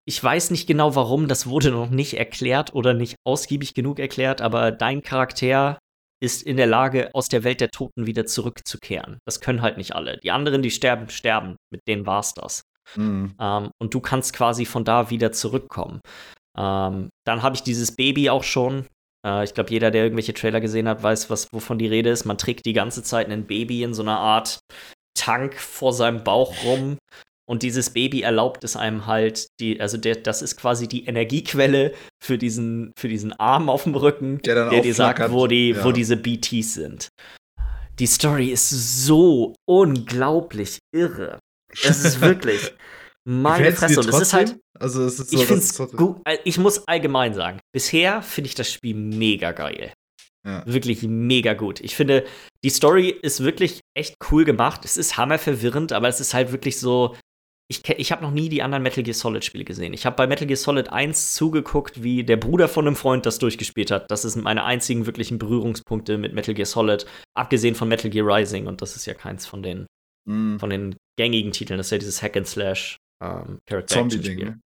ich 0.07 0.23
weiß 0.23 0.51
nicht 0.51 0.67
genau 0.67 0.95
warum, 0.95 1.29
das 1.29 1.47
wurde 1.47 1.71
noch 1.71 1.91
nicht 1.91 2.15
erklärt 2.15 2.75
oder 2.75 2.95
nicht 2.95 3.17
ausgiebig 3.25 3.75
genug 3.75 3.99
erklärt, 3.99 4.43
aber 4.43 4.71
dein 4.71 5.03
Charakter 5.03 5.79
ist 6.23 6.43
in 6.43 6.57
der 6.57 6.67
Lage, 6.67 7.11
aus 7.13 7.29
der 7.29 7.45
Welt 7.45 7.61
der 7.61 7.71
Toten 7.71 8.07
wieder 8.07 8.25
zurückzukehren. 8.25 9.19
Das 9.27 9.41
können 9.41 9.63
halt 9.63 9.77
nicht 9.77 9.95
alle. 9.95 10.19
Die 10.19 10.31
anderen, 10.31 10.63
die 10.63 10.71
sterben, 10.71 11.09
sterben. 11.11 11.57
Mit 11.71 11.83
denen 11.87 12.07
war's 12.07 12.33
das. 12.35 12.63
Mhm. 12.97 13.35
Ähm, 13.39 13.71
und 13.79 13.93
du 13.93 14.01
kannst 14.01 14.33
quasi 14.33 14.65
von 14.65 14.85
da 14.85 15.11
wieder 15.11 15.33
zurückkommen. 15.33 16.01
Ähm, 16.57 17.11
dann 17.27 17.43
habe 17.43 17.57
ich 17.57 17.63
dieses 17.63 17.95
Baby 17.95 18.31
auch 18.31 18.45
schon. 18.45 18.87
Äh, 19.27 19.45
ich 19.45 19.55
glaube, 19.55 19.71
jeder, 19.71 19.91
der 19.91 20.05
irgendwelche 20.05 20.35
Trailer 20.35 20.61
gesehen 20.61 20.89
hat, 20.89 21.03
weiß, 21.03 21.29
was, 21.31 21.49
wovon 21.53 21.79
die 21.79 21.89
Rede 21.89 22.11
ist. 22.11 22.25
Man 22.25 22.39
trägt 22.39 22.65
die 22.65 22.73
ganze 22.73 23.03
Zeit 23.03 23.29
ein 23.29 23.47
Baby 23.47 23.83
in 23.83 23.93
so 23.93 24.03
einer 24.03 24.19
Art 24.19 24.61
Tank 25.15 25.55
vor 25.55 25.93
seinem 25.93 26.25
Bauch 26.25 26.65
rum 26.65 26.97
und 27.47 27.63
dieses 27.63 27.91
Baby 27.91 28.23
erlaubt 28.23 28.65
es 28.65 28.77
einem 28.77 29.07
halt, 29.07 29.49
die, 29.61 29.81
also 29.81 29.97
der, 29.99 30.17
das 30.17 30.41
ist 30.41 30.57
quasi 30.57 30.89
die 30.89 31.05
Energiequelle 31.05 31.93
für 32.23 32.39
diesen, 32.39 32.93
für 32.99 33.09
diesen 33.09 33.33
Arm 33.33 33.69
auf 33.69 33.85
dem 33.85 33.95
Rücken, 33.95 34.41
der, 34.43 34.71
der 34.71 34.81
dir 34.81 34.95
sagt, 34.95 35.31
wo, 35.31 35.47
die, 35.47 35.71
ja. 35.71 35.85
wo 35.85 35.93
diese 35.93 36.17
BTs 36.17 36.75
sind. 36.75 37.09
Die 37.99 38.07
Story 38.07 38.51
ist 38.51 38.71
so 38.71 39.55
unglaublich 39.69 40.79
irre. 40.93 41.39
Es 41.71 42.05
ist 42.05 42.21
wirklich 42.23 42.73
meine 43.25 43.73
Fresse. 43.73 44.01
Und 44.01 44.09
es 44.09 44.21
ist 44.21 44.33
halt. 44.33 44.57
Also 44.79 45.05
es 45.05 45.21
ist 45.21 45.31
so, 45.31 45.39
ich, 45.39 45.47
find's 45.47 45.77
gut, 45.77 46.17
äh, 46.25 46.39
ich 46.45 46.59
muss 46.59 46.89
allgemein 46.89 47.33
sagen, 47.35 47.61
bisher 47.73 48.23
finde 48.23 48.49
ich 48.49 48.55
das 48.55 48.73
Spiel 48.73 48.95
mega 48.95 49.53
geil. 49.53 49.93
Ja. 50.45 50.63
Wirklich 50.67 51.03
mega 51.03 51.55
gut. 51.55 51.81
Ich 51.81 51.95
finde, 51.95 52.25
die 52.65 52.71
Story 52.71 53.09
ist 53.09 53.43
wirklich 53.43 53.81
echt 53.95 54.17
cool 54.31 54.45
gemacht. 54.45 54.85
Es 54.85 54.97
ist 54.97 55.17
hammerverwirrend, 55.17 55.93
aber 55.93 56.09
es 56.09 56.21
ist 56.21 56.35
halt 56.35 56.53
wirklich 56.53 56.79
so, 56.79 57.17
ich, 57.69 57.89
ich 57.89 58.13
habe 58.13 58.23
noch 58.23 58.31
nie 58.31 58.49
die 58.49 58.63
anderen 58.63 58.83
Metal 58.83 59.03
Gear 59.03 59.15
Solid 59.15 59.45
Spiele 59.45 59.65
gesehen. 59.65 59.95
Ich 59.95 60.05
habe 60.05 60.17
bei 60.17 60.27
Metal 60.27 60.47
Gear 60.47 60.57
Solid 60.57 60.91
1 60.91 61.35
zugeguckt, 61.35 62.03
wie 62.03 62.23
der 62.23 62.37
Bruder 62.37 62.69
von 62.69 62.87
einem 62.87 62.97
Freund 62.97 63.25
das 63.25 63.39
durchgespielt 63.39 63.91
hat. 63.91 64.11
Das 64.11 64.23
sind 64.23 64.45
meine 64.45 64.65
einzigen 64.65 65.07
wirklichen 65.07 65.39
Berührungspunkte 65.39 66.19
mit 66.19 66.35
Metal 66.35 66.55
Gear 66.55 66.67
Solid, 66.67 67.07
abgesehen 67.35 67.75
von 67.75 67.89
Metal 67.89 68.11
Gear 68.11 68.27
Rising 68.27 68.67
und 68.67 68.83
das 68.83 68.97
ist 68.97 69.07
ja 69.07 69.15
keins 69.15 69.47
von 69.47 69.63
den 69.63 69.87
mm. 70.27 70.59
von 70.59 70.69
den 70.69 70.97
gängigen 71.17 71.53
Titeln. 71.53 71.79
Das 71.79 71.87
ist 71.87 71.93
ja 71.93 71.99
dieses 71.99 72.23
Hack 72.23 72.37
and 72.37 72.47
Slash 72.47 72.99
ähm, 73.23 73.59
Character 73.67 73.95
Zombie 73.95 74.19
Ding. 74.19 74.39
Ne? 74.39 74.61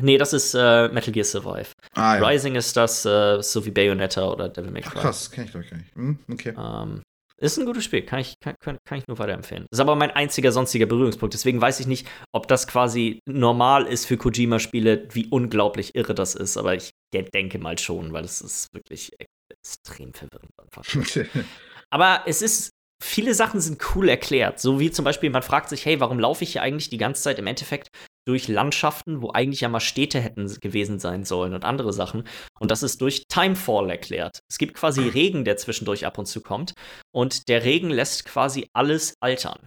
Nee, 0.00 0.16
das 0.16 0.32
ist 0.32 0.54
äh, 0.54 0.88
Metal 0.88 1.12
Gear 1.12 1.24
Survive. 1.24 1.72
Ah, 1.94 2.16
ja. 2.16 2.26
Rising 2.26 2.54
ist 2.54 2.76
das 2.76 3.04
äh, 3.04 3.42
so 3.42 3.64
wie 3.66 3.70
Bayonetta 3.72 4.30
oder 4.30 4.48
Devil 4.48 4.70
May 4.70 4.82
Cry. 4.82 5.00
Krass, 5.00 5.30
kenn 5.30 5.44
ich 5.44 5.50
glaube 5.50 5.64
ich 5.64 5.70
gar 5.70 5.78
nicht. 5.78 5.94
Hm, 5.94 6.18
okay. 6.30 6.54
Ähm, 6.56 7.02
ist 7.42 7.58
ein 7.58 7.66
gutes 7.66 7.84
Spiel, 7.84 8.02
kann 8.02 8.20
ich, 8.20 8.38
kann, 8.40 8.54
kann 8.60 8.98
ich 8.98 9.06
nur 9.08 9.18
weiterempfehlen. 9.18 9.66
Ist 9.70 9.80
aber 9.80 9.96
mein 9.96 10.12
einziger 10.12 10.52
sonstiger 10.52 10.86
Berührungspunkt. 10.86 11.34
Deswegen 11.34 11.60
weiß 11.60 11.80
ich 11.80 11.86
nicht, 11.86 12.06
ob 12.32 12.46
das 12.46 12.66
quasi 12.66 13.20
normal 13.26 13.86
ist 13.86 14.06
für 14.06 14.16
Kojima-Spiele, 14.16 15.08
wie 15.12 15.26
unglaublich 15.26 15.94
irre 15.94 16.14
das 16.14 16.34
ist. 16.34 16.56
Aber 16.56 16.74
ich 16.74 16.92
denke 17.12 17.58
mal 17.58 17.78
schon, 17.78 18.12
weil 18.12 18.24
es 18.24 18.40
ist 18.40 18.72
wirklich 18.72 19.10
extrem 19.50 20.12
verwirrend 20.14 20.52
einfach. 20.56 20.84
aber 21.90 22.22
es 22.26 22.42
ist 22.42 22.70
viele 23.02 23.34
Sachen 23.34 23.60
sind 23.60 23.82
cool 23.94 24.08
erklärt. 24.08 24.60
So 24.60 24.78
wie 24.78 24.90
zum 24.90 25.04
Beispiel, 25.04 25.30
man 25.30 25.42
fragt 25.42 25.68
sich, 25.68 25.84
hey, 25.84 26.00
warum 26.00 26.20
laufe 26.20 26.44
ich 26.44 26.52
hier 26.52 26.62
eigentlich 26.62 26.88
die 26.88 26.98
ganze 26.98 27.22
Zeit 27.22 27.38
im 27.38 27.46
Endeffekt 27.48 27.88
durch 28.26 28.48
Landschaften, 28.48 29.22
wo 29.22 29.30
eigentlich 29.30 29.62
ja 29.62 29.68
mal 29.68 29.80
Städte 29.80 30.20
hätten 30.20 30.46
gewesen 30.60 30.98
sein 30.98 31.24
sollen 31.24 31.54
und 31.54 31.64
andere 31.64 31.92
Sachen. 31.92 32.24
Und 32.60 32.70
das 32.70 32.82
ist 32.82 33.00
durch 33.00 33.24
Timefall 33.28 33.90
erklärt. 33.90 34.40
Es 34.50 34.58
gibt 34.58 34.74
quasi 34.74 35.02
Regen, 35.08 35.44
der 35.44 35.56
zwischendurch 35.56 36.06
ab 36.06 36.18
und 36.18 36.26
zu 36.26 36.40
kommt. 36.40 36.74
Und 37.12 37.48
der 37.48 37.64
Regen 37.64 37.90
lässt 37.90 38.24
quasi 38.24 38.68
alles 38.72 39.14
altern. 39.20 39.66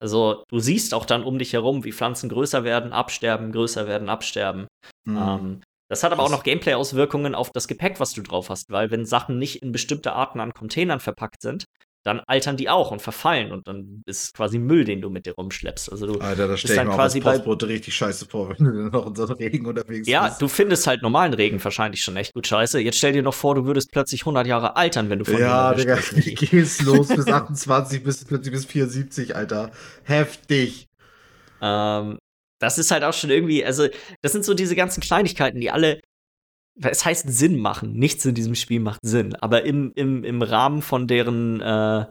Also 0.00 0.44
du 0.48 0.58
siehst 0.58 0.94
auch 0.94 1.06
dann 1.06 1.22
um 1.22 1.38
dich 1.38 1.52
herum, 1.52 1.84
wie 1.84 1.92
Pflanzen 1.92 2.28
größer 2.28 2.64
werden, 2.64 2.92
absterben, 2.92 3.52
größer 3.52 3.86
werden, 3.86 4.08
absterben. 4.08 4.66
Mhm. 5.04 5.16
Ähm, 5.16 5.62
das 5.88 6.02
hat 6.02 6.10
aber 6.10 6.22
auch 6.22 6.30
noch 6.30 6.42
Gameplay-Auswirkungen 6.42 7.34
auf 7.34 7.50
das 7.52 7.68
Gepäck, 7.68 8.00
was 8.00 8.12
du 8.12 8.22
drauf 8.22 8.48
hast, 8.48 8.70
weil 8.70 8.90
wenn 8.90 9.04
Sachen 9.04 9.38
nicht 9.38 9.62
in 9.62 9.72
bestimmte 9.72 10.14
Arten 10.14 10.40
an 10.40 10.54
Containern 10.54 11.00
verpackt 11.00 11.42
sind, 11.42 11.66
dann 12.04 12.20
altern 12.26 12.56
die 12.56 12.68
auch 12.68 12.90
und 12.90 13.00
verfallen 13.00 13.52
und 13.52 13.68
dann 13.68 14.02
ist 14.06 14.24
es 14.24 14.32
quasi 14.32 14.58
Müll, 14.58 14.84
den 14.84 15.00
du 15.00 15.10
mit 15.10 15.24
dir 15.24 15.34
rumschleppst. 15.34 15.90
Also 15.92 16.06
du 16.06 16.20
Alter, 16.20 16.48
da 16.48 16.56
stelle 16.56 16.82
ich 16.82 16.88
mir 16.88 16.94
quasi 16.94 17.20
Postbote 17.20 17.68
richtig 17.68 17.94
scheiße 17.94 18.26
vor, 18.26 18.50
wenn 18.50 18.64
du 18.64 18.72
noch 18.90 19.06
in 19.06 19.14
so 19.14 19.26
einem 19.26 19.36
Regen 19.36 19.66
unterwegs 19.66 20.08
ja, 20.08 20.24
bist. 20.24 20.34
Ja, 20.34 20.38
du 20.40 20.48
findest 20.48 20.86
halt 20.86 21.02
normalen 21.02 21.32
Regen 21.32 21.62
wahrscheinlich 21.62 22.02
schon 22.02 22.16
echt 22.16 22.34
gut 22.34 22.46
scheiße. 22.46 22.80
Jetzt 22.80 22.98
stell 22.98 23.12
dir 23.12 23.22
noch 23.22 23.34
vor, 23.34 23.54
du 23.54 23.66
würdest 23.66 23.92
plötzlich 23.92 24.22
100 24.22 24.46
Jahre 24.46 24.76
altern, 24.76 25.10
wenn 25.10 25.20
du 25.20 25.24
von 25.24 25.38
Ja, 25.38 25.74
Digga, 25.74 25.98
wie 26.14 26.34
geht's 26.34 26.82
los 26.82 27.08
bis 27.08 27.28
28 27.28 28.02
bis 28.02 28.24
plötzlich 28.24 28.52
bis 28.52 28.64
74, 28.64 29.36
Alter. 29.36 29.70
Heftig. 30.02 30.88
Ähm, 31.60 32.18
das 32.58 32.78
ist 32.78 32.90
halt 32.90 33.04
auch 33.04 33.12
schon 33.12 33.30
irgendwie, 33.30 33.64
also 33.64 33.88
das 34.22 34.32
sind 34.32 34.44
so 34.44 34.54
diese 34.54 34.74
ganzen 34.74 35.00
Kleinigkeiten, 35.00 35.60
die 35.60 35.70
alle 35.70 36.00
es 36.80 37.04
heißt 37.04 37.28
Sinn 37.30 37.58
machen. 37.58 37.92
Nichts 37.94 38.24
in 38.24 38.34
diesem 38.34 38.54
Spiel 38.54 38.80
macht 38.80 39.00
Sinn. 39.02 39.34
Aber 39.36 39.64
im, 39.64 39.92
im, 39.94 40.24
im 40.24 40.42
Rahmen 40.42 40.82
von 40.82 41.06
deren, 41.06 41.60
äh, 41.60 42.06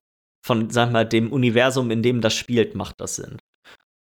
von, 0.46 0.70
sag 0.70 0.92
mal, 0.92 1.06
dem 1.06 1.32
Universum, 1.32 1.92
in 1.92 2.04
dem 2.04 2.22
das 2.22 2.34
spielt, 2.34 2.76
macht 2.76 2.96
das 3.00 3.16
Sinn. 3.16 3.38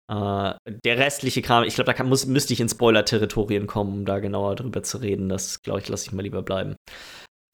Äh, 0.10 0.54
der 0.86 0.98
restliche 0.98 1.42
Kram, 1.42 1.64
ich 1.64 1.76
glaube, 1.76 1.88
da 1.88 1.94
kann, 1.94 2.10
muss, 2.10 2.26
müsste 2.26 2.54
ich 2.54 2.60
in 2.60 2.70
Spoiler-Territorien 2.70 3.68
kommen, 3.68 3.94
um 3.94 4.06
da 4.06 4.20
genauer 4.20 4.56
drüber 4.56 4.84
zu 4.84 4.98
reden. 4.98 5.30
Das, 5.30 5.62
glaube 5.62 5.80
ich, 5.80 5.90
lasse 5.90 6.08
ich 6.08 6.14
mal 6.14 6.22
lieber 6.22 6.42
bleiben. 6.42 6.76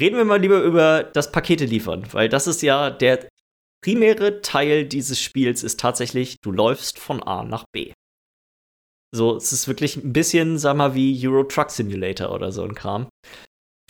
Reden 0.02 0.18
wir 0.18 0.26
mal 0.26 0.40
lieber 0.40 0.62
über 0.62 1.04
das 1.04 1.32
Pakete 1.32 1.66
liefern, 1.66 2.06
weil 2.12 2.30
das 2.30 2.48
ist 2.48 2.62
ja 2.62 2.90
der 2.90 3.28
primäre 3.84 4.42
Teil 4.42 4.86
dieses 4.86 5.22
Spiels 5.22 5.64
ist 5.64 5.80
tatsächlich, 5.80 6.38
du 6.42 6.52
läufst 6.52 7.00
von 7.00 7.22
A 7.24 7.44
nach 7.44 7.66
B. 7.72 7.94
So, 9.12 9.36
es 9.36 9.52
ist 9.52 9.68
wirklich 9.68 9.98
ein 9.98 10.14
bisschen, 10.14 10.58
sag 10.58 10.78
mal, 10.78 10.94
wie 10.94 11.28
Euro 11.28 11.44
Truck 11.44 11.72
Simulator 11.72 12.32
oder 12.32 12.52
so 12.52 12.64
ein 12.64 12.76
Kram. 12.76 13.08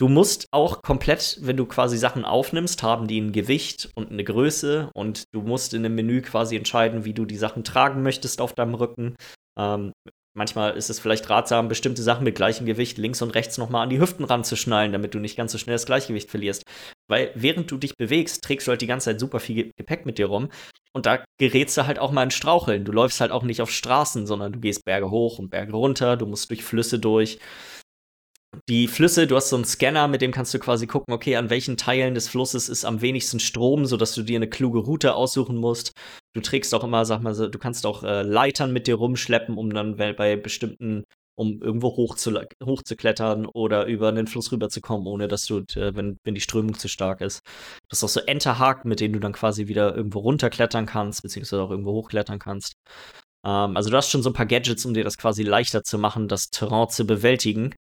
Du 0.00 0.08
musst 0.08 0.46
auch 0.50 0.80
komplett, 0.80 1.38
wenn 1.42 1.58
du 1.58 1.66
quasi 1.66 1.98
Sachen 1.98 2.24
aufnimmst, 2.24 2.82
haben 2.82 3.06
die 3.06 3.20
ein 3.20 3.32
Gewicht 3.32 3.90
und 3.94 4.10
eine 4.10 4.24
Größe 4.24 4.88
und 4.94 5.24
du 5.34 5.42
musst 5.42 5.74
in 5.74 5.84
einem 5.84 5.94
Menü 5.94 6.22
quasi 6.22 6.56
entscheiden, 6.56 7.04
wie 7.04 7.12
du 7.12 7.26
die 7.26 7.36
Sachen 7.36 7.64
tragen 7.64 8.02
möchtest 8.02 8.40
auf 8.40 8.54
deinem 8.54 8.74
Rücken. 8.74 9.14
Ähm, 9.58 9.92
manchmal 10.34 10.74
ist 10.74 10.88
es 10.88 11.00
vielleicht 11.00 11.28
ratsam, 11.28 11.68
bestimmte 11.68 12.02
Sachen 12.02 12.24
mit 12.24 12.34
gleichem 12.34 12.64
Gewicht 12.64 12.96
links 12.96 13.20
und 13.20 13.34
rechts 13.34 13.58
nochmal 13.58 13.82
an 13.82 13.90
die 13.90 14.00
Hüften 14.00 14.24
ranzuschnallen, 14.24 14.92
damit 14.92 15.12
du 15.12 15.18
nicht 15.18 15.36
ganz 15.36 15.52
so 15.52 15.58
schnell 15.58 15.74
das 15.74 15.84
Gleichgewicht 15.84 16.30
verlierst. 16.30 16.64
Weil 17.10 17.32
während 17.34 17.70
du 17.70 17.76
dich 17.76 17.96
bewegst, 17.96 18.42
trägst 18.42 18.66
du 18.66 18.70
halt 18.70 18.80
die 18.80 18.86
ganze 18.86 19.06
Zeit 19.06 19.20
super 19.20 19.40
viel 19.40 19.72
Gepäck 19.76 20.06
mit 20.06 20.18
dir 20.18 20.26
rum 20.26 20.48
und 20.92 21.06
da 21.06 21.24
gerätst 21.38 21.76
du 21.76 21.86
halt 21.86 21.98
auch 21.98 22.12
mal 22.12 22.22
in 22.22 22.30
Straucheln. 22.30 22.84
Du 22.84 22.92
läufst 22.92 23.20
halt 23.20 23.32
auch 23.32 23.42
nicht 23.42 23.60
auf 23.60 23.70
Straßen, 23.70 24.26
sondern 24.26 24.52
du 24.52 24.60
gehst 24.60 24.84
Berge 24.84 25.10
hoch 25.10 25.38
und 25.38 25.50
Berge 25.50 25.72
runter, 25.72 26.16
du 26.16 26.26
musst 26.26 26.48
durch 26.50 26.64
Flüsse 26.64 26.98
durch 26.98 27.38
die 28.68 28.88
Flüsse, 28.88 29.26
du 29.26 29.36
hast 29.36 29.48
so 29.48 29.56
einen 29.56 29.64
Scanner, 29.64 30.08
mit 30.08 30.22
dem 30.22 30.32
kannst 30.32 30.52
du 30.54 30.58
quasi 30.58 30.86
gucken, 30.86 31.14
okay, 31.14 31.36
an 31.36 31.50
welchen 31.50 31.76
Teilen 31.76 32.14
des 32.14 32.28
Flusses 32.28 32.68
ist 32.68 32.84
am 32.84 33.00
wenigsten 33.00 33.38
Strom, 33.38 33.84
sodass 33.84 34.14
du 34.14 34.22
dir 34.22 34.36
eine 34.36 34.48
kluge 34.48 34.80
Route 34.80 35.14
aussuchen 35.14 35.56
musst. 35.56 35.92
Du 36.34 36.40
trägst 36.40 36.74
auch 36.74 36.84
immer, 36.84 37.04
sag 37.04 37.22
mal 37.22 37.34
du 37.34 37.58
kannst 37.58 37.86
auch 37.86 38.02
äh, 38.02 38.22
Leitern 38.22 38.72
mit 38.72 38.86
dir 38.86 38.96
rumschleppen, 38.96 39.56
um 39.56 39.72
dann 39.72 39.96
bei 39.96 40.36
bestimmten, 40.36 41.04
um 41.40 41.62
irgendwo 41.62 41.96
hoch 41.96 42.16
zu, 42.16 42.38
hochzuklettern 42.62 43.46
oder 43.46 43.86
über 43.86 44.08
einen 44.08 44.26
Fluss 44.26 44.52
rüberzukommen, 44.52 45.06
ohne 45.06 45.26
dass 45.26 45.46
du, 45.46 45.60
äh, 45.74 45.94
wenn, 45.94 46.18
wenn 46.22 46.34
die 46.34 46.42
Strömung 46.42 46.74
zu 46.74 46.86
stark 46.86 47.22
ist. 47.22 47.40
Du 47.88 47.92
hast 47.92 48.04
auch 48.04 48.10
so 48.10 48.20
Enterhaken, 48.20 48.90
mit 48.90 49.00
denen 49.00 49.14
du 49.14 49.20
dann 49.20 49.32
quasi 49.32 49.66
wieder 49.66 49.96
irgendwo 49.96 50.18
runterklettern 50.18 50.84
kannst, 50.84 51.22
beziehungsweise 51.22 51.62
auch 51.62 51.70
irgendwo 51.70 51.92
hochklettern 51.92 52.38
kannst. 52.38 52.74
Ähm, 53.46 53.74
also 53.74 53.88
du 53.88 53.96
hast 53.96 54.10
schon 54.10 54.22
so 54.22 54.28
ein 54.28 54.34
paar 54.34 54.44
Gadgets, 54.44 54.84
um 54.84 54.92
dir 54.92 55.02
das 55.02 55.16
quasi 55.16 55.42
leichter 55.42 55.82
zu 55.82 55.98
machen, 55.98 56.28
das 56.28 56.50
Terrain 56.50 56.90
zu 56.90 57.06
bewältigen. 57.06 57.74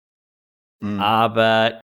Mhm. 0.81 1.01
Aber 1.01 1.81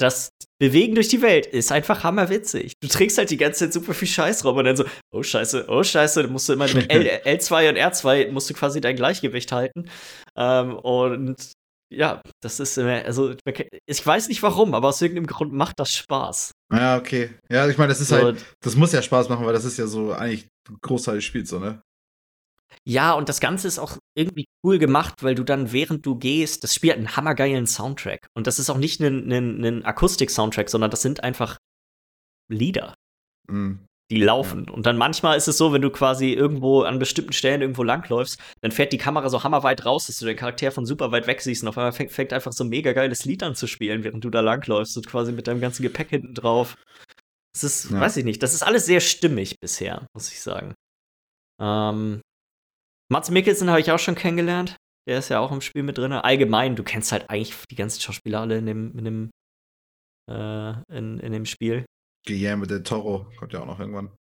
das 0.00 0.30
Bewegen 0.58 0.94
durch 0.94 1.08
die 1.08 1.22
Welt 1.22 1.46
ist 1.46 1.72
einfach 1.72 2.04
hammerwitzig. 2.04 2.74
Du 2.80 2.88
trägst 2.88 3.18
halt 3.18 3.30
die 3.30 3.36
ganze 3.36 3.60
Zeit 3.60 3.72
super 3.72 3.94
viel 3.94 4.08
Scheiß 4.08 4.44
rum 4.44 4.56
und 4.56 4.64
dann 4.64 4.76
so, 4.76 4.84
oh 5.12 5.22
Scheiße, 5.22 5.66
oh 5.68 5.82
Scheiße, 5.82 6.22
dann 6.22 6.32
musst 6.32 6.48
du 6.48 6.52
immer 6.54 6.72
mit 6.72 6.90
L, 6.92 7.06
L2 7.24 7.70
und 7.70 7.76
R2 7.76 8.30
musst 8.30 8.50
du 8.50 8.54
quasi 8.54 8.80
dein 8.80 8.96
Gleichgewicht 8.96 9.52
halten. 9.52 9.88
Ähm, 10.36 10.76
und 10.76 11.52
ja, 11.92 12.22
das 12.40 12.60
ist 12.60 12.78
immer, 12.78 13.04
also 13.04 13.34
ich 13.86 14.06
weiß 14.06 14.28
nicht 14.28 14.42
warum, 14.42 14.74
aber 14.74 14.88
aus 14.88 15.02
irgendeinem 15.02 15.26
Grund 15.26 15.52
macht 15.52 15.80
das 15.80 15.94
Spaß. 15.94 16.52
Ja, 16.72 16.96
okay. 16.96 17.30
Ja, 17.50 17.68
ich 17.68 17.78
meine, 17.78 17.88
das 17.88 18.00
ist 18.00 18.08
so, 18.08 18.16
halt, 18.16 18.44
das 18.62 18.76
muss 18.76 18.92
ja 18.92 19.02
Spaß 19.02 19.28
machen, 19.28 19.44
weil 19.44 19.52
das 19.52 19.64
ist 19.64 19.76
ja 19.76 19.86
so 19.86 20.12
eigentlich 20.12 20.46
ein 20.68 20.76
Großteil 20.82 21.16
des 21.16 21.24
Spiels, 21.24 21.50
so, 21.50 21.58
ne? 21.58 21.82
Ja, 22.86 23.12
und 23.12 23.28
das 23.28 23.40
Ganze 23.40 23.68
ist 23.68 23.78
auch 23.78 23.98
irgendwie 24.16 24.46
cool 24.64 24.78
gemacht, 24.78 25.22
weil 25.22 25.34
du 25.34 25.44
dann, 25.44 25.72
während 25.72 26.06
du 26.06 26.16
gehst, 26.16 26.64
das 26.64 26.74
Spiel 26.74 26.90
hat 26.90 26.98
einen 26.98 27.16
hammergeilen 27.16 27.66
Soundtrack. 27.66 28.28
Und 28.34 28.46
das 28.46 28.58
ist 28.58 28.70
auch 28.70 28.78
nicht 28.78 29.00
ein, 29.00 29.30
ein, 29.30 29.64
ein 29.64 29.84
Akustik-Soundtrack, 29.84 30.70
sondern 30.70 30.90
das 30.90 31.02
sind 31.02 31.22
einfach 31.22 31.58
Lieder, 32.48 32.94
mhm. 33.48 33.86
die 34.10 34.20
laufen. 34.22 34.64
Ja. 34.66 34.72
Und 34.72 34.86
dann 34.86 34.96
manchmal 34.96 35.36
ist 35.36 35.46
es 35.46 35.56
so, 35.56 35.72
wenn 35.72 35.82
du 35.82 35.90
quasi 35.90 36.32
irgendwo 36.32 36.82
an 36.82 36.98
bestimmten 36.98 37.32
Stellen 37.32 37.60
irgendwo 37.60 37.82
langläufst, 37.82 38.40
dann 38.60 38.72
fährt 38.72 38.92
die 38.92 38.98
Kamera 38.98 39.28
so 39.28 39.44
hammerweit 39.44 39.84
raus, 39.84 40.06
dass 40.06 40.18
du 40.18 40.26
den 40.26 40.36
Charakter 40.36 40.72
von 40.72 40.86
super 40.86 41.12
weit 41.12 41.26
weg 41.26 41.40
siehst. 41.42 41.62
Und 41.62 41.68
auf 41.68 41.78
einmal 41.78 41.92
fängt, 41.92 42.12
fängt 42.12 42.32
einfach 42.32 42.52
so 42.52 42.64
ein 42.64 42.70
mega 42.70 42.92
geiles 42.92 43.24
Lied 43.24 43.42
an 43.42 43.54
zu 43.54 43.66
spielen, 43.66 44.04
während 44.04 44.24
du 44.24 44.30
da 44.30 44.40
langläufst 44.40 44.96
und 44.96 45.06
quasi 45.06 45.32
mit 45.32 45.46
deinem 45.46 45.60
ganzen 45.60 45.82
Gepäck 45.82 46.08
hinten 46.10 46.34
drauf. 46.34 46.76
Das 47.52 47.64
ist, 47.64 47.90
ja. 47.90 48.00
weiß 48.00 48.16
ich 48.16 48.24
nicht, 48.24 48.42
das 48.42 48.54
ist 48.54 48.62
alles 48.62 48.86
sehr 48.86 49.00
stimmig 49.00 49.58
bisher, 49.60 50.06
muss 50.14 50.30
ich 50.32 50.40
sagen. 50.40 50.74
Ähm, 51.60 52.20
Mats 53.10 53.30
Mikkelsen 53.30 53.68
habe 53.68 53.80
ich 53.80 53.90
auch 53.90 53.98
schon 53.98 54.14
kennengelernt. 54.14 54.76
Der 55.08 55.18
ist 55.18 55.30
ja 55.30 55.40
auch 55.40 55.50
im 55.50 55.60
Spiel 55.60 55.82
mit 55.82 55.98
drin. 55.98 56.12
Allgemein, 56.12 56.76
du 56.76 56.84
kennst 56.84 57.10
halt 57.10 57.28
eigentlich 57.28 57.54
die 57.68 57.74
ganzen 57.74 58.00
Schauspieler 58.00 58.40
alle 58.40 58.58
in 58.58 58.66
dem, 58.66 58.96
in 58.96 59.04
dem, 59.04 59.30
äh, 60.30 60.96
in, 60.96 61.18
in 61.18 61.32
dem 61.32 61.44
Spiel. 61.44 61.84
Guillermo 62.26 62.66
del 62.66 62.82
Toro 62.82 63.26
kommt 63.36 63.52
ja 63.52 63.60
auch 63.60 63.66
noch 63.66 63.80
irgendwann. 63.80 64.12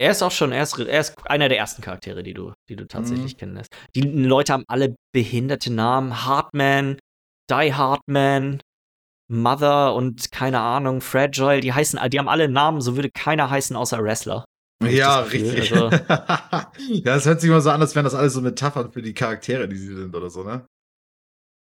Er 0.00 0.12
ist 0.12 0.22
auch 0.22 0.30
schon, 0.30 0.52
er 0.52 0.62
ist, 0.62 0.78
er 0.78 1.00
ist 1.00 1.26
einer 1.28 1.48
der 1.48 1.58
ersten 1.58 1.82
Charaktere, 1.82 2.22
die 2.22 2.32
du, 2.32 2.52
die 2.68 2.76
du 2.76 2.86
tatsächlich 2.86 3.34
mhm. 3.34 3.38
kennenlässt. 3.38 3.74
Die 3.94 4.02
Leute 4.02 4.52
haben 4.52 4.64
alle 4.68 4.94
behinderte 5.12 5.72
Namen. 5.72 6.24
Hartman, 6.24 6.98
Die 7.50 7.74
Hartman, 7.74 8.60
Mother 9.28 9.94
und 9.94 10.30
keine 10.30 10.60
Ahnung, 10.60 11.00
Fragile, 11.00 11.60
die 11.60 11.72
heißen, 11.72 11.98
die 12.10 12.18
haben 12.18 12.28
alle 12.28 12.48
Namen, 12.48 12.80
so 12.80 12.96
würde 12.96 13.10
keiner 13.10 13.50
heißen 13.50 13.76
außer 13.76 14.02
Wrestler. 14.02 14.44
Ja, 14.82 15.20
richtig. 15.20 15.72
Also, 15.72 15.90
ja, 16.08 16.70
das 17.04 17.26
hört 17.26 17.40
sich 17.40 17.50
immer 17.50 17.60
so 17.60 17.70
an, 17.70 17.80
als 17.80 17.94
wären 17.94 18.04
das 18.04 18.14
alles 18.14 18.32
so 18.32 18.40
Metaphern 18.40 18.90
für 18.92 19.02
die 19.02 19.12
Charaktere, 19.12 19.68
die 19.68 19.76
sie 19.76 19.94
sind 19.94 20.14
oder 20.14 20.30
so, 20.30 20.42
ne? 20.42 20.66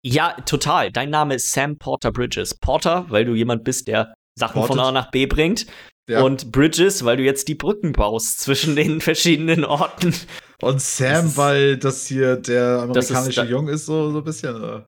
Ja, 0.05 0.37
total. 0.45 0.91
Dein 0.91 1.09
Name 1.09 1.35
ist 1.35 1.51
Sam 1.51 1.77
Porter 1.77 2.11
Bridges. 2.11 2.55
Porter, 2.55 3.05
weil 3.09 3.25
du 3.25 3.33
jemand 3.33 3.65
bist, 3.65 3.87
der 3.89 4.13
Sachen 4.37 4.61
Ported. 4.61 4.77
von 4.77 4.79
A 4.79 4.91
nach 4.91 5.11
B 5.11 5.25
bringt. 5.25 5.65
Ja. 6.09 6.21
Und 6.21 6.51
Bridges, 6.51 7.03
weil 7.03 7.17
du 7.17 7.23
jetzt 7.23 7.47
die 7.49 7.55
Brücken 7.55 7.91
baust 7.91 8.39
zwischen 8.39 8.75
den 8.75 9.01
verschiedenen 9.01 9.65
Orten. 9.65 10.15
Und 10.61 10.81
Sam, 10.81 11.25
das 11.25 11.37
weil 11.37 11.77
das 11.77 12.07
hier 12.07 12.37
der 12.37 12.79
amerikanische 12.81 13.41
ist 13.41 13.49
Jung 13.49 13.67
ist, 13.67 13.85
so, 13.85 14.11
so 14.11 14.19
ein 14.19 14.23
bisschen, 14.23 14.55
oder? 14.55 14.85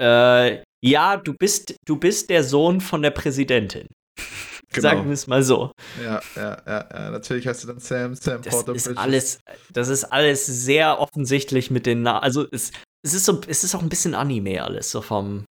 Äh, 0.00 0.62
ja, 0.84 1.16
du 1.16 1.34
bist, 1.34 1.74
du 1.86 1.96
bist 1.96 2.30
der 2.30 2.44
Sohn 2.44 2.80
von 2.80 3.02
der 3.02 3.10
Präsidentin. 3.10 3.88
Genau. 4.72 4.88
Sagen 4.88 5.06
wir 5.06 5.12
es 5.12 5.26
mal 5.26 5.42
so. 5.42 5.72
Ja, 6.02 6.20
ja, 6.36 6.62
ja, 6.66 6.88
ja, 6.92 7.10
natürlich 7.10 7.46
hast 7.46 7.62
du 7.64 7.68
dann 7.68 7.78
Sam, 7.80 8.14
Sam 8.14 8.42
das 8.42 8.54
Porter 8.54 8.74
ist 8.74 8.88
alles, 8.98 9.38
Das 9.72 9.88
ist 9.88 10.04
alles 10.04 10.44
sehr 10.46 11.00
offensichtlich 11.00 11.70
mit 11.70 11.86
den 11.86 12.02
Namen. 12.02 12.22
Also 12.22 12.46
es, 12.50 12.72
es 13.02 13.14
ist 13.14 13.24
so, 13.24 13.40
es 13.46 13.64
ist 13.64 13.74
auch 13.74 13.82
ein 13.82 13.88
bisschen 13.88 14.14
Anime 14.14 14.62
alles, 14.62 14.90
so 14.90 15.00
vom, 15.00 15.46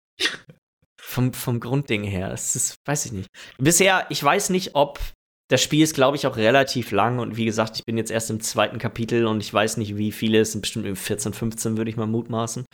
vom, 1.00 1.34
vom 1.34 1.60
Grundding 1.60 2.04
her. 2.04 2.32
Es 2.32 2.56
ist, 2.56 2.76
weiß 2.86 3.06
ich 3.06 3.12
nicht. 3.12 3.28
Bisher, 3.58 4.06
ich 4.08 4.22
weiß 4.22 4.48
nicht, 4.48 4.74
ob 4.74 4.98
das 5.50 5.62
Spiel 5.62 5.82
ist, 5.82 5.94
glaube 5.94 6.16
ich, 6.16 6.26
auch 6.26 6.38
relativ 6.38 6.92
lang 6.92 7.18
und 7.18 7.36
wie 7.36 7.44
gesagt, 7.44 7.76
ich 7.76 7.84
bin 7.84 7.98
jetzt 7.98 8.10
erst 8.10 8.30
im 8.30 8.40
zweiten 8.40 8.78
Kapitel 8.78 9.26
und 9.26 9.40
ich 9.40 9.52
weiß 9.52 9.76
nicht, 9.76 9.98
wie 9.98 10.10
viele 10.10 10.40
es 10.40 10.52
sind, 10.52 10.62
bestimmt 10.62 10.98
14, 10.98 11.34
15 11.34 11.76
würde 11.76 11.90
ich 11.90 11.98
mal 11.98 12.06
mutmaßen. 12.06 12.64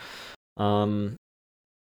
Ähm, 0.60 1.16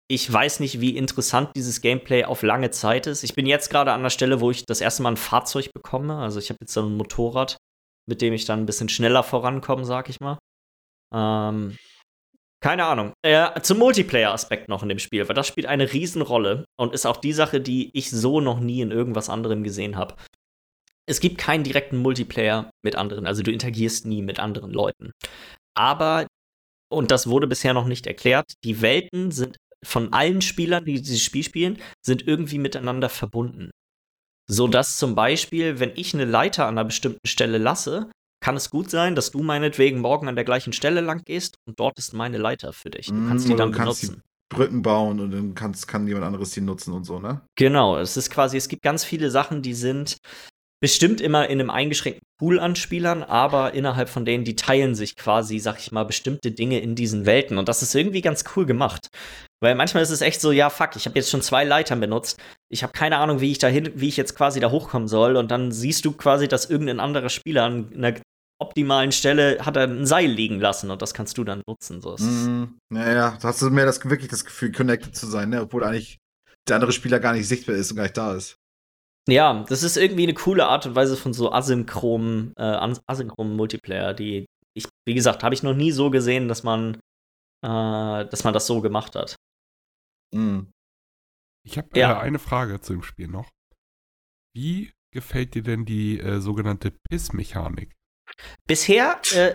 ich 0.09 0.31
weiß 0.31 0.61
nicht, 0.61 0.81
wie 0.81 0.97
interessant 0.97 1.51
dieses 1.57 1.81
Gameplay 1.81 2.25
auf 2.25 2.43
lange 2.43 2.71
Zeit 2.71 3.07
ist. 3.07 3.23
Ich 3.23 3.35
bin 3.35 3.47
jetzt 3.47 3.71
gerade 3.71 3.93
an 3.93 4.03
der 4.03 4.11
Stelle, 4.11 4.41
wo 4.41 4.51
ich 4.51 4.65
das 4.67 4.81
erste 4.81 5.03
Mal 5.03 5.13
ein 5.13 5.17
Fahrzeug 5.17 5.73
bekomme. 5.73 6.17
Also 6.19 6.39
ich 6.39 6.51
habe 6.51 6.59
jetzt 6.61 6.75
so 6.75 6.83
ein 6.83 6.97
Motorrad, 6.97 7.57
mit 8.07 8.21
dem 8.21 8.35
ich 8.35 8.45
dann 8.45 8.61
ein 8.61 8.67
bisschen 8.67 8.89
schneller 8.89 9.23
vorankomme, 9.23 9.85
sag 9.85 10.11
ich 10.11 10.21
mal. 10.21 10.39
Ähm, 11.15 11.77
keine 12.65 12.85
Ahnung. 12.85 13.13
Äh, 13.23 13.61
zum 13.63 13.79
Multiplayer-Aspekt 13.79 14.69
noch 14.69 14.83
in 14.83 14.89
dem 14.89 14.99
Spiel, 14.99 15.27
weil 15.29 15.35
das 15.35 15.47
spielt 15.47 15.67
eine 15.67 15.93
Riesenrolle 15.93 16.65
und 16.79 16.93
ist 16.93 17.07
auch 17.07 17.19
die 17.19 17.33
Sache, 17.33 17.61
die 17.61 17.91
ich 17.93 18.11
so 18.11 18.41
noch 18.41 18.61
nie 18.61 18.81
in 18.81 18.91
irgendwas 18.91 19.29
anderem 19.29 19.63
gesehen 19.63 19.97
habe. 19.97 20.17
Es 21.07 21.21
gibt 21.21 21.37
keinen 21.37 21.65
direkten 21.65 21.99
Multiplayer 21.99 22.71
mit 22.83 22.97
anderen, 22.97 23.27
also 23.27 23.43
du 23.43 23.53
interagierst 23.53 24.07
nie 24.07 24.23
mit 24.23 24.41
anderen 24.41 24.71
Leuten. 24.71 25.13
Aber, 25.77 26.27
und 26.91 27.11
das 27.11 27.27
wurde 27.27 27.47
bisher 27.47 27.75
noch 27.75 27.87
nicht 27.87 28.07
erklärt, 28.07 28.55
die 28.65 28.81
Welten 28.81 29.31
sind 29.31 29.59
von 29.85 30.13
allen 30.13 30.43
Spielern, 30.43 30.85
die 30.85 31.01
dieses 31.01 31.23
Spiel 31.23 31.45
spielen, 31.45 31.79
sind 32.05 32.27
irgendwie 32.27 32.59
miteinander 32.59 33.09
verbunden. 33.09 33.71
So 34.47 34.69
dass 34.69 34.97
zum 34.97 35.15
Beispiel, 35.15 35.81
wenn 35.81 35.93
ich 35.95 36.15
eine 36.15 36.25
Leiter 36.25 36.67
an 36.67 36.79
einer 36.79 36.85
bestimmten 36.85 37.27
Stelle 37.27 37.59
lasse, 37.59 38.11
kann 38.43 38.57
es 38.57 38.69
gut 38.69 38.91
sein, 38.91 39.15
dass 39.15 39.31
du 39.31 39.43
meinetwegen 39.43 40.01
morgen 40.01 40.29
an 40.29 40.35
der 40.35 40.45
gleichen 40.45 40.75
Stelle 40.75 41.01
lang 41.01 41.23
gehst 41.25 41.57
und 41.67 41.81
dort 41.81 41.99
ist 41.99 42.13
meine 42.13 42.37
Leiter 42.37 42.75
für 42.75 42.91
dich. 42.91 43.07
Du 43.07 43.27
kannst 43.27 43.47
mm, 43.47 43.51
die 43.51 43.57
dann 43.57 43.73
du 43.73 43.79
kannst 43.79 44.03
benutzen. 44.03 44.23
Die 44.53 44.57
Brücken 44.57 44.83
bauen 44.83 45.19
und 45.19 45.31
dann 45.31 45.55
kannst, 45.55 45.89
kann 45.89 46.07
jemand 46.07 46.27
anderes 46.27 46.51
die 46.51 46.61
nutzen 46.61 46.93
und 46.93 47.05
so, 47.05 47.19
ne? 47.19 47.41
Genau, 47.57 47.97
es 47.97 48.19
ist 48.19 48.29
quasi, 48.29 48.59
es 48.59 48.69
gibt 48.69 48.83
ganz 48.83 49.03
viele 49.03 49.31
Sachen, 49.31 49.63
die 49.63 49.73
sind 49.73 50.19
bestimmt 50.83 51.23
immer 51.23 51.49
in 51.49 51.59
einem 51.59 51.71
eingeschränkten 51.71 52.27
Pool 52.39 52.61
an 52.61 52.77
Spielern, 52.77 53.23
aber 53.23 53.73
innerhalb 53.73 54.11
von 54.11 54.27
denen, 54.27 54.45
die 54.45 54.57
teilen 54.57 54.95
sich 54.95 55.17
quasi, 55.17 55.59
sag 55.59 55.79
ich 55.79 55.93
mal, 55.93 56.05
bestimmte 56.05 56.51
Dinge 56.51 56.81
in 56.81 56.95
diesen 56.95 57.25
Welten. 57.25 57.57
Und 57.57 57.71
das 57.71 57.81
ist 57.81 57.95
irgendwie 57.95 58.21
ganz 58.21 58.45
cool 58.55 58.67
gemacht. 58.67 59.09
Weil 59.65 59.75
manchmal 59.77 60.03
ist 60.03 60.11
es 60.11 60.21
echt 60.21 60.43
so, 60.43 60.53
ja, 60.53 60.69
fuck, 60.69 60.95
ich 60.95 61.07
habe 61.07 61.19
jetzt 61.19 61.31
schon 61.31 61.41
zwei 61.41 61.65
Leitern 61.65 61.99
benutzt. 61.99 62.39
Ich 62.69 62.83
habe 62.83 62.93
keine 62.93 63.17
Ahnung, 63.17 63.41
wie 63.41 63.51
ich 63.51 63.59
da 63.59 63.67
hin, 63.67 63.91
wie 63.95 64.09
ich 64.09 64.19
jetzt 64.19 64.37
quasi 64.37 64.61
da 64.61 64.71
hochkommen 64.71 65.09
soll. 65.09 65.37
Und 65.37 65.51
dann 65.51 65.73
siehst 65.73 66.05
du 66.05 66.13
quasi, 66.13 66.49
dass 66.49 66.69
irgendein 66.69 67.01
anderer 67.01 67.31
Spieler 67.31 67.65
an 67.65 67.91
einer 67.95 68.15
optimalen 68.61 69.11
Stelle 69.11 69.65
hat 69.65 69.77
er 69.77 69.85
ein 69.85 70.05
Seil 70.05 70.31
liegen 70.31 70.61
lassen 70.61 70.91
und 70.91 71.01
das 71.01 71.15
kannst 71.15 71.39
du 71.39 71.45
dann 71.45 71.63
nutzen. 71.67 72.03
So. 72.03 72.17
Mm, 72.17 72.79
ja, 72.93 73.13
ja, 73.13 73.39
da 73.41 73.49
hast 73.49 73.63
du 73.63 73.71
mehr 73.71 73.87
das, 73.87 74.05
wirklich 74.05 74.31
das 74.31 74.45
Gefühl, 74.45 74.71
connected 74.71 75.17
zu 75.17 75.27
sein, 75.27 75.49
ne? 75.49 75.63
obwohl 75.63 75.83
eigentlich 75.83 76.19
der 76.69 76.77
andere 76.77 76.93
Spieler 76.93 77.19
gar 77.19 77.33
nicht 77.33 77.49
sichtbar 77.49 77.75
ist 77.75 77.91
und 77.91 77.97
gar 77.97 78.05
nicht 78.05 78.17
da 78.17 78.35
ist. 78.35 78.57
Ja, 79.29 79.65
das 79.69 79.83
ist 79.83 79.97
irgendwie 79.97 80.25
eine 80.25 80.35
coole 80.35 80.67
Art 80.67 80.85
und 80.85 80.95
Weise 80.95 81.17
von 81.17 81.33
so 81.33 81.51
asynchronen, 81.51 82.53
äh, 82.59 82.95
asynchronen 83.07 83.57
Multiplayer, 83.57 84.13
die 84.13 84.45
ich, 84.77 84.85
wie 85.07 85.15
gesagt, 85.15 85.43
habe 85.43 85.55
ich 85.55 85.63
noch 85.63 85.75
nie 85.75 85.91
so 85.91 86.11
gesehen, 86.11 86.49
dass 86.49 86.63
man, 86.63 86.97
äh, 87.65 88.27
dass 88.27 88.45
man 88.45 88.53
das 88.53 88.67
so 88.67 88.83
gemacht 88.83 89.15
hat. 89.15 89.37
Mhm. 90.35 90.73
Ich 91.65 91.79
habe 91.79 91.89
ja. 91.95 92.19
äh, 92.19 92.23
eine 92.23 92.39
Frage 92.39 92.81
zu 92.81 92.93
dem 92.93 93.03
Spiel 93.03 93.29
noch. 93.29 93.49
Wie 94.55 94.93
gefällt 95.13 95.55
dir 95.55 95.63
denn 95.63 95.85
die 95.85 96.19
äh, 96.19 96.41
sogenannte 96.41 96.91
Piss-Mechanik? 96.91 97.95
Bisher 98.67 99.21
äh, 99.33 99.55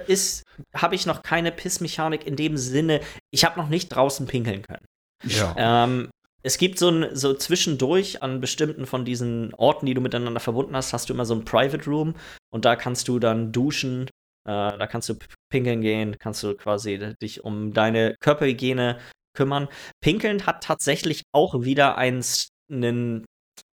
habe 0.75 0.95
ich 0.95 1.05
noch 1.05 1.23
keine 1.23 1.51
Pissmechanik 1.51 2.25
in 2.25 2.35
dem 2.35 2.57
Sinne, 2.57 3.01
ich 3.31 3.43
habe 3.43 3.59
noch 3.59 3.69
nicht 3.69 3.89
draußen 3.89 4.27
pinkeln 4.27 4.61
können. 4.61 4.85
Ja. 5.23 5.55
Ähm, 5.57 6.09
es 6.43 6.57
gibt 6.57 6.79
so 6.79 6.89
ein, 6.89 7.15
so 7.15 7.33
zwischendurch 7.33 8.23
an 8.23 8.39
bestimmten 8.39 8.85
von 8.85 9.03
diesen 9.03 9.53
Orten, 9.55 9.85
die 9.85 9.93
du 9.93 10.01
miteinander 10.01 10.39
verbunden 10.39 10.75
hast, 10.75 10.93
hast 10.93 11.09
du 11.09 11.13
immer 11.13 11.25
so 11.25 11.35
ein 11.35 11.43
Private 11.43 11.85
Room 11.85 12.15
und 12.51 12.65
da 12.65 12.75
kannst 12.75 13.07
du 13.07 13.19
dann 13.19 13.51
duschen, 13.51 14.03
äh, 14.45 14.77
da 14.77 14.87
kannst 14.87 15.09
du 15.09 15.15
pinkeln 15.49 15.81
gehen, 15.81 16.15
kannst 16.17 16.43
du 16.43 16.55
quasi 16.55 17.15
dich 17.21 17.43
um 17.43 17.73
deine 17.73 18.15
Körperhygiene 18.21 18.99
kümmern. 19.39 19.69
Pinkeln 20.01 20.45
hat 20.45 20.63
tatsächlich 20.63 21.23
auch 21.33 21.63
wieder 21.63 21.97
einen, 21.97 22.23
einen, 22.69 23.25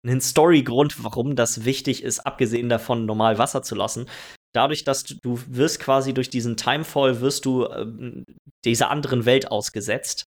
einen 0.08 0.22
Story-Grund, 0.22 1.04
warum 1.04 1.36
das 1.36 1.66
wichtig 1.66 2.02
ist, 2.02 2.22
abgesehen 2.22 2.70
davon, 2.70 3.06
normal 3.06 3.38
Wasser 3.38 3.62
zu 3.62 3.76
lassen. 3.76 4.10
Dadurch, 4.56 4.86
dass 4.86 5.04
du, 5.04 5.16
du 5.22 5.40
wirst 5.48 5.82
quasi 5.82 6.14
durch 6.14 6.30
diesen 6.30 6.56
Timefall 6.56 7.20
wirst 7.20 7.44
du 7.46 7.66
äh, 7.66 8.24
dieser 8.64 8.90
anderen 8.90 9.26
Welt 9.26 9.52
ausgesetzt. 9.52 10.24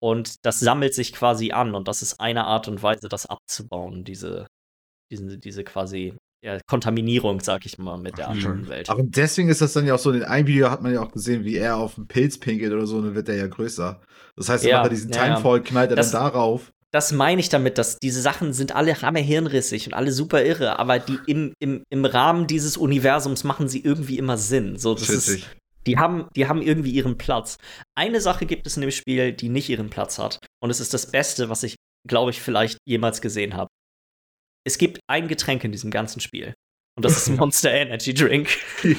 Und 0.00 0.36
das 0.44 0.60
sammelt 0.60 0.94
sich 0.94 1.12
quasi 1.12 1.50
an. 1.50 1.74
Und 1.74 1.88
das 1.88 2.00
ist 2.00 2.20
eine 2.20 2.44
Art 2.44 2.68
und 2.68 2.82
Weise, 2.82 3.08
das 3.08 3.26
abzubauen, 3.26 4.04
diese, 4.04 4.46
diese, 5.10 5.36
diese 5.36 5.64
quasi 5.64 6.14
ja, 6.46 6.58
Kontaminierung, 6.66 7.40
sag 7.40 7.66
ich 7.66 7.76
mal, 7.76 7.98
mit 7.98 8.18
der 8.18 8.28
anderen 8.28 8.68
Welt. 8.68 8.88
Und 8.88 9.16
deswegen 9.16 9.48
ist 9.48 9.60
das 9.60 9.72
dann 9.72 9.84
ja 9.84 9.94
auch 9.94 9.98
so, 9.98 10.12
in 10.12 10.22
einem 10.22 10.46
Video 10.46 10.70
hat 10.70 10.80
man 10.80 10.94
ja 10.94 11.02
auch 11.02 11.10
gesehen, 11.10 11.44
wie 11.44 11.56
er 11.56 11.76
auf 11.76 11.98
einen 11.98 12.06
Pilz 12.06 12.38
pinkelt 12.38 12.72
oder 12.72 12.86
so, 12.86 12.98
und 12.98 13.06
dann 13.06 13.14
wird 13.14 13.28
der 13.28 13.36
ja 13.36 13.48
größer. 13.48 14.00
Das 14.36 14.48
heißt, 14.48 14.64
ja, 14.64 14.76
macht 14.76 14.86
er 14.86 14.90
diesen 14.90 15.10
ja, 15.10 15.24
Timefall, 15.24 15.62
knallt 15.62 15.90
er 15.90 15.96
das, 15.96 16.12
dann 16.12 16.22
darauf 16.22 16.72
das 16.92 17.12
meine 17.12 17.40
ich 17.40 17.50
damit, 17.50 17.76
dass 17.76 17.98
diese 17.98 18.22
Sachen 18.22 18.54
sind 18.54 18.74
alle 18.74 19.02
hammer 19.02 19.18
hirnrissig 19.18 19.86
und 19.86 19.92
alle 19.92 20.12
super 20.12 20.42
irre, 20.42 20.78
aber 20.78 20.98
die 20.98 21.18
im, 21.26 21.52
im, 21.58 21.82
im 21.90 22.04
Rahmen 22.06 22.46
dieses 22.46 22.78
Universums 22.78 23.44
machen 23.44 23.68
sie 23.68 23.80
irgendwie 23.80 24.16
immer 24.16 24.38
Sinn. 24.38 24.78
So, 24.78 24.94
das 24.94 25.10
ist, 25.10 25.46
die 25.86 25.98
haben, 25.98 26.28
die 26.36 26.48
haben 26.48 26.62
irgendwie 26.62 26.92
ihren 26.92 27.18
Platz. 27.18 27.58
Eine 27.94 28.22
Sache 28.22 28.46
gibt 28.46 28.66
es 28.66 28.76
in 28.76 28.80
dem 28.80 28.92
Spiel, 28.92 29.34
die 29.34 29.50
nicht 29.50 29.68
ihren 29.68 29.90
Platz 29.90 30.18
hat. 30.18 30.38
Und 30.62 30.70
es 30.70 30.80
ist 30.80 30.94
das 30.94 31.10
Beste, 31.10 31.50
was 31.50 31.64
ich, 31.64 31.74
glaube 32.08 32.30
ich, 32.30 32.40
vielleicht 32.40 32.78
jemals 32.86 33.20
gesehen 33.20 33.54
habe. 33.54 33.68
Es 34.66 34.78
gibt 34.78 34.98
ein 35.06 35.28
Getränk 35.28 35.62
in 35.62 35.70
diesem 35.70 35.92
ganzen 35.92 36.20
Spiel. 36.20 36.54
Und 36.96 37.04
das 37.04 37.16
ist 37.16 37.28
Monster 37.38 37.70
Energy 37.70 38.12
Drink. 38.12 38.48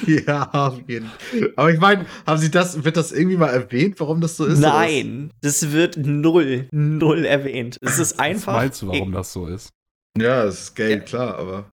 ja, 0.06 0.48
auf 0.52 0.80
jeden 0.88 1.06
Fall. 1.06 1.52
Aber 1.56 1.70
ich 1.70 1.78
meine, 1.78 2.06
haben 2.26 2.38
Sie 2.38 2.50
das, 2.50 2.84
wird 2.84 2.96
das 2.96 3.12
irgendwie 3.12 3.36
mal 3.36 3.50
erwähnt, 3.50 4.00
warum 4.00 4.20
das 4.20 4.36
so 4.36 4.46
ist? 4.46 4.60
Nein, 4.60 5.30
das 5.42 5.72
wird 5.72 5.98
null, 5.98 6.68
null 6.70 7.26
erwähnt. 7.26 7.76
Es 7.82 7.98
ist 7.98 8.18
einfach. 8.18 8.54
Was 8.54 8.62
meinst 8.62 8.82
du, 8.82 8.88
warum 8.88 9.12
das 9.12 9.32
so 9.32 9.46
ist? 9.46 9.70
Ja, 10.18 10.44
es 10.44 10.60
ist 10.60 10.74
Geld, 10.74 11.00
ja. 11.00 11.04
klar, 11.04 11.38
aber 11.38 11.70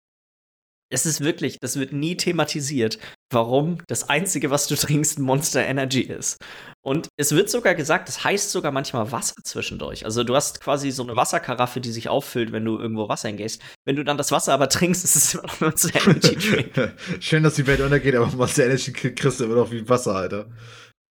es 0.92 1.06
ist 1.06 1.22
wirklich, 1.22 1.58
das 1.58 1.78
wird 1.78 1.92
nie 1.92 2.16
thematisiert, 2.16 2.98
warum 3.32 3.78
das 3.88 4.08
Einzige, 4.08 4.50
was 4.50 4.66
du 4.66 4.74
trinkst, 4.76 5.18
Monster 5.18 5.64
Energy 5.64 6.02
ist. 6.02 6.36
Und 6.84 7.08
es 7.16 7.32
wird 7.32 7.48
sogar 7.48 7.74
gesagt, 7.74 8.08
es 8.08 8.16
das 8.16 8.24
heißt 8.24 8.50
sogar 8.50 8.72
manchmal 8.72 9.10
Wasser 9.10 9.36
zwischendurch. 9.42 10.04
Also 10.04 10.24
du 10.24 10.34
hast 10.34 10.60
quasi 10.60 10.90
so 10.90 11.02
eine 11.02 11.16
Wasserkaraffe, 11.16 11.80
die 11.80 11.92
sich 11.92 12.08
auffüllt, 12.08 12.52
wenn 12.52 12.64
du 12.64 12.78
irgendwo 12.78 13.08
Wasser 13.08 13.28
hingehst. 13.28 13.62
Wenn 13.86 13.96
du 13.96 14.04
dann 14.04 14.18
das 14.18 14.32
Wasser 14.32 14.52
aber 14.52 14.68
trinkst, 14.68 15.04
ist 15.04 15.16
es 15.16 15.34
immer 15.34 15.44
noch 15.44 15.60
Monster 15.60 15.90
Energy 15.94 16.36
Drink. 16.36 16.94
Schön, 17.20 17.42
dass 17.42 17.54
die 17.54 17.66
Welt 17.66 17.80
untergeht, 17.80 18.14
aber 18.14 18.26
Monster 18.26 18.66
Energy 18.66 18.92
kriegst 18.92 19.40
du 19.40 19.44
immer 19.44 19.56
noch 19.56 19.70
wie 19.70 19.88
Wasser, 19.88 20.14
Alter. 20.14 20.50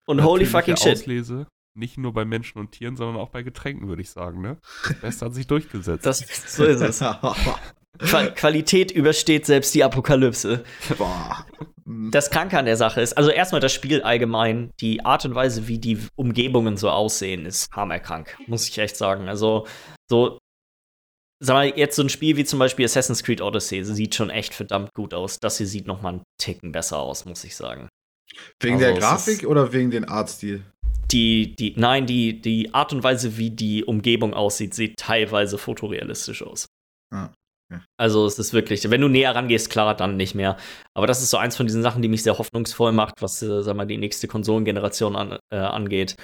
Und 0.05 0.23
holy 0.23 0.45
fucking 0.45 0.77
shit. 0.77 0.93
Auslese, 0.93 1.47
nicht 1.73 1.97
nur 1.97 2.13
bei 2.13 2.25
Menschen 2.25 2.59
und 2.59 2.71
Tieren, 2.71 2.97
sondern 2.97 3.15
auch 3.15 3.29
bei 3.29 3.43
Getränken, 3.43 3.87
würde 3.87 4.01
ich 4.01 4.09
sagen, 4.09 4.41
ne? 4.41 4.57
Das 4.83 4.99
Beste 4.99 5.25
hat 5.25 5.33
sich 5.33 5.47
durchgesetzt. 5.47 6.05
Das, 6.05 6.19
so 6.19 6.65
ist 6.65 6.81
es. 6.81 7.01
Qual 7.99 8.33
Qualität 8.33 8.91
übersteht 8.91 9.45
selbst 9.45 9.73
die 9.75 9.83
Apokalypse. 9.83 10.63
Boah. 10.97 11.45
Das 11.85 12.29
Kranke 12.29 12.57
an 12.57 12.65
der 12.65 12.77
Sache 12.77 13.01
ist, 13.01 13.17
also 13.17 13.29
erstmal 13.29 13.59
das 13.59 13.73
Spiel 13.73 14.01
allgemein, 14.01 14.71
die 14.79 15.03
Art 15.03 15.25
und 15.25 15.35
Weise, 15.35 15.67
wie 15.67 15.77
die 15.77 15.99
Umgebungen 16.15 16.77
so 16.77 16.89
aussehen, 16.89 17.45
ist 17.45 17.69
hammerkrank, 17.71 18.37
muss 18.47 18.67
ich 18.67 18.77
echt 18.77 18.95
sagen. 18.95 19.27
Also, 19.27 19.67
so, 20.09 20.37
sag 21.41 21.53
mal, 21.53 21.77
jetzt 21.77 21.95
so 21.95 22.03
ein 22.03 22.09
Spiel 22.09 22.37
wie 22.37 22.45
zum 22.45 22.59
Beispiel 22.59 22.85
Assassin's 22.85 23.23
Creed 23.23 23.41
Odyssey 23.41 23.83
sieht 23.83 24.15
schon 24.15 24.29
echt 24.29 24.53
verdammt 24.53 24.93
gut 24.93 25.13
aus. 25.13 25.39
Das 25.39 25.57
hier 25.57 25.67
sieht 25.67 25.85
noch 25.85 26.01
mal 26.01 26.09
einen 26.09 26.23
Ticken 26.37 26.71
besser 26.71 26.99
aus, 26.99 27.25
muss 27.25 27.43
ich 27.43 27.55
sagen. 27.55 27.89
Wegen 28.61 28.75
also, 28.75 28.85
der 28.85 28.97
Grafik 28.97 29.45
oder 29.45 29.73
wegen 29.73 29.91
dem 29.91 30.07
Artstil? 30.07 30.63
Die, 31.11 31.55
die, 31.57 31.73
nein, 31.75 32.05
die, 32.05 32.41
die 32.41 32.73
Art 32.73 32.93
und 32.93 33.03
Weise, 33.03 33.37
wie 33.37 33.51
die 33.51 33.83
Umgebung 33.83 34.33
aussieht, 34.33 34.73
sieht 34.73 34.97
teilweise 34.97 35.57
fotorealistisch 35.57 36.41
aus. 36.41 36.67
Ah. 37.13 37.31
Also 37.97 38.25
es 38.25 38.39
ist 38.39 38.53
wirklich, 38.53 38.89
wenn 38.89 39.01
du 39.01 39.07
näher 39.07 39.35
rangehst, 39.35 39.69
klar, 39.69 39.95
dann 39.95 40.17
nicht 40.17 40.35
mehr. 40.35 40.57
Aber 40.93 41.07
das 41.07 41.21
ist 41.21 41.29
so 41.29 41.37
eins 41.37 41.55
von 41.55 41.67
diesen 41.67 41.81
Sachen, 41.83 42.01
die 42.01 42.07
mich 42.07 42.23
sehr 42.23 42.37
hoffnungsvoll 42.37 42.91
macht, 42.91 43.21
was, 43.21 43.41
äh, 43.41 43.61
sag 43.61 43.75
mal, 43.75 43.85
die 43.85 43.97
nächste 43.97 44.27
Konsolengeneration 44.27 45.15
an, 45.15 45.39
äh, 45.51 45.57
angeht. 45.57 46.15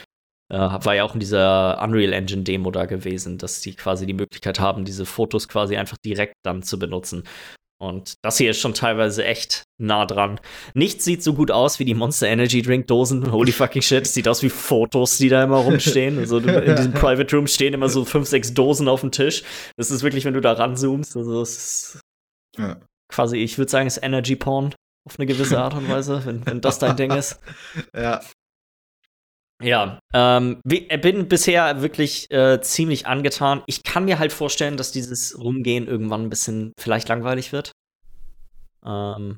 Äh, 0.50 0.58
war 0.58 0.96
ja 0.96 1.04
auch 1.04 1.14
in 1.14 1.20
dieser 1.20 1.82
Unreal 1.82 2.14
Engine 2.14 2.44
Demo 2.44 2.72
da 2.72 2.86
gewesen, 2.86 3.38
dass 3.38 3.62
sie 3.62 3.76
quasi 3.76 4.06
die 4.06 4.14
Möglichkeit 4.14 4.60
haben, 4.60 4.86
diese 4.86 5.06
Fotos 5.06 5.48
quasi 5.48 5.76
einfach 5.76 5.98
direkt 5.98 6.36
dann 6.44 6.64
zu 6.64 6.80
benutzen. 6.80 7.24
Und 7.80 8.16
das 8.24 8.38
hier 8.38 8.52
ist 8.52 8.60
schon 8.60 8.74
teilweise 8.74 9.26
echt 9.26 9.64
nah 9.78 10.06
dran. 10.06 10.40
Nichts 10.74 11.06
sieht 11.06 11.24
so 11.24 11.34
gut 11.34 11.52
aus 11.52 11.80
wie 11.80 11.86
die 11.86 11.94
Monster 11.94 12.28
Energy 12.28 12.62
Drink 12.62 12.88
Dosen. 12.88 13.32
Holy 13.32 13.52
fucking 13.52 13.82
shit. 13.82 14.08
Sieht 14.08 14.28
aus 14.28 14.42
wie 14.44 14.50
Fotos, 14.50 15.18
die 15.18 15.30
da 15.30 15.44
immer 15.44 15.58
rumstehen. 15.58 16.18
Also 16.28 16.40
in 16.40 16.76
diesem 16.76 16.94
Private 16.94 17.36
Room 17.36 17.48
stehen 17.48 17.74
immer 17.74 17.90
so 17.90 18.04
fünf, 18.04 18.28
sechs 18.28 18.54
Dosen 18.54 18.88
auf 18.88 19.02
dem 19.02 19.12
Tisch. 19.12 19.44
Das 19.78 19.92
ist 19.92 20.04
wirklich, 20.04 20.26
wenn 20.26 20.34
du 20.34 20.42
da 20.42 20.54
ranzoomst. 20.54 21.16
Also 21.16 21.42
es 21.42 21.58
ist 21.58 22.02
ja. 22.58 22.78
quasi, 23.08 23.38
ich 23.38 23.58
würde 23.58 23.72
sagen, 23.72 23.88
es 23.88 23.98
ist 23.98 24.04
Energy 24.04 24.36
Porn 24.36 24.74
auf 25.06 25.20
eine 25.20 25.26
gewisse 25.26 25.60
Art 25.60 25.74
und 25.74 25.88
Weise, 25.90 26.22
wenn, 26.26 26.46
wenn 26.46 26.62
das 26.62 26.80
dein 26.80 26.98
Ding 26.98 27.12
ist. 27.12 27.40
Ja. 27.96 28.22
Ja, 29.60 30.00
ähm, 30.14 30.62
bin 30.64 31.28
bisher 31.28 31.82
wirklich 31.82 32.30
äh, 32.30 32.62
ziemlich 32.62 33.08
angetan. 33.08 33.64
Ich 33.66 33.82
kann 33.82 34.06
mir 34.06 34.20
halt 34.20 34.32
vorstellen, 34.32 34.78
dass 34.78 34.92
dieses 34.92 35.40
Rumgehen 35.40 35.88
irgendwann 35.88 36.22
ein 36.22 36.30
bisschen 36.30 36.74
vielleicht 36.80 37.10
langweilig 37.10 37.54
wird. 37.54 37.72
Ähm, 38.86 39.38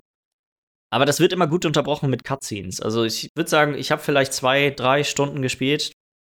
aber 0.92 1.06
das 1.06 1.20
wird 1.20 1.34
immer 1.34 1.48
gut 1.48 1.66
unterbrochen 1.66 2.10
mit 2.10 2.24
Cutscenes. 2.24 2.82
Also 2.82 3.04
ich 3.04 3.30
würde 3.36 3.50
sagen, 3.50 3.76
ich 3.76 3.92
habe 3.92 4.02
vielleicht 4.02 4.34
zwei, 4.34 4.72
drei 4.72 5.04
Stunden 5.04 5.42
gespielt 5.42 5.92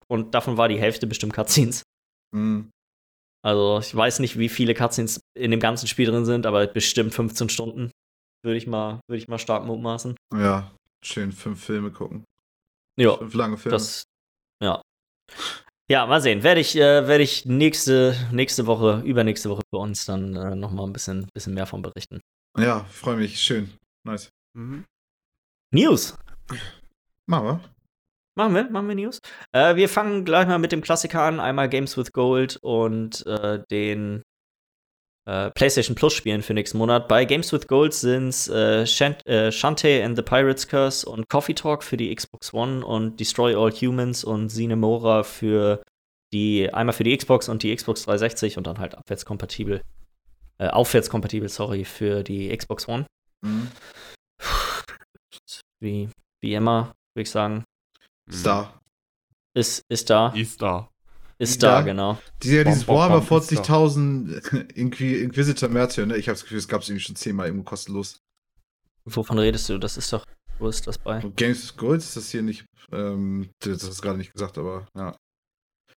und 0.07 0.33
davon 0.33 0.57
war 0.57 0.67
die 0.67 0.79
Hälfte 0.79 1.07
bestimmt 1.07 1.33
Cutscenes. 1.33 1.83
Mhm. 2.33 2.71
Also 3.43 3.79
ich 3.79 3.95
weiß 3.95 4.19
nicht, 4.19 4.39
wie 4.39 4.49
viele 4.49 4.73
Cutscenes 4.73 5.19
in 5.37 5.51
dem 5.51 5.59
ganzen 5.59 5.87
Spiel 5.87 6.07
drin 6.07 6.25
sind, 6.25 6.45
aber 6.45 6.65
bestimmt 6.67 7.13
15 7.13 7.49
Stunden. 7.49 7.91
Würde 8.43 8.57
ich 8.57 8.67
mal, 8.67 8.99
würde 9.07 9.17
ich 9.17 9.27
mal 9.27 9.39
stark 9.39 9.65
mutmaßen. 9.65 10.15
Ja, 10.33 10.71
schön 11.03 11.31
fünf 11.31 11.63
Filme 11.63 11.91
gucken. 11.91 12.23
Ja. 12.99 13.17
Fünf 13.17 13.33
lange 13.33 13.57
Filme. 13.57 13.75
Das, 13.75 14.03
ja. 14.63 14.81
Ja, 15.89 16.07
mal 16.07 16.21
sehen. 16.21 16.41
Werde 16.41 16.61
ich, 16.61 16.75
äh, 16.75 17.07
werde 17.07 17.23
ich 17.23 17.45
nächste, 17.45 18.15
nächste 18.31 18.65
Woche, 18.65 19.03
übernächste 19.05 19.49
Woche 19.49 19.61
für 19.71 19.79
uns 19.79 20.05
dann 20.05 20.35
äh, 20.35 20.55
noch 20.55 20.71
mal 20.71 20.83
ein 20.83 20.93
bisschen, 20.93 21.27
bisschen 21.33 21.53
mehr 21.53 21.67
von 21.67 21.83
berichten. 21.83 22.21
Ja, 22.57 22.85
freue 22.85 23.17
mich. 23.17 23.39
Schön. 23.39 23.69
Nice. 24.03 24.29
Mhm. 24.55 24.85
News. 25.71 26.17
Machen 27.27 27.45
wir. 27.45 27.59
Machen 28.37 28.55
wir, 28.55 28.69
machen 28.69 28.87
wir 28.87 28.95
News. 28.95 29.19
Äh, 29.53 29.75
wir 29.75 29.87
fangen 29.87 30.25
gleich 30.25 30.47
mal 30.47 30.59
mit 30.59 30.71
dem 30.71 30.81
Klassiker 30.81 31.21
an. 31.21 31.39
Einmal 31.39 31.69
Games 31.69 31.97
with 31.97 32.11
Gold 32.11 32.57
und 32.61 33.25
äh, 33.25 33.63
den 33.71 34.23
äh, 35.25 35.51
PlayStation 35.51 35.95
Plus 35.95 36.13
spielen 36.13 36.41
für 36.41 36.53
nächsten 36.53 36.77
Monat. 36.77 37.07
Bei 37.07 37.25
Games 37.25 37.51
with 37.53 37.67
Gold 37.67 37.93
sind 37.93 38.29
es 38.29 38.47
äh, 38.47 38.83
äh, 38.83 39.51
Shantae 39.51 40.03
and 40.03 40.17
the 40.17 40.21
Pirate's 40.21 40.67
Curse 40.67 41.07
und 41.09 41.29
Coffee 41.29 41.53
Talk 41.53 41.83
für 41.83 41.97
die 41.97 42.13
Xbox 42.13 42.53
One 42.53 42.85
und 42.85 43.19
Destroy 43.19 43.55
All 43.55 43.71
Humans 43.71 44.23
und 44.23 44.49
Sinemora 44.49 45.23
für 45.23 45.81
die, 46.33 46.71
einmal 46.73 46.93
für 46.93 47.05
die 47.05 47.15
Xbox 47.15 47.49
und 47.49 47.63
die 47.63 47.75
Xbox 47.75 48.03
360 48.03 48.57
und 48.57 48.67
dann 48.67 48.79
halt 48.79 48.95
abwärtskompatibel, 48.95 49.81
äh, 50.57 50.67
aufwärtskompatibel, 50.67 51.49
sorry, 51.49 51.85
für 51.85 52.23
die 52.23 52.55
Xbox 52.55 52.87
One. 52.87 53.05
Mhm. 53.41 53.71
Wie, 55.81 56.09
wie 56.41 56.53
immer, 56.53 56.95
würde 57.13 57.23
ich 57.23 57.31
sagen. 57.31 57.63
Ist 58.29 58.45
da. 58.45 58.79
Ist, 59.53 59.83
ist 59.89 60.09
da. 60.09 60.29
Ist 60.29 60.61
da. 60.61 60.89
Ist 61.37 61.61
da, 61.63 61.81
genau. 61.81 62.17
Die, 62.43 62.51
ja, 62.51 62.63
dieses 62.63 62.87
Warhammer 62.87 63.21
40.000 63.21 64.71
Inqui 64.73 65.21
Inquisitor 65.21 65.67
Märtyr, 65.67 66.05
ne? 66.05 66.15
Ich 66.15 66.29
habe 66.29 66.35
das 66.35 66.43
Gefühl, 66.43 66.59
es 66.59 66.67
gab 66.67 66.81
es 66.81 66.89
irgendwie 66.89 67.03
schon 67.03 67.15
zehnmal 67.17 67.47
irgendwo 67.47 67.65
kostenlos. 67.65 68.19
Wovon 69.03 69.37
redest 69.37 69.67
du? 69.67 69.77
Das 69.77 69.97
ist 69.97 70.13
doch, 70.13 70.25
wo 70.59 70.69
ist 70.69 70.87
das 70.87 70.97
bei? 70.97 71.19
Games 71.35 71.69
of 71.69 71.77
Gold 71.77 72.01
ist 72.01 72.15
das 72.15 72.29
hier 72.31 72.41
nicht, 72.41 72.65
ähm, 72.91 73.49
das 73.59 73.83
ist 73.83 74.01
gerade 74.01 74.17
nicht 74.17 74.31
gesagt, 74.31 74.57
aber 74.57 74.87
ja. 74.97 75.15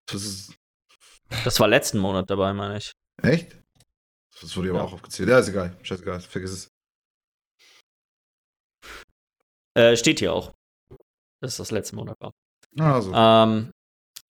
Das, 0.08 0.24
ist 0.24 0.56
das 1.44 1.60
war 1.60 1.68
letzten 1.68 2.00
Monat 2.00 2.30
dabei, 2.30 2.54
meine 2.54 2.78
ich. 2.78 2.92
Echt? 3.22 3.58
Das 4.42 4.56
wurde 4.56 4.70
ja. 4.70 4.74
aber 4.74 4.84
auch 4.84 4.94
aufgezählt. 4.94 5.30
Ja, 5.30 5.40
ist 5.40 5.50
egal. 5.50 5.76
Scheißegal, 5.84 6.22
vergiss 6.22 6.52
es. 6.52 6.70
Äh, 9.78 9.96
steht 9.98 10.20
hier 10.20 10.34
auch, 10.34 10.52
dass 11.42 11.58
das 11.58 11.72
letzten 11.72 11.98
Monat 11.98 12.16
war. 12.20 12.32
Ah, 12.80 13.02
so. 13.02 13.14
Ähm, 13.14 13.72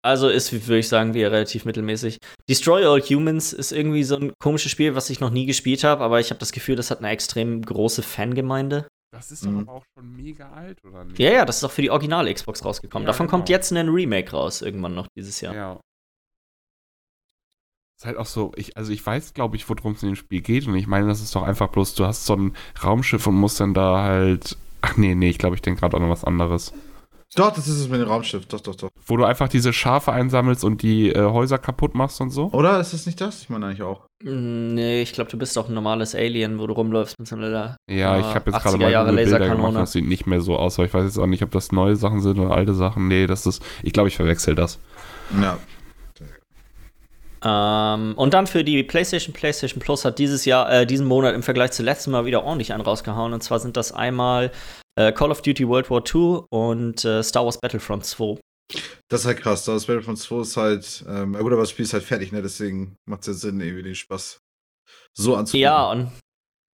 Also 0.05 0.27
ist, 0.27 0.51
würde 0.51 0.79
ich 0.79 0.89
sagen, 0.89 1.13
wieder 1.13 1.31
relativ 1.31 1.63
mittelmäßig. 1.63 2.17
Destroy 2.49 2.85
All 2.85 3.01
Humans 3.01 3.53
ist 3.53 3.71
irgendwie 3.71 4.03
so 4.03 4.17
ein 4.17 4.33
komisches 4.41 4.71
Spiel, 4.71 4.95
was 4.95 5.09
ich 5.09 5.21
noch 5.21 5.29
nie 5.29 5.45
gespielt 5.45 5.85
habe, 5.85 6.03
aber 6.03 6.19
ich 6.19 6.29
habe 6.29 6.39
das 6.39 6.51
Gefühl, 6.51 6.75
das 6.75 6.91
hat 6.91 6.99
eine 6.99 7.09
extrem 7.09 7.61
große 7.61 8.03
Fangemeinde. 8.03 8.87
Das 9.13 9.31
ist 9.31 9.45
doch 9.45 9.51
mhm. 9.51 9.59
aber 9.59 9.73
auch 9.73 9.85
schon 9.93 10.13
mega 10.15 10.51
alt, 10.51 10.83
oder 10.83 11.05
nicht? 11.05 11.19
Ja, 11.19 11.31
ja, 11.31 11.45
das 11.45 11.57
ist 11.57 11.63
auch 11.63 11.71
für 11.71 11.83
die 11.83 11.91
originale 11.91 12.33
Xbox 12.33 12.65
rausgekommen. 12.65 13.05
Ja, 13.05 13.11
Davon 13.11 13.27
genau. 13.27 13.37
kommt 13.37 13.49
jetzt 13.49 13.71
ein 13.71 13.87
Remake 13.87 14.31
raus, 14.31 14.61
irgendwann 14.61 14.95
noch 14.95 15.07
dieses 15.15 15.39
Jahr. 15.39 15.55
Ja. 15.55 15.79
Ist 17.97 18.05
halt 18.05 18.17
auch 18.17 18.25
so, 18.25 18.51
ich, 18.57 18.75
also 18.75 18.91
ich 18.91 19.05
weiß, 19.05 19.33
glaube 19.33 19.55
ich, 19.55 19.69
worum 19.69 19.93
es 19.93 20.03
in 20.03 20.09
dem 20.09 20.15
Spiel 20.15 20.41
geht 20.41 20.67
und 20.67 20.75
ich 20.75 20.87
meine, 20.87 21.07
das 21.07 21.21
ist 21.21 21.35
doch 21.35 21.43
einfach 21.43 21.69
bloß, 21.69 21.95
du 21.95 22.05
hast 22.05 22.25
so 22.25 22.35
ein 22.35 22.57
Raumschiff 22.83 23.25
und 23.27 23.35
musst 23.35 23.59
dann 23.59 23.73
da 23.73 24.03
halt. 24.03 24.57
Ach 24.85 24.97
nee, 24.97 25.15
nee, 25.15 25.29
ich 25.29 25.37
glaube, 25.37 25.55
ich 25.55 25.61
denke 25.61 25.79
gerade 25.79 25.95
an 25.95 26.09
was 26.09 26.25
anderes. 26.25 26.73
Doch, 27.35 27.51
das 27.51 27.67
ist 27.67 27.79
es 27.79 27.87
mit 27.87 28.01
dem 28.01 28.07
Raumschiff, 28.07 28.45
doch, 28.45 28.59
doch, 28.59 28.75
doch. 28.75 28.89
Wo 29.07 29.15
du 29.17 29.23
einfach 29.23 29.47
diese 29.47 29.71
Schafe 29.71 30.11
einsammelst 30.11 30.63
und 30.63 30.83
die 30.83 31.09
äh, 31.09 31.23
Häuser 31.23 31.57
kaputt 31.57 31.95
machst 31.95 32.19
und 32.19 32.29
so. 32.31 32.51
Oder 32.51 32.79
ist 32.81 32.93
das 32.93 33.05
nicht 33.05 33.19
das? 33.21 33.41
Ich 33.41 33.49
meine 33.49 33.67
eigentlich 33.67 33.81
auch. 33.81 34.05
Mm, 34.21 34.73
nee, 34.73 35.01
ich 35.01 35.13
glaube, 35.13 35.31
du 35.31 35.37
bist 35.37 35.55
doch 35.55 35.69
ein 35.69 35.73
normales 35.73 36.13
Alien, 36.15 36.59
wo 36.59 36.67
du 36.67 36.73
rumläufst 36.73 37.17
mit 37.17 37.29
so 37.29 37.37
einer 37.37 37.77
Ja, 37.89 38.19
ich 38.19 38.35
habe 38.35 38.51
jetzt 38.51 38.61
gerade 38.61 38.77
mal 38.77 38.91
Jahre 38.91 39.13
Bilder 39.13 39.39
gemacht, 39.39 39.75
das 39.75 39.93
sieht 39.93 40.05
nicht 40.05 40.27
mehr 40.27 40.41
so 40.41 40.57
aus, 40.57 40.77
aber 40.77 40.85
ich 40.85 40.93
weiß 40.93 41.05
jetzt 41.05 41.17
auch 41.17 41.25
nicht, 41.25 41.43
ob 41.43 41.51
das 41.51 41.71
neue 41.71 41.95
Sachen 41.95 42.21
sind 42.21 42.37
oder 42.37 42.53
alte 42.53 42.73
Sachen. 42.73 43.07
Nee, 43.07 43.25
das 43.25 43.45
ist, 43.45 43.63
ich 43.81 43.93
glaube, 43.93 44.09
ich 44.09 44.17
verwechsel 44.17 44.53
das. 44.53 44.79
Ja. 45.41 45.57
Ähm, 47.43 48.13
und 48.15 48.33
dann 48.33 48.47
für 48.47 48.63
die 48.63 48.83
PlayStation, 48.83 49.33
PlayStation 49.33 49.81
Plus 49.81 50.05
hat 50.05 50.19
dieses 50.19 50.45
Jahr, 50.45 50.71
äh, 50.71 50.85
diesen 50.85 51.05
Monat 51.05 51.35
im 51.35 51.43
Vergleich 51.43 51.71
zu 51.71 51.83
letztem 51.83 52.11
Mal 52.11 52.25
wieder 52.25 52.43
ordentlich 52.43 52.73
einen 52.73 52.81
rausgehauen. 52.81 53.33
Und 53.33 53.43
zwar 53.43 53.59
sind 53.59 53.75
das 53.75 53.91
einmal 53.91 54.51
äh, 54.95 55.11
Call 55.11 55.31
of 55.31 55.41
Duty 55.41 55.67
World 55.67 55.89
War 55.89 56.03
II 56.05 56.43
und 56.49 57.03
äh, 57.03 57.21
Star 57.23 57.43
Wars 57.43 57.59
Battlefront 57.59 58.05
2. 58.05 58.39
Das 59.09 59.21
ist 59.21 59.27
halt 59.27 59.39
krass. 59.39 59.63
Star 59.63 59.73
Wars 59.73 59.85
Battlefront 59.85 60.19
2 60.19 60.41
ist 60.41 60.57
halt, 60.57 61.05
ähm, 61.07 61.33
gut, 61.33 61.51
aber 61.51 61.61
das 61.61 61.71
Spiel 61.71 61.85
ist 61.85 61.93
halt 61.93 62.03
fertig, 62.03 62.31
ne? 62.31 62.41
Deswegen 62.41 62.95
macht 63.05 63.21
es 63.21 63.27
ja 63.27 63.33
Sinn, 63.33 63.59
irgendwie 63.59 63.83
den 63.83 63.95
Spaß 63.95 64.39
so 65.17 65.35
anzugucken. 65.35 65.61
Ja, 65.61 65.91
und 65.91 66.11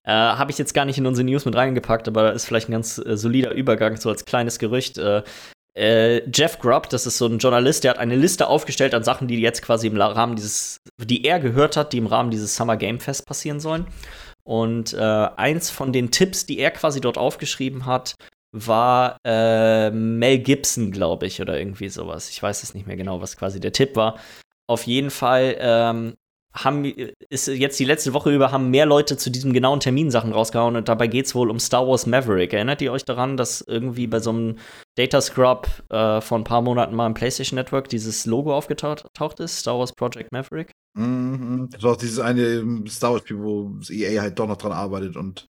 äh, 0.04 0.12
habe 0.12 0.50
ich 0.50 0.58
jetzt 0.58 0.74
gar 0.74 0.84
nicht 0.84 0.98
in 0.98 1.06
unsere 1.06 1.24
News 1.24 1.44
mit 1.44 1.54
reingepackt, 1.54 2.08
aber 2.08 2.32
ist 2.32 2.44
vielleicht 2.44 2.68
ein 2.68 2.72
ganz 2.72 2.98
äh, 2.98 3.16
solider 3.16 3.52
Übergang, 3.52 3.96
so 3.96 4.08
als 4.08 4.24
kleines 4.24 4.58
Gerücht. 4.58 4.98
Äh, 4.98 5.22
äh, 5.76 6.28
Jeff 6.30 6.58
Grubb, 6.58 6.88
das 6.88 7.06
ist 7.06 7.18
so 7.18 7.26
ein 7.26 7.38
Journalist, 7.38 7.84
der 7.84 7.92
hat 7.92 7.98
eine 7.98 8.16
Liste 8.16 8.48
aufgestellt 8.48 8.94
an 8.94 9.04
Sachen, 9.04 9.28
die 9.28 9.38
jetzt 9.40 9.62
quasi 9.62 9.86
im 9.86 10.00
Rahmen 10.00 10.34
dieses, 10.34 10.80
die 10.98 11.24
er 11.24 11.38
gehört 11.38 11.76
hat, 11.76 11.92
die 11.92 11.98
im 11.98 12.06
Rahmen 12.06 12.30
dieses 12.30 12.56
Summer 12.56 12.76
Game 12.76 12.98
Fest 12.98 13.26
passieren 13.26 13.60
sollen. 13.60 13.86
Und 14.42 14.94
äh, 14.94 14.98
eins 15.36 15.70
von 15.70 15.92
den 15.92 16.10
Tipps, 16.10 16.46
die 16.46 16.58
er 16.58 16.70
quasi 16.70 17.00
dort 17.00 17.18
aufgeschrieben 17.18 17.84
hat, 17.84 18.14
war 18.52 19.18
äh, 19.24 19.90
Mel 19.90 20.38
Gibson, 20.38 20.92
glaube 20.92 21.26
ich, 21.26 21.42
oder 21.42 21.58
irgendwie 21.58 21.88
sowas. 21.88 22.30
Ich 22.30 22.42
weiß 22.42 22.62
es 22.62 22.72
nicht 22.72 22.86
mehr 22.86 22.96
genau, 22.96 23.20
was 23.20 23.36
quasi 23.36 23.60
der 23.60 23.72
Tipp 23.72 23.96
war. 23.96 24.18
Auf 24.68 24.84
jeden 24.84 25.10
Fall 25.10 25.56
ähm, 25.58 26.14
haben, 26.56 26.84
ist 27.28 27.48
jetzt 27.48 27.78
die 27.78 27.84
letzte 27.84 28.12
Woche 28.12 28.34
über, 28.34 28.50
haben 28.52 28.70
mehr 28.70 28.86
Leute 28.86 29.16
zu 29.16 29.30
diesem 29.30 29.52
genauen 29.52 29.80
Termin 29.80 30.10
Sachen 30.10 30.32
rausgehauen 30.32 30.76
und 30.76 30.88
dabei 30.88 31.06
geht 31.06 31.26
es 31.26 31.34
wohl 31.34 31.50
um 31.50 31.58
Star 31.58 31.86
Wars 31.86 32.06
Maverick. 32.06 32.52
Erinnert 32.52 32.82
ihr 32.82 32.92
euch 32.92 33.04
daran, 33.04 33.36
dass 33.36 33.60
irgendwie 33.60 34.06
bei 34.06 34.20
so 34.20 34.30
einem 34.30 34.56
Data 34.96 35.20
Scrub 35.20 35.68
äh, 35.90 36.20
vor 36.20 36.38
ein 36.38 36.44
paar 36.44 36.62
Monaten 36.62 36.94
mal 36.94 37.06
im 37.06 37.14
PlayStation 37.14 37.56
Network 37.56 37.88
dieses 37.88 38.26
Logo 38.26 38.54
aufgetaucht 38.54 39.40
ist? 39.40 39.58
Star 39.58 39.78
Wars 39.78 39.92
Project 39.92 40.32
Maverick? 40.32 40.72
Mhm. 40.94 41.68
Das 41.70 41.82
war 41.82 41.92
auch 41.92 41.96
dieses 41.96 42.18
eine 42.18 42.64
Star 42.88 43.12
Wars-Spiel, 43.12 43.38
wo 43.38 43.76
das 43.78 43.90
EA 43.90 44.22
halt 44.22 44.38
doch 44.38 44.48
noch 44.48 44.56
dran 44.56 44.72
arbeitet 44.72 45.16
und. 45.16 45.48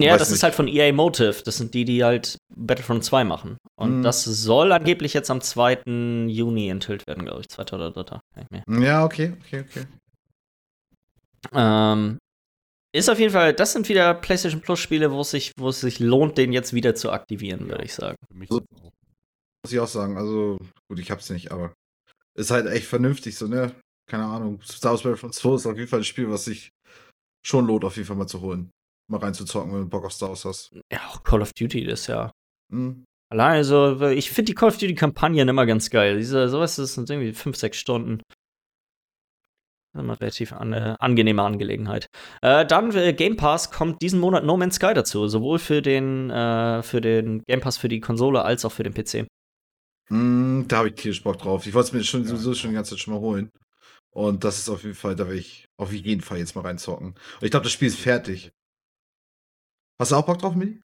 Ja, 0.00 0.16
das 0.16 0.28
nicht. 0.28 0.36
ist 0.36 0.42
halt 0.42 0.54
von 0.54 0.68
EA 0.68 0.92
Motive. 0.92 1.42
Das 1.44 1.56
sind 1.56 1.74
die, 1.74 1.84
die 1.84 2.04
halt 2.04 2.38
Battlefront 2.54 3.04
2 3.04 3.24
machen. 3.24 3.56
Und 3.76 3.98
mhm. 3.98 4.02
das 4.02 4.24
soll 4.24 4.72
angeblich 4.72 5.14
jetzt 5.14 5.30
am 5.30 5.40
2. 5.40 5.82
Juni 6.26 6.68
enthüllt 6.68 7.06
werden, 7.06 7.24
glaube 7.24 7.40
ich. 7.40 7.48
2. 7.48 7.62
oder 7.74 7.90
3. 7.90 8.20
Ja, 8.80 9.04
okay, 9.04 9.34
okay, 9.40 9.64
okay. 9.68 9.86
Ähm, 11.52 12.18
ist 12.94 13.08
auf 13.08 13.18
jeden 13.18 13.32
Fall, 13.32 13.54
das 13.54 13.72
sind 13.72 13.88
wieder 13.88 14.14
PlayStation 14.14 14.60
Plus 14.60 14.80
Spiele, 14.80 15.12
wo 15.12 15.20
es 15.20 15.30
sich, 15.30 15.52
wo 15.58 15.68
es 15.68 15.80
sich 15.80 16.00
lohnt, 16.00 16.36
den 16.38 16.52
jetzt 16.52 16.72
wieder 16.72 16.94
zu 16.94 17.12
aktivieren, 17.12 17.68
würde 17.68 17.84
ich 17.84 17.94
sagen. 17.94 18.16
So, 18.48 18.62
muss 19.64 19.72
ich 19.72 19.78
auch 19.78 19.88
sagen. 19.88 20.18
Also, 20.18 20.58
gut, 20.88 20.98
ich 20.98 21.10
hab's 21.10 21.30
nicht, 21.30 21.52
aber 21.52 21.72
ist 22.36 22.50
halt 22.50 22.66
echt 22.66 22.86
vernünftig 22.86 23.36
so, 23.36 23.46
ne? 23.46 23.74
keine 24.10 24.26
Ahnung, 24.26 24.60
Star 24.62 24.90
Wars 24.90 25.02
Battlefront 25.02 25.34
2 25.34 25.54
ist 25.54 25.66
auf 25.66 25.76
jeden 25.76 25.88
Fall 25.88 26.00
ein 26.00 26.04
Spiel, 26.04 26.28
was 26.28 26.44
sich 26.44 26.72
schon 27.46 27.66
lohnt, 27.66 27.84
auf 27.84 27.96
jeden 27.96 28.08
Fall 28.08 28.16
mal 28.16 28.26
zu 28.26 28.40
holen. 28.40 28.70
Mal 29.10 29.18
reinzuzocken, 29.18 29.72
wenn 29.72 29.80
du 29.80 29.88
Bock 29.88 30.04
auf 30.04 30.12
Star 30.12 30.28
Wars 30.28 30.44
hast. 30.44 30.70
Ja, 30.92 31.00
auch 31.08 31.24
Call 31.24 31.42
of 31.42 31.52
Duty 31.52 31.84
das 31.84 32.06
ja. 32.06 32.30
Mhm. 32.72 33.04
Allein 33.32 33.64
so, 33.64 34.00
ich 34.08 34.30
finde 34.30 34.50
die 34.50 34.54
Call 34.54 34.68
of 34.68 34.78
Duty-Kampagnen 34.78 35.48
immer 35.48 35.66
ganz 35.66 35.90
geil. 35.90 36.16
Diese, 36.18 36.48
sowas 36.48 36.78
ist 36.78 36.96
irgendwie 36.96 37.32
5, 37.32 37.56
6 37.56 37.76
Stunden. 37.76 38.22
Eine 39.92 40.20
relativ 40.20 40.52
an, 40.52 40.72
äh, 40.72 40.94
angenehme 41.00 41.42
Angelegenheit. 41.42 42.06
Äh, 42.42 42.64
dann 42.64 42.94
äh, 42.94 43.12
Game 43.12 43.36
Pass 43.36 43.72
kommt 43.72 44.00
diesen 44.02 44.20
Monat 44.20 44.44
No 44.44 44.56
Man's 44.56 44.76
Sky 44.76 44.94
dazu, 44.94 45.26
sowohl 45.26 45.58
für 45.58 45.82
den, 45.82 46.30
äh, 46.30 46.82
für 46.84 47.00
den 47.00 47.42
Game 47.48 47.60
Pass 47.60 47.76
für 47.76 47.88
die 47.88 47.98
Konsole 47.98 48.42
als 48.42 48.64
auch 48.64 48.70
für 48.70 48.84
den 48.84 48.94
PC. 48.94 49.26
Mm, 50.08 50.62
da 50.68 50.78
habe 50.78 50.88
ich 50.88 50.94
tierisch 50.94 51.22
Bock 51.24 51.38
drauf. 51.38 51.66
Ich 51.66 51.74
wollte 51.74 51.88
es 51.88 51.92
mir 51.92 52.04
schon, 52.04 52.24
sowieso 52.24 52.54
schon 52.54 52.70
die 52.70 52.76
ganze 52.76 52.90
Zeit 52.90 53.00
schon 53.00 53.14
mal 53.14 53.20
holen. 53.20 53.50
Und 54.12 54.44
das 54.44 54.58
ist 54.58 54.68
auf 54.68 54.82
jeden 54.82 54.94
Fall, 54.94 55.16
da 55.16 55.26
werde 55.26 55.38
ich 55.38 55.66
auf 55.76 55.92
jeden 55.92 56.20
Fall 56.20 56.38
jetzt 56.38 56.54
mal 56.54 56.62
reinzocken. 56.62 57.08
Und 57.08 57.42
ich 57.42 57.50
glaube, 57.50 57.64
das 57.64 57.72
Spiel 57.72 57.88
ist 57.88 57.98
fertig. 57.98 58.50
Hast 60.00 60.12
du 60.12 60.16
auch 60.16 60.24
Bock 60.24 60.38
drauf, 60.38 60.54
Mini? 60.54 60.80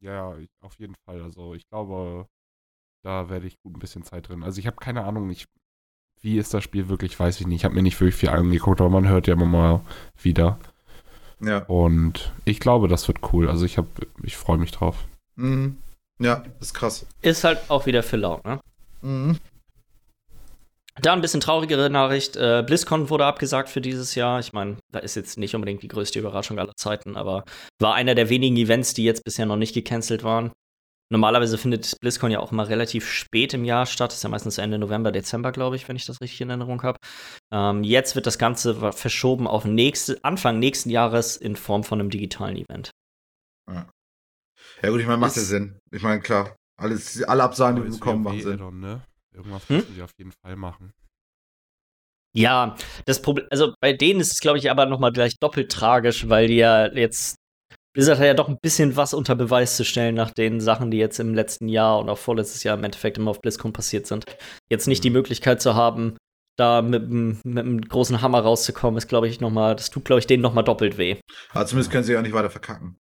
Ja, 0.00 0.34
auf 0.62 0.78
jeden 0.78 0.94
Fall. 1.04 1.20
Also 1.20 1.54
ich 1.54 1.68
glaube, 1.68 2.26
da 3.04 3.28
werde 3.28 3.46
ich 3.46 3.60
gut 3.60 3.76
ein 3.76 3.78
bisschen 3.78 4.04
Zeit 4.04 4.26
drin. 4.26 4.42
Also 4.42 4.58
ich 4.58 4.66
habe 4.66 4.78
keine 4.78 5.04
Ahnung, 5.04 5.28
ich, 5.28 5.44
wie 6.22 6.38
ist 6.38 6.54
das 6.54 6.64
Spiel 6.64 6.88
wirklich, 6.88 7.20
weiß 7.20 7.40
ich 7.40 7.46
nicht. 7.46 7.58
Ich 7.58 7.64
habe 7.66 7.74
mir 7.74 7.82
nicht 7.82 8.00
wirklich 8.00 8.14
viel 8.14 8.30
angeguckt, 8.30 8.80
aber 8.80 8.88
man 8.88 9.06
hört 9.06 9.26
ja 9.26 9.34
immer 9.34 9.44
mal 9.44 9.82
wieder. 10.22 10.58
Ja. 11.40 11.58
Und 11.66 12.32
ich 12.46 12.58
glaube, 12.58 12.88
das 12.88 13.06
wird 13.06 13.34
cool. 13.34 13.50
Also 13.50 13.66
ich 13.66 13.76
habe, 13.76 13.88
ich 14.22 14.38
freue 14.38 14.56
mich 14.56 14.72
drauf. 14.72 15.06
Mhm. 15.36 15.76
Ja, 16.18 16.42
ist 16.58 16.72
krass. 16.72 17.04
Ist 17.20 17.44
halt 17.44 17.58
auch 17.68 17.84
wieder 17.84 18.02
für 18.02 18.16
laut, 18.16 18.42
ne? 18.46 18.60
Mhm. 19.02 19.38
Da 21.00 21.12
ein 21.12 21.20
bisschen 21.20 21.40
traurigere 21.40 21.90
Nachricht. 21.90 22.36
Äh, 22.36 22.62
BlizzCon 22.66 23.10
wurde 23.10 23.26
abgesagt 23.26 23.68
für 23.68 23.80
dieses 23.80 24.14
Jahr. 24.14 24.40
Ich 24.40 24.52
meine, 24.52 24.76
da 24.92 24.98
ist 24.98 25.14
jetzt 25.14 25.38
nicht 25.38 25.54
unbedingt 25.54 25.82
die 25.82 25.88
größte 25.88 26.18
Überraschung 26.18 26.58
aller 26.58 26.74
Zeiten, 26.76 27.16
aber 27.16 27.44
war 27.78 27.94
einer 27.94 28.14
der 28.14 28.28
wenigen 28.28 28.56
Events, 28.56 28.94
die 28.94 29.04
jetzt 29.04 29.24
bisher 29.24 29.46
noch 29.46 29.56
nicht 29.56 29.74
gecancelt 29.74 30.24
waren. 30.24 30.52
Normalerweise 31.10 31.56
findet 31.56 31.98
BlizzCon 32.00 32.30
ja 32.30 32.40
auch 32.40 32.52
immer 32.52 32.68
relativ 32.68 33.10
spät 33.10 33.54
im 33.54 33.64
Jahr 33.64 33.86
statt. 33.86 34.10
Das 34.10 34.18
ist 34.18 34.24
ja 34.24 34.28
meistens 34.28 34.58
Ende 34.58 34.78
November, 34.78 35.10
Dezember, 35.10 35.52
glaube 35.52 35.76
ich, 35.76 35.88
wenn 35.88 35.96
ich 35.96 36.04
das 36.04 36.20
richtig 36.20 36.40
in 36.42 36.50
Erinnerung 36.50 36.82
habe. 36.82 36.98
Ähm, 37.50 37.82
jetzt 37.82 38.14
wird 38.14 38.26
das 38.26 38.38
Ganze 38.38 38.92
verschoben 38.92 39.46
auf 39.46 39.64
nächste, 39.64 40.22
Anfang 40.22 40.58
nächsten 40.58 40.90
Jahres 40.90 41.38
in 41.38 41.56
Form 41.56 41.82
von 41.82 42.00
einem 42.00 42.10
digitalen 42.10 42.56
Event. 42.56 42.90
Ja, 43.70 43.88
ja 44.82 44.90
gut, 44.90 45.00
ich 45.00 45.06
meine, 45.06 45.18
macht 45.18 45.36
ja 45.36 45.42
Sinn. 45.42 45.78
Ich 45.90 46.02
meine, 46.02 46.20
klar, 46.20 46.56
alles, 46.76 47.22
alle 47.22 47.42
Absagen, 47.42 47.76
die 47.76 47.84
wir 47.84 47.90
bekommen, 47.90 48.22
machen 48.22 48.40
Sinn. 48.42 48.80
Ne? 48.80 49.02
Irgendwas 49.38 49.68
hm? 49.68 49.76
müssen 49.76 49.94
sie 49.94 50.02
auf 50.02 50.10
jeden 50.18 50.32
Fall 50.32 50.56
machen. 50.56 50.92
Ja, 52.36 52.76
das 53.06 53.22
Problem, 53.22 53.46
also 53.50 53.72
bei 53.80 53.92
denen 53.92 54.20
ist 54.20 54.32
es, 54.32 54.40
glaube 54.40 54.58
ich, 54.58 54.70
aber 54.70 54.86
nochmal 54.86 55.12
gleich 55.12 55.38
doppelt 55.38 55.72
tragisch, 55.72 56.28
weil 56.28 56.48
die 56.48 56.56
ja 56.56 56.92
jetzt, 56.92 57.36
Blizzard 57.94 58.18
hat 58.18 58.26
ja 58.26 58.34
doch 58.34 58.48
ein 58.48 58.58
bisschen 58.60 58.96
was 58.96 59.14
unter 59.14 59.34
Beweis 59.34 59.76
zu 59.76 59.84
stellen 59.84 60.14
nach 60.14 60.30
den 60.30 60.60
Sachen, 60.60 60.90
die 60.90 60.98
jetzt 60.98 61.20
im 61.20 61.34
letzten 61.34 61.68
Jahr 61.68 61.98
und 61.98 62.10
auch 62.10 62.18
vorletztes 62.18 62.64
Jahr 62.64 62.76
im 62.76 62.84
Endeffekt 62.84 63.16
immer 63.16 63.30
auf 63.30 63.40
BlizzCon 63.40 63.72
passiert 63.72 64.06
sind. 64.06 64.24
Jetzt 64.70 64.88
nicht 64.88 65.04
die 65.04 65.10
mhm. 65.10 65.16
Möglichkeit 65.16 65.62
zu 65.62 65.74
haben, 65.74 66.16
da 66.58 66.82
mit, 66.82 67.08
mit 67.08 67.58
einem 67.58 67.80
großen 67.80 68.20
Hammer 68.20 68.40
rauszukommen, 68.40 68.98
ist, 68.98 69.08
glaube 69.08 69.28
ich, 69.28 69.40
nochmal, 69.40 69.76
das 69.76 69.90
tut, 69.90 70.04
glaube 70.04 70.18
ich, 70.18 70.26
denen 70.26 70.42
nochmal 70.42 70.64
doppelt 70.64 70.98
weh. 70.98 71.16
Aber 71.50 71.66
zumindest 71.66 71.92
können 71.92 72.04
sie 72.04 72.12
ja 72.12 72.22
nicht 72.22 72.34
weiter 72.34 72.50
verkacken. 72.50 72.98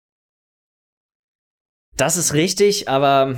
Das 1.97 2.17
ist 2.17 2.33
richtig, 2.33 2.89
aber 2.89 3.37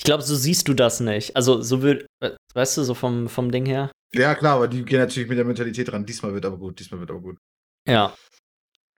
ich 0.00 0.04
glaube, 0.04 0.22
so 0.22 0.34
siehst 0.34 0.66
du 0.66 0.72
das 0.72 1.00
nicht. 1.00 1.36
Also, 1.36 1.60
so 1.60 1.82
wird, 1.82 2.06
weißt 2.54 2.78
du, 2.78 2.84
so 2.84 2.94
vom, 2.94 3.28
vom 3.28 3.50
Ding 3.50 3.66
her. 3.66 3.90
Ja, 4.14 4.34
klar, 4.34 4.56
aber 4.56 4.66
die 4.66 4.82
gehen 4.82 4.98
natürlich 4.98 5.28
mit 5.28 5.36
der 5.36 5.44
Mentalität 5.44 5.92
ran. 5.92 6.06
Diesmal 6.06 6.32
wird 6.32 6.46
aber 6.46 6.56
gut, 6.56 6.80
diesmal 6.80 7.00
wird 7.00 7.10
aber 7.10 7.20
gut. 7.20 7.36
Ja. 7.86 8.16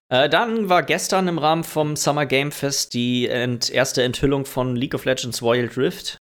Äh, 0.09 0.29
dann 0.29 0.69
war 0.69 0.81
gestern 0.81 1.27
im 1.27 1.39
Rahmen 1.39 1.65
vom 1.65 1.97
Summer 1.97 2.25
Game 2.25 2.53
Fest 2.53 2.93
die 2.93 3.27
ent 3.27 3.69
erste 3.69 4.01
Enthüllung 4.01 4.45
von 4.45 4.77
League 4.77 4.93
of 4.93 5.03
Legends 5.03 5.41
Wild 5.41 5.75
Rift. 5.75 6.19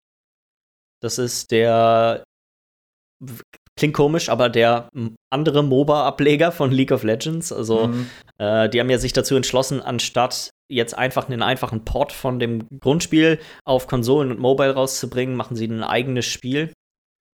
Das 1.00 1.16
ist 1.16 1.52
der 1.52 2.24
klingt 3.78 3.94
komisch, 3.94 4.30
aber 4.30 4.48
der 4.48 4.88
andere 5.30 5.62
MOBA-Ableger 5.62 6.50
von 6.50 6.72
League 6.72 6.90
of 6.90 7.04
Legends. 7.04 7.52
Also, 7.52 7.86
mhm. 7.86 8.10
äh, 8.38 8.68
die 8.68 8.80
haben 8.80 8.90
ja 8.90 8.98
sich 8.98 9.12
dazu 9.12 9.36
entschlossen, 9.36 9.80
anstatt 9.80 10.50
jetzt 10.72 10.96
einfach 10.96 11.28
einen 11.28 11.42
einfachen 11.42 11.84
Port 11.84 12.12
von 12.12 12.38
dem 12.38 12.66
Grundspiel 12.80 13.38
auf 13.64 13.86
Konsolen 13.86 14.30
und 14.30 14.40
Mobile 14.40 14.74
rauszubringen, 14.74 15.36
machen 15.36 15.56
sie 15.56 15.66
ein 15.66 15.82
eigenes 15.82 16.26
Spiel, 16.26 16.72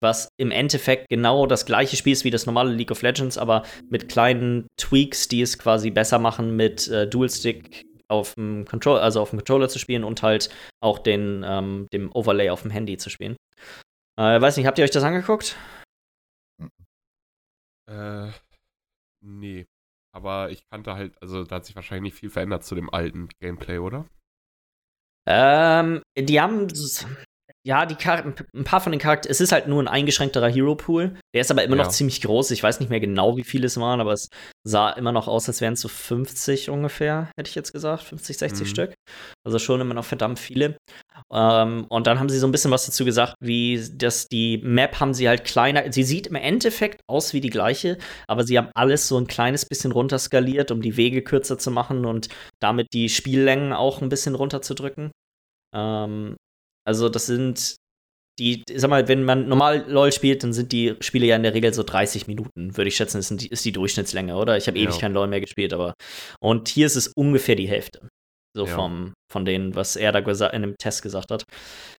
was 0.02 0.28
im 0.38 0.50
Endeffekt 0.50 1.08
genau 1.08 1.46
das 1.46 1.66
gleiche 1.66 1.96
Spiel 1.96 2.12
ist 2.12 2.24
wie 2.24 2.30
das 2.30 2.46
normale 2.46 2.72
League 2.72 2.90
of 2.90 3.02
Legends, 3.02 3.38
aber 3.38 3.64
mit 3.88 4.08
kleinen 4.08 4.66
Tweaks, 4.78 5.28
die 5.28 5.42
es 5.42 5.58
quasi 5.58 5.90
besser 5.90 6.18
machen, 6.18 6.56
mit 6.56 6.88
äh, 6.88 7.08
Dual-Stick 7.08 7.84
auf 8.08 8.34
dem 8.34 8.64
Controller, 8.66 9.02
also 9.02 9.20
auf 9.20 9.30
dem 9.30 9.38
Controller 9.38 9.68
zu 9.68 9.78
spielen 9.78 10.04
und 10.04 10.22
halt 10.22 10.50
auch 10.80 10.98
den, 10.98 11.44
ähm, 11.44 11.88
dem 11.92 12.10
Overlay 12.12 12.50
auf 12.50 12.62
dem 12.62 12.70
Handy 12.70 12.96
zu 12.96 13.10
spielen. 13.10 13.36
Äh, 14.18 14.40
weiß 14.40 14.56
nicht, 14.56 14.66
habt 14.66 14.78
ihr 14.78 14.84
euch 14.84 14.90
das 14.90 15.02
angeguckt? 15.02 15.56
Äh, 17.88 18.30
nee. 19.22 19.66
Aber 20.16 20.50
ich 20.50 20.66
kannte 20.70 20.94
halt, 20.94 21.20
also 21.20 21.44
da 21.44 21.56
hat 21.56 21.66
sich 21.66 21.76
wahrscheinlich 21.76 22.14
nicht 22.14 22.18
viel 22.18 22.30
verändert 22.30 22.64
zu 22.64 22.74
dem 22.74 22.88
alten 22.88 23.28
Gameplay, 23.38 23.76
oder? 23.76 24.06
Ähm, 25.28 26.00
die 26.16 26.40
haben 26.40 26.68
ja, 27.66 27.84
die 27.84 27.96
Char 27.96 28.24
ein 28.24 28.64
paar 28.64 28.80
von 28.80 28.92
den 28.92 29.00
Charakteren, 29.00 29.32
es 29.32 29.40
ist 29.40 29.50
halt 29.50 29.66
nur 29.66 29.82
ein 29.82 29.88
eingeschränkterer 29.88 30.48
Hero 30.48 30.76
Pool. 30.76 31.16
Der 31.34 31.40
ist 31.40 31.50
aber 31.50 31.64
immer 31.64 31.76
ja. 31.76 31.82
noch 31.82 31.90
ziemlich 31.90 32.20
groß. 32.20 32.52
Ich 32.52 32.62
weiß 32.62 32.78
nicht 32.78 32.90
mehr 32.90 33.00
genau, 33.00 33.36
wie 33.36 33.42
viele 33.42 33.66
es 33.66 33.76
waren, 33.76 34.00
aber 34.00 34.12
es 34.12 34.28
sah 34.62 34.90
immer 34.90 35.10
noch 35.10 35.26
aus, 35.26 35.48
als 35.48 35.60
wären 35.60 35.72
es 35.72 35.80
so 35.80 35.88
50 35.88 36.70
ungefähr, 36.70 37.28
hätte 37.36 37.48
ich 37.48 37.56
jetzt 37.56 37.72
gesagt. 37.72 38.04
50, 38.04 38.38
60 38.38 38.60
mhm. 38.60 38.70
Stück. 38.70 38.94
Also 39.44 39.58
schon 39.58 39.80
immer 39.80 39.94
noch 39.94 40.04
verdammt 40.04 40.38
viele. 40.38 40.76
Ähm, 41.32 41.86
und 41.88 42.06
dann 42.06 42.20
haben 42.20 42.28
sie 42.28 42.38
so 42.38 42.46
ein 42.46 42.52
bisschen 42.52 42.70
was 42.70 42.86
dazu 42.86 43.04
gesagt, 43.04 43.34
wie 43.40 43.84
das 43.94 44.28
die 44.28 44.58
Map 44.58 45.00
haben 45.00 45.12
sie 45.12 45.28
halt 45.28 45.42
kleiner. 45.42 45.92
Sie 45.92 46.04
sieht 46.04 46.28
im 46.28 46.36
Endeffekt 46.36 47.00
aus 47.10 47.32
wie 47.32 47.40
die 47.40 47.50
gleiche, 47.50 47.98
aber 48.28 48.44
sie 48.44 48.58
haben 48.58 48.70
alles 48.76 49.08
so 49.08 49.18
ein 49.18 49.26
kleines 49.26 49.66
bisschen 49.66 49.90
runterskaliert, 49.90 50.70
um 50.70 50.82
die 50.82 50.96
Wege 50.96 51.20
kürzer 51.20 51.58
zu 51.58 51.72
machen 51.72 52.04
und 52.04 52.28
damit 52.60 52.92
die 52.92 53.08
Spiellängen 53.08 53.72
auch 53.72 54.02
ein 54.02 54.08
bisschen 54.08 54.36
runterzudrücken. 54.36 55.10
Ähm, 55.74 56.36
also 56.86 57.08
das 57.08 57.26
sind 57.26 57.76
die, 58.38 58.62
sag 58.74 58.90
mal, 58.90 59.08
wenn 59.08 59.24
man 59.24 59.48
normal 59.48 59.86
LOL 59.88 60.12
spielt, 60.12 60.42
dann 60.42 60.52
sind 60.52 60.70
die 60.70 60.94
Spiele 61.00 61.26
ja 61.26 61.36
in 61.36 61.42
der 61.42 61.54
Regel 61.54 61.72
so 61.72 61.82
30 61.82 62.26
Minuten, 62.26 62.76
würde 62.76 62.88
ich 62.88 62.96
schätzen, 62.96 63.18
ist 63.18 63.30
die, 63.30 63.48
ist 63.48 63.64
die 63.64 63.72
Durchschnittslänge, 63.72 64.36
oder? 64.36 64.58
Ich 64.58 64.66
habe 64.66 64.78
ewig 64.78 64.94
ja. 64.94 65.00
kein 65.00 65.14
LOL 65.14 65.26
mehr 65.26 65.40
gespielt, 65.40 65.72
aber 65.72 65.94
und 66.40 66.68
hier 66.68 66.86
ist 66.86 66.96
es 66.96 67.08
ungefähr 67.08 67.54
die 67.54 67.68
Hälfte. 67.68 68.08
So 68.54 68.66
ja. 68.66 68.74
vom, 68.74 69.12
von 69.30 69.44
denen, 69.44 69.74
was 69.74 69.96
er 69.96 70.12
da 70.12 70.18
in 70.48 70.62
dem 70.62 70.76
Test 70.78 71.02
gesagt 71.02 71.30
hat. 71.30 71.44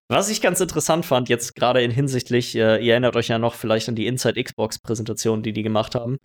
Was 0.09 0.31
ich 0.31 0.41
ganz 0.41 0.59
interessant 0.59 1.05
fand, 1.05 1.29
jetzt 1.29 1.55
gerade 1.55 1.83
in 1.83 1.91
hinsichtlich, 1.91 2.55
äh, 2.55 2.83
ihr 2.83 2.93
erinnert 2.93 3.15
euch 3.15 3.29
ja 3.29 3.39
noch 3.39 3.55
vielleicht 3.55 3.91
an 3.91 3.95
die 3.95 4.07
Inside 4.07 4.43
Xbox-Präsentation, 4.43 5.43
die 5.43 5.53
die 5.53 5.63
gemacht 5.63 5.95
haben. 5.95 6.17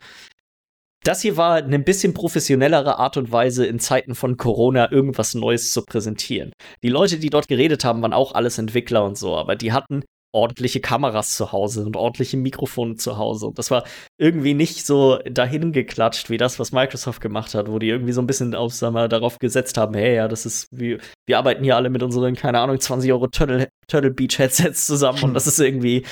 Das 1.04 1.22
hier 1.22 1.36
war 1.36 1.56
eine 1.56 1.80
bisschen 1.80 2.14
professionellere 2.14 3.00
Art 3.00 3.18
und 3.18 3.32
Weise, 3.32 3.66
in 3.66 3.80
Zeiten 3.80 4.14
von 4.14 4.38
Corona 4.38 4.92
irgendwas 4.92 5.34
Neues 5.34 5.72
zu 5.72 5.84
präsentieren. 5.84 6.52
Die 6.84 6.90
Leute, 6.90 7.18
die 7.18 7.32
dort 7.32 7.48
geredet 7.48 7.84
haben, 7.84 8.04
waren 8.04 8.14
auch 8.14 8.34
alles 8.34 8.60
Entwickler 8.60 9.04
und 9.04 9.18
so, 9.18 9.36
aber 9.36 9.56
die 9.56 9.74
hatten 9.74 10.04
ordentliche 10.34 10.80
Kameras 10.80 11.36
zu 11.36 11.52
Hause 11.52 11.86
und 11.86 11.98
ordentliche 11.98 12.38
Mikrofone 12.38 12.96
zu 12.96 13.18
Hause. 13.18 13.48
Und 13.48 13.58
das 13.58 13.72
war 13.72 13.84
irgendwie 14.20 14.54
nicht 14.54 14.86
so 14.86 15.18
dahin 15.30 15.72
geklatscht 15.74 16.30
wie 16.30 16.38
das, 16.38 16.60
was 16.60 16.72
Microsoft 16.72 17.20
gemacht 17.20 17.54
hat, 17.54 17.70
wo 17.70 17.80
die 17.80 17.90
irgendwie 17.90 18.14
so 18.14 18.22
ein 18.22 18.28
bisschen 18.28 18.56
auf, 18.56 18.74
sag 18.74 18.94
mal, 18.94 19.10
darauf 19.10 19.40
gesetzt 19.40 19.78
haben, 19.78 19.96
hey, 19.96 20.16
ja, 20.16 20.28
das 20.28 20.46
ist, 20.46 20.68
wir, 20.72 21.00
wir 21.28 21.38
arbeiten 21.38 21.64
hier 21.64 21.76
alle 21.76 21.90
mit 21.90 22.04
unseren, 22.04 22.36
keine 22.36 22.60
Ahnung, 22.60 22.80
20 22.80 23.12
Euro 23.12 23.28
Turtle, 23.28 23.68
Turtle 23.88 24.12
Beach 24.12 24.38
Headsets 24.38 24.86
zusammen 24.86 25.22
und 25.24 25.34
das 25.34 25.48
ist 25.48 25.60
irgendwie, 25.60 26.06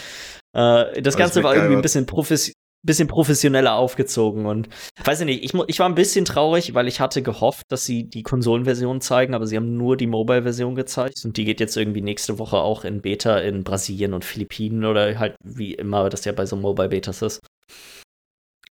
äh, 0.53 1.01
das 1.01 1.15
Ganze 1.15 1.43
war 1.43 1.55
irgendwie 1.55 1.75
ein 1.75 1.81
bisschen 1.81 2.05
professionell 2.05 2.55
bisschen 2.83 3.07
professioneller 3.07 3.73
aufgezogen 3.73 4.45
und 4.45 4.69
weiß 5.03 5.21
ich 5.21 5.25
nicht, 5.25 5.43
ich, 5.43 5.53
ich 5.67 5.79
war 5.79 5.89
ein 5.89 5.95
bisschen 5.95 6.25
traurig, 6.25 6.73
weil 6.73 6.87
ich 6.87 6.99
hatte 6.99 7.21
gehofft, 7.21 7.65
dass 7.69 7.85
sie 7.85 8.05
die 8.05 8.23
Konsolenversion 8.23 9.01
zeigen, 9.01 9.33
aber 9.33 9.47
sie 9.47 9.57
haben 9.57 9.75
nur 9.75 9.97
die 9.97 10.07
Mobile-Version 10.07 10.75
gezeigt 10.75 11.21
und 11.25 11.35
die 11.35 11.45
geht 11.45 11.59
jetzt 11.59 11.75
irgendwie 11.75 12.01
nächste 12.01 12.39
Woche 12.39 12.57
auch 12.57 12.85
in 12.85 13.01
Beta 13.01 13.39
in 13.39 13.63
Brasilien 13.63 14.13
und 14.13 14.23
Philippinen 14.23 14.85
oder 14.85 15.19
halt 15.19 15.35
wie 15.43 15.73
immer 15.73 16.09
das 16.09 16.23
ja 16.25 16.31
bei 16.31 16.45
so 16.45 16.55
Mobile-Betas 16.55 17.21
ist. 17.21 17.39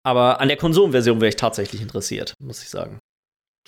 Aber 0.04 0.40
an 0.40 0.48
der 0.48 0.56
Konsolenversion 0.56 1.20
wäre 1.20 1.28
ich 1.28 1.36
tatsächlich 1.36 1.80
interessiert, 1.80 2.34
muss 2.40 2.62
ich 2.62 2.70
sagen. 2.70 2.98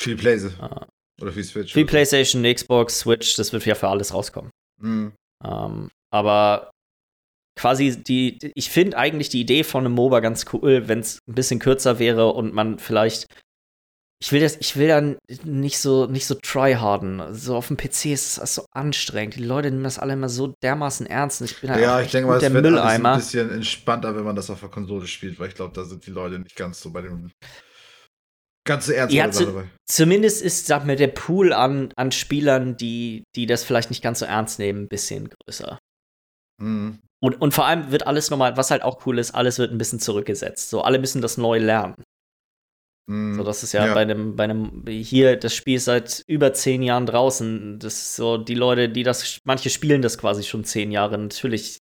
Für 0.00 0.10
die 0.10 0.16
PlayStation. 0.16 0.60
Ah. 0.60 0.88
Oder 1.22 1.30
die 1.30 1.44
Switch. 1.44 1.72
Die 1.72 1.84
PlayStation, 1.84 2.42
Xbox, 2.42 2.98
Switch, 3.00 3.36
das 3.36 3.52
wird 3.52 3.64
ja 3.66 3.76
für 3.76 3.88
alles 3.88 4.12
rauskommen. 4.12 4.50
Mhm. 4.80 5.12
Ähm, 5.44 5.90
aber 6.10 6.70
quasi 7.56 8.02
die, 8.02 8.38
ich 8.54 8.70
finde 8.70 8.98
eigentlich 8.98 9.28
die 9.28 9.40
Idee 9.40 9.64
von 9.64 9.84
einem 9.84 9.94
MOBA 9.94 10.20
ganz 10.20 10.46
cool, 10.52 10.88
wenn 10.88 11.00
es 11.00 11.18
ein 11.28 11.34
bisschen 11.34 11.60
kürzer 11.60 11.98
wäre 11.98 12.32
und 12.32 12.52
man 12.52 12.78
vielleicht 12.78 13.26
ich 14.24 14.32
will 14.32 14.40
das, 14.40 14.56
ich 14.58 14.76
will 14.76 14.88
dann 14.88 15.18
nicht 15.44 15.78
so, 15.78 16.06
nicht 16.06 16.26
so 16.26 16.34
tryharden. 16.34 17.34
So 17.34 17.56
auf 17.56 17.68
dem 17.68 17.76
PC 17.76 18.06
ist 18.06 18.38
es 18.38 18.54
so 18.54 18.64
anstrengend. 18.72 19.36
Die 19.36 19.44
Leute 19.44 19.70
nehmen 19.70 19.84
das 19.84 19.98
alle 19.98 20.14
immer 20.14 20.30
so 20.30 20.54
dermaßen 20.62 21.04
ernst. 21.04 21.42
Ich 21.42 21.60
bin 21.60 21.68
ja, 21.68 22.00
ich 22.00 22.10
denke 22.10 22.28
mal, 22.28 22.38
es 22.38 22.42
wird 22.50 22.64
Mülleimer. 22.64 23.12
ein 23.12 23.18
bisschen 23.18 23.50
entspannter, 23.50 24.16
wenn 24.16 24.24
man 24.24 24.34
das 24.34 24.48
auf 24.48 24.60
der 24.60 24.70
Konsole 24.70 25.06
spielt, 25.06 25.38
weil 25.38 25.48
ich 25.48 25.54
glaube, 25.54 25.74
da 25.74 25.84
sind 25.84 26.06
die 26.06 26.10
Leute 26.10 26.38
nicht 26.38 26.56
ganz 26.56 26.80
so 26.80 26.90
bei 26.90 27.02
dem 27.02 27.32
ganz 28.66 28.88
ernst 28.88 29.14
ja, 29.14 29.30
zu, 29.30 29.44
dabei. 29.44 29.64
Zumindest 29.84 30.40
ist, 30.40 30.66
sag 30.66 30.86
mal, 30.86 30.96
der 30.96 31.08
Pool 31.08 31.52
an, 31.52 31.92
an 31.96 32.10
Spielern, 32.10 32.78
die, 32.78 33.24
die 33.36 33.44
das 33.44 33.62
vielleicht 33.62 33.90
nicht 33.90 34.02
ganz 34.02 34.20
so 34.20 34.24
ernst 34.24 34.58
nehmen, 34.58 34.84
ein 34.84 34.88
bisschen 34.88 35.28
größer. 35.28 35.78
Mhm. 36.62 36.98
Und, 37.24 37.40
und 37.40 37.54
vor 37.54 37.64
allem 37.64 37.90
wird 37.90 38.06
alles 38.06 38.28
nochmal, 38.28 38.58
was 38.58 38.70
halt 38.70 38.82
auch 38.82 39.06
cool 39.06 39.18
ist, 39.18 39.30
alles 39.30 39.58
wird 39.58 39.72
ein 39.72 39.78
bisschen 39.78 39.98
zurückgesetzt. 39.98 40.68
So, 40.68 40.82
alle 40.82 40.98
müssen 40.98 41.22
das 41.22 41.38
neu 41.38 41.58
lernen. 41.58 41.94
Mm, 43.10 43.36
so, 43.36 43.42
das 43.42 43.62
ist 43.62 43.72
ja, 43.72 43.86
ja, 43.86 43.94
bei 43.94 44.02
einem, 44.02 44.36
bei 44.36 44.44
einem, 44.44 44.84
hier, 44.86 45.38
das 45.38 45.54
Spiel 45.54 45.76
ist 45.76 45.86
seit 45.86 46.22
über 46.26 46.52
zehn 46.52 46.82
Jahren 46.82 47.06
draußen. 47.06 47.78
Das 47.78 48.14
so, 48.14 48.36
die 48.36 48.54
Leute, 48.54 48.90
die 48.90 49.04
das, 49.04 49.38
manche 49.44 49.70
spielen 49.70 50.02
das 50.02 50.18
quasi 50.18 50.42
schon 50.42 50.64
zehn 50.64 50.92
Jahre. 50.92 51.16
Natürlich 51.16 51.78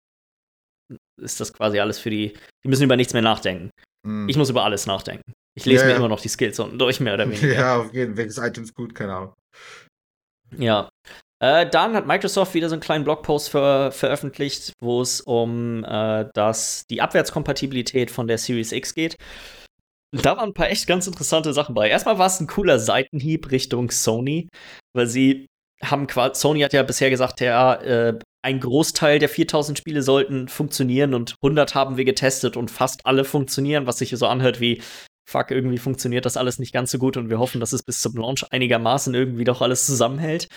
ist 1.21 1.39
das 1.39 1.53
quasi 1.53 1.79
alles 1.79 1.99
für 1.99 2.09
die, 2.09 2.33
die 2.63 2.67
müssen 2.67 2.85
über 2.85 2.95
nichts 2.95 3.13
mehr 3.13 3.21
nachdenken. 3.21 3.69
Mm. 4.07 4.27
Ich 4.29 4.37
muss 4.37 4.49
über 4.49 4.63
alles 4.63 4.87
nachdenken. 4.87 5.33
Ich 5.55 5.65
lese 5.65 5.81
ja, 5.81 5.85
mir 5.85 5.91
ja. 5.91 5.97
immer 5.97 6.09
noch 6.09 6.19
die 6.19 6.29
Skills 6.29 6.59
unten 6.59 6.79
durch, 6.79 6.99
mehr 6.99 7.13
oder 7.13 7.29
weniger. 7.29 7.53
Ja, 7.53 7.77
auf 7.77 7.93
jeden 7.93 8.15
Fall. 8.15 8.25
Welches 8.25 8.39
Item 8.39 8.63
ist 8.63 8.73
gut, 8.73 8.95
keine 8.95 9.13
Ahnung. 9.13 9.33
Ja. 10.57 10.89
Äh, 11.39 11.69
dann 11.69 11.93
hat 11.93 12.07
Microsoft 12.07 12.53
wieder 12.55 12.69
so 12.69 12.75
einen 12.75 12.81
kleinen 12.81 13.03
Blogpost 13.03 13.49
ver 13.49 13.91
veröffentlicht, 13.91 14.73
wo 14.79 15.01
es 15.01 15.21
um 15.21 15.83
äh, 15.83 16.25
das, 16.33 16.85
die 16.89 17.01
Abwärtskompatibilität 17.01 18.09
von 18.09 18.27
der 18.27 18.37
Series 18.37 18.71
X 18.71 18.95
geht. 18.95 19.17
Da 20.11 20.37
waren 20.37 20.49
ein 20.49 20.53
paar 20.53 20.69
echt 20.69 20.87
ganz 20.87 21.05
interessante 21.05 21.53
Sachen 21.53 21.75
bei. 21.75 21.89
Erstmal 21.89 22.17
war 22.17 22.27
es 22.27 22.39
ein 22.39 22.47
cooler 22.47 22.79
Seitenhieb 22.79 23.51
Richtung 23.51 23.91
Sony, 23.91 24.47
weil 24.93 25.07
sie 25.07 25.47
haben 25.83 26.07
quasi, 26.07 26.39
Sony 26.39 26.61
hat 26.61 26.73
ja 26.73 26.81
bisher 26.83 27.09
gesagt, 27.09 27.39
ja, 27.41 27.75
äh, 27.75 28.17
ein 28.43 28.59
Großteil 28.59 29.19
der 29.19 29.29
4000 29.29 29.77
Spiele 29.77 30.01
sollten 30.01 30.47
funktionieren 30.47 31.13
und 31.13 31.35
100 31.43 31.75
haben 31.75 31.97
wir 31.97 32.05
getestet 32.05 32.57
und 32.57 32.71
fast 32.71 33.05
alle 33.05 33.25
funktionieren, 33.25 33.85
was 33.85 33.97
sich 33.97 34.11
so 34.11 34.25
anhört 34.25 34.61
wie, 34.61 34.81
fuck, 35.29 35.51
irgendwie 35.51 35.77
funktioniert 35.77 36.25
das 36.25 36.37
alles 36.37 36.57
nicht 36.57 36.73
ganz 36.73 36.91
so 36.91 36.97
gut 36.97 37.17
und 37.17 37.29
wir 37.29 37.39
hoffen, 37.39 37.59
dass 37.59 37.73
es 37.73 37.83
bis 37.83 38.01
zum 38.01 38.15
Launch 38.15 38.45
einigermaßen 38.49 39.13
irgendwie 39.13 39.43
doch 39.43 39.61
alles 39.61 39.85
zusammenhält. 39.85 40.47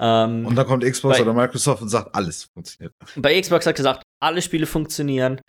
Ähm, 0.00 0.46
und 0.46 0.54
dann 0.56 0.66
kommt 0.66 0.84
Xbox 0.84 1.18
bei, 1.18 1.22
oder 1.22 1.34
Microsoft 1.34 1.82
und 1.82 1.88
sagt, 1.88 2.14
alles 2.14 2.44
funktioniert. 2.44 2.94
Bei 3.16 3.40
Xbox 3.40 3.66
hat 3.66 3.76
gesagt, 3.76 4.02
alle 4.20 4.42
Spiele 4.42 4.66
funktionieren. 4.66 5.40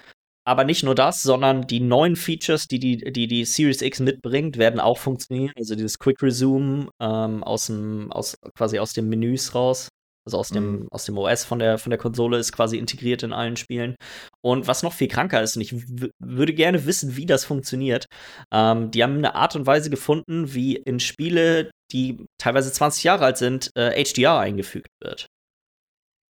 Aber 0.46 0.64
nicht 0.64 0.84
nur 0.84 0.96
das, 0.96 1.22
sondern 1.22 1.68
die 1.68 1.80
neuen 1.80 2.16
Features, 2.16 2.68
die 2.68 2.80
die, 2.80 2.98
die, 3.12 3.28
die 3.28 3.46
Series 3.46 3.84
X 3.84 4.00
mitbringt, 4.00 4.58
werden 4.58 4.80
auch 4.80 4.98
funktionieren. 4.98 5.54
Also 5.56 5.76
dieses 5.76 6.00
Quick 6.00 6.24
Resume 6.24 6.90
ähm, 7.00 7.44
aus 7.44 7.68
dem, 7.68 8.12
aus, 8.12 8.36
quasi 8.56 8.80
aus 8.80 8.94
den 8.94 9.10
Menüs 9.10 9.54
raus. 9.54 9.90
Also 10.30 10.38
aus 10.38 10.50
dem, 10.50 10.82
mhm. 10.82 10.88
aus 10.92 11.06
dem 11.06 11.18
OS 11.18 11.44
von 11.44 11.58
der, 11.58 11.80
von 11.80 11.90
der 11.90 11.98
Konsole 11.98 12.38
ist 12.38 12.52
quasi 12.52 12.78
integriert 12.78 13.24
in 13.24 13.34
allen 13.34 13.58
Spielen. 13.58 13.96
Und 14.42 14.68
was 14.68 14.84
noch 14.84 14.94
viel 14.94 15.08
kranker 15.08 15.42
ist, 15.42 15.56
und 15.56 15.64
ich 15.64 15.74
würde 16.20 16.54
gerne 16.54 16.86
wissen, 16.86 17.18
wie 17.18 17.26
das 17.26 17.46
funktioniert, 17.46 18.06
ähm, 18.54 18.92
die 18.92 19.02
haben 19.02 19.18
eine 19.18 19.34
Art 19.34 19.56
und 19.56 19.66
Weise 19.66 19.90
gefunden, 19.90 20.54
wie 20.54 20.76
in 20.76 21.00
Spiele, 21.00 21.72
die 21.92 22.26
teilweise 22.38 22.72
20 22.72 23.04
Jahre 23.04 23.26
alt 23.26 23.38
sind, 23.38 23.72
äh, 23.76 24.04
HDR 24.04 24.38
eingefügt 24.38 24.90
wird. 25.02 25.26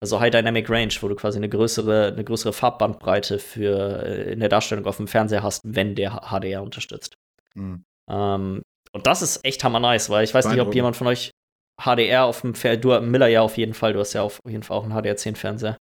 Also 0.00 0.20
High 0.20 0.30
Dynamic 0.30 0.70
Range, 0.70 0.94
wo 1.00 1.08
du 1.08 1.16
quasi 1.16 1.38
eine 1.38 1.48
größere, 1.48 2.12
eine 2.12 2.22
größere 2.22 2.52
Farbbandbreite 2.52 3.40
für 3.40 4.04
äh, 4.04 4.32
in 4.32 4.38
der 4.38 4.48
Darstellung 4.48 4.86
auf 4.86 4.98
dem 4.98 5.08
Fernseher 5.08 5.42
hast, 5.42 5.62
wenn 5.64 5.96
der 5.96 6.30
HDR 6.30 6.62
unterstützt. 6.62 7.14
Mhm. 7.56 7.82
Ähm, 8.08 8.62
und 8.92 9.06
das 9.08 9.22
ist 9.22 9.44
echt 9.44 9.64
hammer 9.64 9.80
nice, 9.80 10.08
weil 10.08 10.22
ich 10.22 10.32
weiß 10.32 10.46
nicht, 10.46 10.60
ob 10.60 10.72
jemand 10.72 10.94
von 10.96 11.08
euch 11.08 11.32
HDR 11.80 12.24
auf 12.24 12.40
dem 12.40 12.54
Fernseher, 12.54 13.00
du 13.00 13.06
Miller 13.06 13.28
ja 13.28 13.42
auf 13.42 13.56
jeden 13.56 13.74
Fall, 13.74 13.92
du 13.92 14.00
hast 14.00 14.12
ja 14.12 14.22
auf 14.22 14.40
jeden 14.46 14.62
Fall 14.62 14.76
auch 14.76 14.84
einen 14.84 14.92
HDR10-Fernseher. 14.92 15.76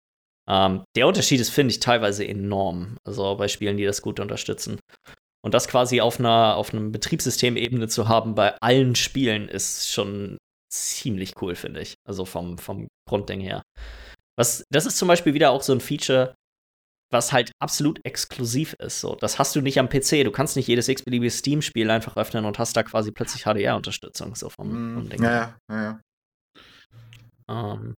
Ähm, 0.48 0.84
der 0.96 1.06
Unterschied 1.06 1.40
ist, 1.40 1.50
finde 1.50 1.72
ich, 1.72 1.80
teilweise 1.80 2.26
enorm. 2.26 2.96
Also 3.06 3.36
bei 3.36 3.48
Spielen, 3.48 3.76
die 3.76 3.84
das 3.84 4.02
gut 4.02 4.20
unterstützen. 4.20 4.78
Und 5.44 5.54
das 5.54 5.68
quasi 5.68 6.00
auf 6.00 6.18
einer 6.18 6.56
auf 6.56 6.72
einem 6.72 6.90
Betriebssystemebene 6.90 7.88
zu 7.88 8.08
haben 8.08 8.34
bei 8.34 8.56
allen 8.60 8.94
Spielen 8.94 9.48
ist 9.48 9.90
schon 9.90 10.38
ziemlich 10.72 11.40
cool, 11.42 11.54
finde 11.54 11.80
ich. 11.80 11.94
Also 12.06 12.24
vom, 12.24 12.58
vom 12.58 12.88
Grundding 13.08 13.40
her. 13.40 13.62
Was, 14.36 14.64
das 14.70 14.86
ist 14.86 14.96
zum 14.96 15.08
Beispiel 15.08 15.34
wieder 15.34 15.50
auch 15.50 15.62
so 15.62 15.72
ein 15.72 15.80
Feature, 15.80 16.34
was 17.14 17.32
halt 17.32 17.52
absolut 17.58 17.98
exklusiv 18.04 18.74
ist. 18.74 19.00
So, 19.00 19.14
das 19.14 19.38
hast 19.38 19.56
du 19.56 19.62
nicht 19.62 19.78
am 19.78 19.88
PC. 19.88 20.24
Du 20.24 20.30
kannst 20.30 20.56
nicht 20.56 20.68
jedes 20.68 20.88
x-beliebige 20.88 21.30
Steam-Spiel 21.30 21.90
einfach 21.90 22.18
öffnen 22.18 22.44
und 22.44 22.58
hast 22.58 22.76
da 22.76 22.82
quasi 22.82 23.10
plötzlich 23.10 23.44
HDR-Unterstützung. 23.44 24.34
So 24.34 24.50
vom, 24.50 24.70
vom 24.70 25.04
mm, 25.04 25.08
Ding. 25.08 25.22
Ja, 25.22 25.56
ja, 25.70 25.82
ja. 25.82 26.00
Ähm, 27.48 27.94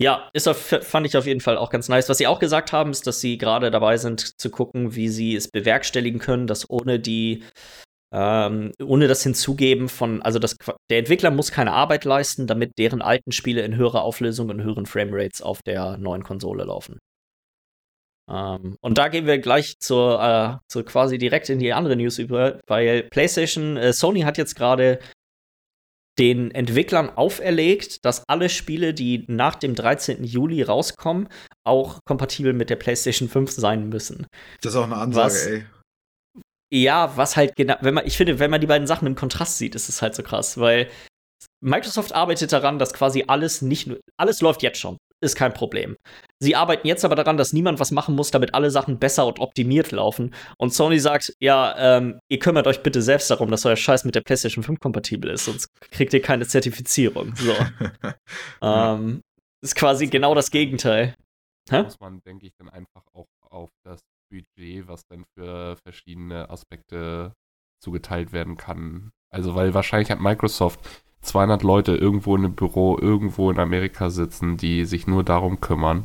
ja, 0.00 0.30
ist 0.32 0.48
auf, 0.48 0.58
fand 0.58 1.06
ich 1.06 1.16
auf 1.16 1.26
jeden 1.26 1.40
Fall 1.40 1.58
auch 1.58 1.70
ganz 1.70 1.88
nice. 1.88 2.08
Was 2.08 2.18
sie 2.18 2.26
auch 2.26 2.38
gesagt 2.38 2.72
haben, 2.72 2.90
ist, 2.90 3.06
dass 3.06 3.20
sie 3.20 3.36
gerade 3.36 3.70
dabei 3.70 3.96
sind 3.96 4.40
zu 4.40 4.48
gucken, 4.48 4.94
wie 4.94 5.08
sie 5.08 5.34
es 5.34 5.48
bewerkstelligen 5.48 6.20
können, 6.20 6.46
dass 6.46 6.70
ohne 6.70 7.00
die 7.00 7.42
ähm, 8.10 8.72
ohne 8.82 9.06
das 9.06 9.22
Hinzugeben 9.22 9.88
von, 9.90 10.22
also 10.22 10.38
das, 10.38 10.56
der 10.90 10.98
Entwickler 10.98 11.30
muss 11.30 11.52
keine 11.52 11.72
Arbeit 11.72 12.04
leisten, 12.04 12.46
damit 12.46 12.72
deren 12.78 13.02
alten 13.02 13.32
Spiele 13.32 13.60
in 13.62 13.76
höherer 13.76 14.02
Auflösung 14.02 14.48
und 14.48 14.62
höheren 14.62 14.86
Framerates 14.86 15.42
auf 15.42 15.60
der 15.62 15.98
neuen 15.98 16.22
Konsole 16.22 16.64
laufen. 16.64 16.98
Ähm, 18.30 18.76
und 18.80 18.98
da 18.98 19.08
gehen 19.08 19.26
wir 19.26 19.38
gleich 19.38 19.78
zur, 19.78 20.22
äh, 20.22 20.56
zur 20.68 20.84
quasi 20.84 21.18
direkt 21.18 21.48
in 21.48 21.58
die 21.58 21.72
andere 21.72 21.96
News 21.96 22.18
über, 22.18 22.60
weil 22.66 23.04
PlayStation, 23.04 23.76
äh, 23.76 23.92
Sony 23.92 24.20
hat 24.20 24.38
jetzt 24.38 24.54
gerade 24.54 24.98
den 26.18 26.50
Entwicklern 26.50 27.10
auferlegt, 27.10 28.04
dass 28.04 28.24
alle 28.28 28.48
Spiele, 28.48 28.92
die 28.92 29.24
nach 29.28 29.54
dem 29.54 29.74
13. 29.74 30.24
Juli 30.24 30.62
rauskommen, 30.62 31.28
auch 31.64 32.00
kompatibel 32.04 32.52
mit 32.52 32.70
der 32.70 32.76
PlayStation 32.76 33.28
5 33.28 33.52
sein 33.52 33.88
müssen. 33.88 34.26
Das 34.60 34.72
ist 34.72 34.78
auch 34.78 34.84
eine 34.84 34.96
Ansage, 34.96 35.26
Was- 35.26 35.46
ey. 35.46 35.66
Ja, 36.70 37.16
was 37.16 37.36
halt 37.36 37.56
genau, 37.56 37.76
wenn 37.80 37.94
man, 37.94 38.06
ich 38.06 38.18
finde, 38.18 38.38
wenn 38.40 38.50
man 38.50 38.60
die 38.60 38.66
beiden 38.66 38.86
Sachen 38.86 39.06
im 39.06 39.14
Kontrast 39.14 39.56
sieht, 39.56 39.74
ist 39.74 39.88
es 39.88 40.02
halt 40.02 40.14
so 40.14 40.22
krass, 40.22 40.58
weil 40.58 40.90
Microsoft 41.64 42.12
arbeitet 42.12 42.52
daran, 42.52 42.78
dass 42.78 42.92
quasi 42.92 43.24
alles 43.26 43.62
nicht 43.62 43.86
nur, 43.86 43.98
alles 44.18 44.42
läuft 44.42 44.62
jetzt 44.62 44.78
schon, 44.78 44.98
ist 45.20 45.36
kein 45.36 45.52
Problem. 45.52 45.96
Sie 46.40 46.54
arbeiten 46.54 46.86
jetzt 46.86 47.04
aber 47.04 47.16
daran, 47.16 47.36
dass 47.36 47.52
niemand 47.52 47.80
was 47.80 47.90
machen 47.90 48.14
muss, 48.14 48.30
damit 48.30 48.54
alle 48.54 48.70
Sachen 48.70 48.98
besser 48.98 49.26
und 49.26 49.40
optimiert 49.40 49.90
laufen. 49.90 50.34
Und 50.58 50.72
Sony 50.72 50.98
sagt, 50.98 51.34
ja, 51.40 51.74
ähm, 51.98 52.20
ihr 52.28 52.38
kümmert 52.38 52.66
euch 52.66 52.82
bitte 52.82 53.02
selbst 53.02 53.30
darum, 53.30 53.50
dass 53.50 53.66
euer 53.66 53.76
Scheiß 53.76 54.04
mit 54.04 54.14
der 54.14 54.20
PlayStation 54.20 54.62
5 54.62 54.78
kompatibel 54.78 55.30
ist, 55.30 55.46
sonst 55.46 55.68
kriegt 55.90 56.12
ihr 56.12 56.22
keine 56.22 56.46
Zertifizierung. 56.46 57.34
So. 57.34 57.54
ähm, 58.62 59.22
ist 59.62 59.74
quasi 59.74 60.06
genau 60.06 60.34
das 60.34 60.50
Gegenteil. 60.50 61.14
Hä? 61.70 61.82
muss 61.82 62.00
man, 62.00 62.20
denke 62.22 62.46
ich, 62.46 62.52
dann 62.56 62.68
einfach 62.68 63.02
auch 63.12 63.26
auf 63.50 63.70
das 63.84 64.00
Budget, 64.30 64.88
was 64.88 65.06
dann 65.06 65.24
für 65.36 65.76
verschiedene 65.84 66.48
Aspekte 66.48 67.34
zugeteilt 67.80 68.32
werden 68.32 68.56
kann. 68.56 69.10
Also, 69.30 69.54
weil 69.54 69.74
wahrscheinlich 69.74 70.10
hat 70.10 70.20
Microsoft 70.20 70.80
200 71.22 71.62
Leute 71.62 71.94
irgendwo 71.94 72.36
in 72.36 72.44
einem 72.44 72.54
Büro 72.54 72.98
irgendwo 72.98 73.50
in 73.50 73.58
Amerika 73.58 74.10
sitzen, 74.10 74.56
die 74.56 74.84
sich 74.84 75.06
nur 75.06 75.24
darum 75.24 75.60
kümmern, 75.60 76.04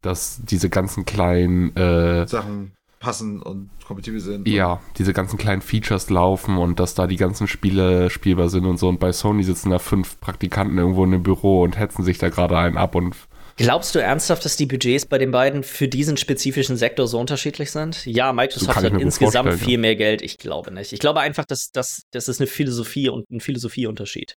dass 0.00 0.40
diese 0.44 0.70
ganzen 0.70 1.04
kleinen, 1.04 1.76
äh, 1.76 2.26
Sachen 2.26 2.72
passen 3.02 3.42
und 3.42 3.68
kompatibel 3.84 4.20
sind. 4.20 4.46
ja, 4.46 4.80
diese 4.96 5.12
ganzen 5.12 5.36
kleinen 5.36 5.60
Features 5.60 6.08
laufen 6.08 6.56
und 6.56 6.78
dass 6.78 6.94
da 6.94 7.06
die 7.06 7.16
ganzen 7.16 7.48
Spiele 7.48 8.10
spielbar 8.10 8.48
sind 8.48 8.64
und 8.64 8.78
so. 8.78 8.88
Und 8.88 9.00
bei 9.00 9.12
Sony 9.12 9.42
sitzen 9.42 9.70
da 9.70 9.78
fünf 9.80 10.20
Praktikanten 10.20 10.78
irgendwo 10.78 11.04
in 11.04 11.12
einem 11.12 11.22
Büro 11.24 11.62
und 11.62 11.78
hetzen 11.78 12.04
sich 12.04 12.18
da 12.18 12.28
gerade 12.28 12.56
einen 12.56 12.76
ab 12.78 12.94
und 12.94 13.16
Glaubst 13.56 13.94
du 13.94 13.98
ernsthaft, 13.98 14.44
dass 14.44 14.56
die 14.56 14.66
Budgets 14.66 15.06
bei 15.06 15.18
den 15.18 15.30
beiden 15.30 15.62
für 15.62 15.88
diesen 15.88 16.16
spezifischen 16.16 16.76
Sektor 16.76 17.06
so 17.06 17.18
unterschiedlich 17.18 17.70
sind? 17.70 18.04
Ja, 18.06 18.32
Microsoft 18.32 18.76
hat 18.76 18.84
insgesamt 18.84 19.54
viel 19.54 19.78
mehr 19.78 19.96
Geld. 19.96 20.22
Ich 20.22 20.38
glaube 20.38 20.72
nicht. 20.72 20.92
Ich 20.92 21.00
glaube 21.00 21.20
einfach, 21.20 21.44
dass, 21.44 21.70
dass 21.70 22.02
das 22.10 22.28
ist 22.28 22.40
eine 22.40 22.46
Philosophie 22.46 23.08
und 23.08 23.30
ein 23.30 23.40
Philosophieunterschied. 23.40 24.36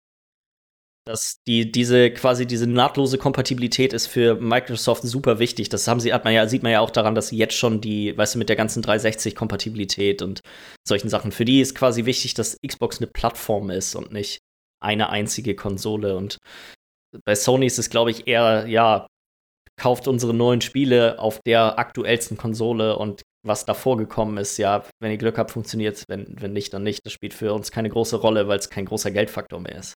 Dass 1.05 1.41
die, 1.47 1.69
diese 1.69 2.11
quasi 2.11 2.45
diese 2.45 2.65
nahtlose 2.65 3.17
Kompatibilität 3.17 3.91
ist 3.91 4.07
für 4.07 4.35
Microsoft 4.35 5.03
super 5.03 5.37
wichtig. 5.37 5.67
Das 5.67 5.87
haben 5.87 5.99
sie, 5.99 6.13
hat 6.13 6.23
man 6.23 6.33
ja, 6.33 6.47
sieht 6.47 6.63
man 6.63 6.71
ja 6.71 6.79
auch 6.79 6.91
daran, 6.91 7.13
dass 7.13 7.27
sie 7.27 7.37
jetzt 7.37 7.55
schon 7.55 7.81
die, 7.81 8.17
weißt 8.17 8.35
du, 8.35 8.39
mit 8.39 8.47
der 8.47 8.55
ganzen 8.55 8.81
360-Kompatibilität 8.83 10.21
und 10.21 10.39
solchen 10.87 11.09
Sachen. 11.09 11.33
Für 11.33 11.45
die 11.45 11.59
ist 11.59 11.75
quasi 11.75 12.05
wichtig, 12.05 12.35
dass 12.35 12.57
Xbox 12.65 12.99
eine 12.99 13.07
Plattform 13.07 13.69
ist 13.69 13.95
und 13.95 14.13
nicht 14.13 14.39
eine 14.81 15.09
einzige 15.09 15.55
Konsole. 15.55 16.15
Und 16.15 16.37
bei 17.25 17.35
Sony 17.35 17.65
ist 17.65 17.79
es, 17.79 17.89
glaube 17.89 18.11
ich, 18.11 18.27
eher, 18.27 18.67
ja, 18.67 19.07
kauft 19.75 20.07
unsere 20.07 20.33
neuen 20.33 20.61
Spiele 20.61 21.19
auf 21.19 21.39
der 21.45 21.79
aktuellsten 21.79 22.37
Konsole 22.37 22.97
und 22.97 23.23
was 23.45 23.65
davor 23.65 23.97
gekommen 23.97 24.37
ist, 24.37 24.57
ja, 24.57 24.85
wenn 25.01 25.11
ihr 25.11 25.17
Glück 25.17 25.37
habt, 25.37 25.51
funktioniert 25.51 26.03
wenn, 26.07 26.39
wenn 26.39 26.53
nicht, 26.53 26.73
dann 26.73 26.83
nicht. 26.83 27.05
Das 27.05 27.11
spielt 27.11 27.33
für 27.33 27.53
uns 27.53 27.71
keine 27.71 27.89
große 27.89 28.15
Rolle, 28.15 28.47
weil 28.47 28.59
es 28.59 28.69
kein 28.69 28.85
großer 28.85 29.11
Geldfaktor 29.11 29.59
mehr 29.59 29.75
ist. 29.75 29.95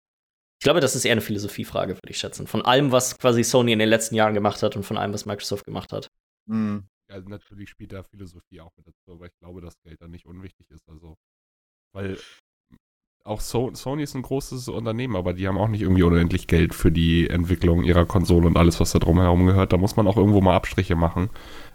Ich 0.59 0.63
glaube, 0.63 0.79
das 0.79 0.95
ist 0.95 1.05
eher 1.05 1.13
eine 1.13 1.21
Philosophiefrage, 1.21 1.95
würde 1.95 2.09
ich 2.09 2.17
schätzen. 2.17 2.47
Von 2.47 2.63
allem, 2.63 2.91
was 2.91 3.17
quasi 3.17 3.43
Sony 3.43 3.71
in 3.71 3.79
den 3.79 3.89
letzten 3.89 4.15
Jahren 4.15 4.33
gemacht 4.33 4.63
hat 4.63 4.75
und 4.75 4.83
von 4.83 4.97
allem, 4.97 5.13
was 5.13 5.25
Microsoft 5.25 5.65
gemacht 5.65 5.93
hat. 5.93 6.09
Mhm. 6.49 6.87
Also 7.09 7.29
natürlich 7.29 7.69
spielt 7.69 7.93
da 7.93 8.03
Philosophie 8.03 8.59
auch 8.59 8.71
mit 8.75 8.87
dazu, 8.87 9.13
aber 9.13 9.27
ich 9.27 9.37
glaube, 9.39 9.61
dass 9.61 9.79
Geld 9.83 10.01
dann 10.01 10.11
nicht 10.11 10.25
unwichtig 10.25 10.69
ist. 10.71 10.89
Also, 10.89 11.15
weil 11.93 12.17
auch 13.27 13.41
so 13.41 13.71
Sony 13.73 14.03
ist 14.03 14.15
ein 14.15 14.21
großes 14.21 14.69
Unternehmen, 14.69 15.15
aber 15.15 15.33
die 15.33 15.47
haben 15.47 15.57
auch 15.57 15.67
nicht 15.67 15.81
irgendwie 15.81 16.03
unendlich 16.03 16.47
Geld 16.47 16.73
für 16.73 16.91
die 16.91 17.29
Entwicklung 17.29 17.83
ihrer 17.83 18.05
Konsole 18.05 18.47
und 18.47 18.57
alles, 18.57 18.79
was 18.79 18.91
da 18.91 18.99
drumherum 18.99 19.45
gehört. 19.45 19.73
Da 19.73 19.77
muss 19.77 19.95
man 19.95 20.07
auch 20.07 20.17
irgendwo 20.17 20.41
mal 20.41 20.55
Abstriche 20.55 20.95
machen. 20.95 21.29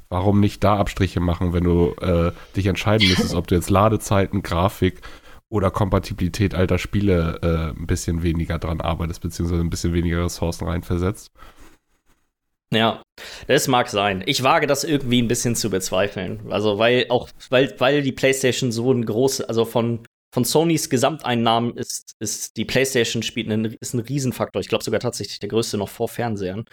Warum 0.09 0.41
nicht 0.41 0.63
da 0.65 0.77
Abstriche 0.77 1.21
machen, 1.21 1.53
wenn 1.53 1.65
du 1.65 1.95
äh, 2.01 2.33
dich 2.57 2.67
entscheiden 2.67 3.09
müsstest, 3.09 3.35
ob 3.35 3.47
du 3.47 3.55
jetzt 3.55 3.71
Ladezeiten, 3.71 4.43
Grafik 4.43 5.01
oder 5.49 5.71
Kompatibilität 5.71 6.55
alter 6.55 6.79
Spiele 6.79 7.39
äh, 7.43 7.79
ein 7.79 7.87
bisschen 7.87 8.23
weniger 8.23 8.59
dran 8.59 8.81
arbeitest, 8.81 9.21
beziehungsweise 9.21 9.63
ein 9.63 9.71
bisschen 9.71 9.93
weniger 9.93 10.25
Ressourcen 10.25 10.67
reinversetzt? 10.67 11.31
Ja, 12.73 13.03
das 13.49 13.69
mag 13.69 13.91
sein. 13.91 14.23
Ich 14.25 14.43
wage 14.43 14.67
das 14.67 14.83
irgendwie 14.83 15.21
ein 15.21 15.29
bisschen 15.29 15.55
zu 15.55 15.69
bezweifeln. 15.69 16.41
Also, 16.51 16.79
weil 16.79 17.07
auch, 17.11 17.29
weil, 17.51 17.75
weil 17.79 18.03
die 18.03 18.13
PlayStation 18.13 18.73
so 18.73 18.91
ein 18.91 19.05
großes, 19.05 19.45
also 19.45 19.67
von, 19.67 20.01
von 20.33 20.45
Sonys 20.45 20.89
Gesamteinnahmen 20.89 21.77
ist, 21.77 22.13
ist 22.21 22.57
die 22.57 22.65
PlayStation 22.65 23.23
spielt 23.23 23.51
einen, 23.51 23.77
ist 23.81 23.95
ein 23.95 24.01
Riesenfaktor. 24.01 24.61
Ich 24.61 24.69
glaube 24.69 24.83
sogar 24.85 25.01
tatsächlich 25.01 25.39
der 25.41 25.49
größte 25.51 25.77
noch 25.77 25.89
vor 25.91 26.09
Fernsehern. 26.09 26.65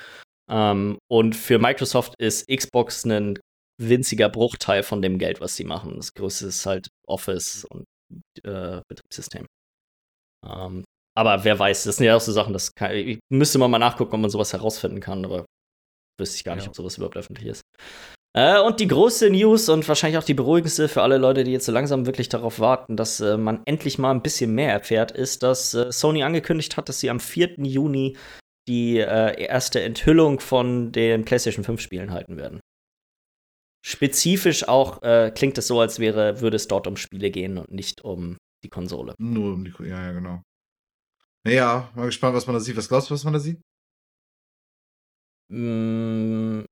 Ähm, 0.49 0.97
und 1.11 1.35
für 1.35 1.59
Microsoft 1.59 2.13
ist 2.19 2.47
Xbox 2.47 3.05
ein 3.05 3.37
winziger 3.81 4.29
Bruchteil 4.29 4.83
von 4.83 5.01
dem 5.01 5.19
Geld, 5.19 5.41
was 5.41 5.55
sie 5.55 5.63
machen. 5.65 5.95
Das 5.97 6.13
größte 6.13 6.47
ist 6.47 6.65
halt 6.65 6.87
Office 7.07 7.65
und 7.65 7.85
äh, 8.43 8.81
Betriebssystem. 8.89 9.45
Ähm, 10.45 10.83
aber 11.17 11.43
wer 11.43 11.59
weiß, 11.59 11.83
das 11.83 11.97
sind 11.97 12.05
ja 12.05 12.15
auch 12.15 12.21
so 12.21 12.31
Sachen, 12.31 12.53
das 12.53 12.73
kann, 12.73 12.91
ich, 12.95 13.19
müsste 13.29 13.57
man 13.57 13.69
mal 13.69 13.77
nachgucken, 13.79 14.15
ob 14.15 14.21
man 14.21 14.29
sowas 14.29 14.53
herausfinden 14.53 15.01
kann, 15.01 15.25
aber 15.25 15.45
wüsste 16.17 16.37
ich 16.37 16.43
gar 16.43 16.55
nicht, 16.55 16.63
Ja. 16.65 16.69
ob 16.69 16.75
sowas 16.75 16.95
überhaupt 16.97 17.17
öffentlich 17.17 17.47
ist. 17.47 17.61
Äh, 18.33 18.59
und 18.61 18.79
die 18.79 18.87
große 18.87 19.29
News 19.29 19.69
und 19.69 19.87
wahrscheinlich 19.87 20.17
auch 20.17 20.23
die 20.23 20.35
beruhigendste 20.35 20.87
für 20.87 21.01
alle 21.01 21.17
Leute, 21.17 21.43
die 21.43 21.51
jetzt 21.51 21.65
so 21.65 21.71
langsam 21.71 22.05
wirklich 22.05 22.29
darauf 22.29 22.59
warten, 22.59 22.95
dass 22.95 23.19
äh, 23.19 23.37
man 23.37 23.61
endlich 23.65 23.97
mal 23.97 24.11
ein 24.11 24.21
bisschen 24.21 24.53
mehr 24.53 24.71
erfährt, 24.71 25.11
ist, 25.11 25.41
dass 25.41 25.73
äh, 25.73 25.91
Sony 25.91 26.23
angekündigt 26.23 26.77
hat, 26.77 26.89
dass 26.89 26.99
sie 26.99 27.09
am 27.09 27.19
4. 27.19 27.55
Juni 27.57 28.17
die 28.67 28.99
äh, 28.99 29.41
erste 29.41 29.81
Enthüllung 29.81 30.39
von 30.39 30.91
den 30.91 31.25
PlayStation 31.25 31.63
5 31.63 31.81
Spielen 31.81 32.11
halten 32.11 32.37
werden. 32.37 32.59
Spezifisch 33.83 34.67
auch 34.67 35.01
äh, 35.01 35.31
klingt 35.33 35.57
es 35.57 35.67
so, 35.67 35.79
als 35.79 35.99
wäre, 35.99 36.41
würde 36.41 36.57
es 36.57 36.67
dort 36.67 36.85
um 36.85 36.97
Spiele 36.97 37.31
gehen 37.31 37.57
und 37.57 37.71
nicht 37.71 38.03
um 38.03 38.37
die 38.63 38.69
Konsole. 38.69 39.15
Nur 39.17 39.53
um 39.53 39.63
die. 39.63 39.73
Ja, 39.79 40.05
ja, 40.05 40.11
genau. 40.11 40.43
Ja, 41.47 41.89
mal 41.95 42.05
gespannt, 42.05 42.35
was 42.35 42.45
man 42.45 42.55
da 42.55 42.59
sieht. 42.59 42.77
Was 42.77 42.89
glaubst 42.89 43.09
du, 43.09 43.13
was 43.13 43.23
man 43.23 43.33
da 43.33 43.39
sieht? 43.39 43.59
Mm, 45.49 46.65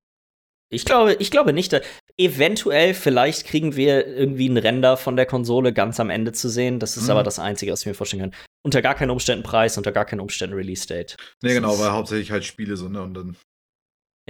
Ich 0.70 0.84
glaube, 0.86 1.14
ich 1.20 1.32
glaube 1.32 1.54
nicht. 1.54 1.80
Eventuell, 2.18 2.94
vielleicht 2.94 3.46
kriegen 3.46 3.76
wir 3.76 4.06
irgendwie 4.08 4.48
einen 4.50 4.58
Render 4.58 4.98
von 4.98 5.16
der 5.16 5.26
Konsole 5.26 5.72
ganz 5.72 6.00
am 6.00 6.10
Ende 6.10 6.34
zu 6.34 6.50
sehen. 6.50 6.80
Das 6.80 6.98
ist 6.98 7.06
Mhm. 7.06 7.12
aber 7.12 7.24
das 7.24 7.40
Einzige, 7.40 7.72
was 7.72 7.82
ich 7.82 7.86
mir 7.86 7.94
vorstellen 7.94 8.24
kann. 8.32 8.36
Unter 8.66 8.82
gar 8.82 8.96
keinen 8.96 9.12
Umständen 9.12 9.44
Preis, 9.44 9.78
unter 9.78 9.92
gar 9.94 10.04
keinen 10.06 10.20
Umständen 10.20 10.56
Release-Date. 10.56 11.16
Nee, 11.42 11.50
Das 11.50 11.54
genau, 11.56 11.80
weil 11.80 11.92
hauptsächlich 11.92 12.32
halt 12.32 12.44
Spiele 12.44 12.76
so, 12.76 12.90
ne? 12.90 13.02
Und 13.02 13.14
dann. 13.14 13.38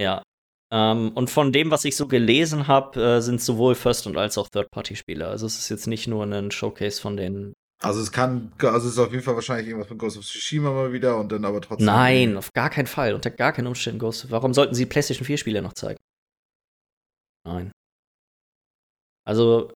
Ja. 0.00 0.22
Ähm, 0.70 1.12
und 1.14 1.30
von 1.30 1.50
dem, 1.50 1.70
was 1.70 1.84
ich 1.86 1.96
so 1.96 2.06
gelesen 2.06 2.68
habe, 2.68 3.00
äh, 3.02 3.20
sind 3.20 3.40
sowohl 3.40 3.74
First- 3.74 4.06
und 4.06 4.16
als 4.16 4.36
auch 4.38 4.48
Third-Party-Spiele. 4.48 5.26
Also 5.26 5.46
es 5.46 5.58
ist 5.58 5.70
jetzt 5.70 5.86
nicht 5.86 6.06
nur 6.06 6.24
ein 6.24 6.50
Showcase 6.50 7.00
von 7.00 7.16
den. 7.16 7.54
Also 7.82 8.00
es 8.00 8.12
kann, 8.12 8.52
also 8.60 8.86
es 8.86 8.94
ist 8.94 8.98
auf 8.98 9.10
jeden 9.12 9.22
Fall 9.24 9.34
wahrscheinlich 9.34 9.68
irgendwas 9.68 9.88
von 9.88 9.98
Ghost 9.98 10.18
of 10.18 10.24
Tsushima 10.24 10.70
mal 10.70 10.92
wieder 10.92 11.16
und 11.18 11.32
dann 11.32 11.44
aber 11.44 11.60
trotzdem. 11.60 11.86
Nein, 11.86 12.36
auf 12.36 12.52
gar 12.52 12.70
keinen 12.70 12.86
Fall. 12.86 13.14
Unter 13.14 13.30
gar 13.30 13.52
keinen 13.52 13.66
Umständen 13.68 13.98
Ghost. 13.98 14.30
Warum 14.30 14.52
sollten 14.52 14.74
sie 14.74 14.84
PlayStation 14.84 15.26
4-Spiele 15.26 15.62
noch 15.62 15.72
zeigen? 15.72 15.98
Nein. 17.48 17.72
Also, 19.26 19.70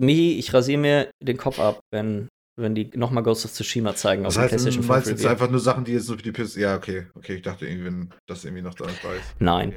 Michi, 0.00 0.38
ich 0.38 0.52
rasiere 0.52 0.80
mir 0.80 1.10
den 1.22 1.36
Kopf 1.36 1.58
ab, 1.58 1.80
wenn, 1.92 2.28
wenn 2.58 2.74
die 2.74 2.90
nochmal 2.96 3.22
Ghost 3.22 3.44
of 3.44 3.52
Tsushima 3.52 3.94
zeigen 3.94 4.24
Das 4.24 4.36
auf 4.36 4.42
heißt, 4.42 4.50
PlayStation 4.50 4.82
du 4.82 4.86
5 4.86 4.88
meinst 4.88 5.08
jetzt 5.10 5.18
Review. 5.20 5.30
einfach 5.30 5.50
nur 5.50 5.60
Sachen, 5.60 5.84
die 5.84 5.92
jetzt 5.92 6.08
nur 6.08 6.16
für 6.18 6.22
die 6.24 6.32
PS. 6.32 6.56
Ja, 6.56 6.76
okay, 6.76 7.06
okay, 7.14 7.36
ich 7.36 7.42
dachte 7.42 7.66
irgendwie, 7.66 7.84
wenn 7.86 8.14
das 8.28 8.44
irgendwie 8.44 8.62
noch 8.62 8.74
da 8.74 8.84
ist. 8.86 9.00
Nein. 9.38 9.74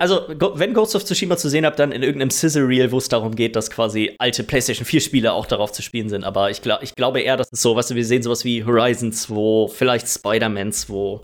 Also, 0.00 0.26
wenn 0.54 0.74
Ghost 0.74 0.96
of 0.96 1.04
Tsushima 1.04 1.36
zu 1.36 1.48
sehen 1.48 1.64
habt, 1.66 1.78
dann 1.78 1.92
in 1.92 2.02
irgendeinem 2.02 2.30
Sizzle-Reel, 2.30 2.90
wo 2.92 2.98
es 2.98 3.08
darum 3.08 3.34
geht, 3.36 3.54
dass 3.56 3.70
quasi 3.70 4.14
alte 4.18 4.42
PlayStation 4.44 4.86
4-Spiele 4.86 5.32
auch 5.32 5.46
darauf 5.46 5.72
zu 5.72 5.82
spielen 5.82 6.08
sind. 6.08 6.24
Aber 6.24 6.50
ich, 6.50 6.62
glaub, 6.62 6.82
ich 6.82 6.94
glaube 6.94 7.20
eher, 7.20 7.36
dass 7.36 7.48
es 7.52 7.60
so, 7.62 7.76
weißt 7.76 7.90
du, 7.90 7.94
wir 7.94 8.04
sehen 8.04 8.22
sowas 8.22 8.44
wie 8.44 8.64
Horizon 8.64 9.12
2, 9.12 9.68
vielleicht 9.72 10.08
Spider-Man 10.08 10.72
2. 10.72 11.20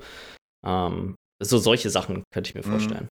Ähm, 0.64 1.14
so 1.42 1.58
solche 1.58 1.90
Sachen 1.90 2.22
könnte 2.32 2.48
ich 2.50 2.54
mir 2.54 2.62
Mhm. 2.66 2.70
vorstellen. 2.70 3.08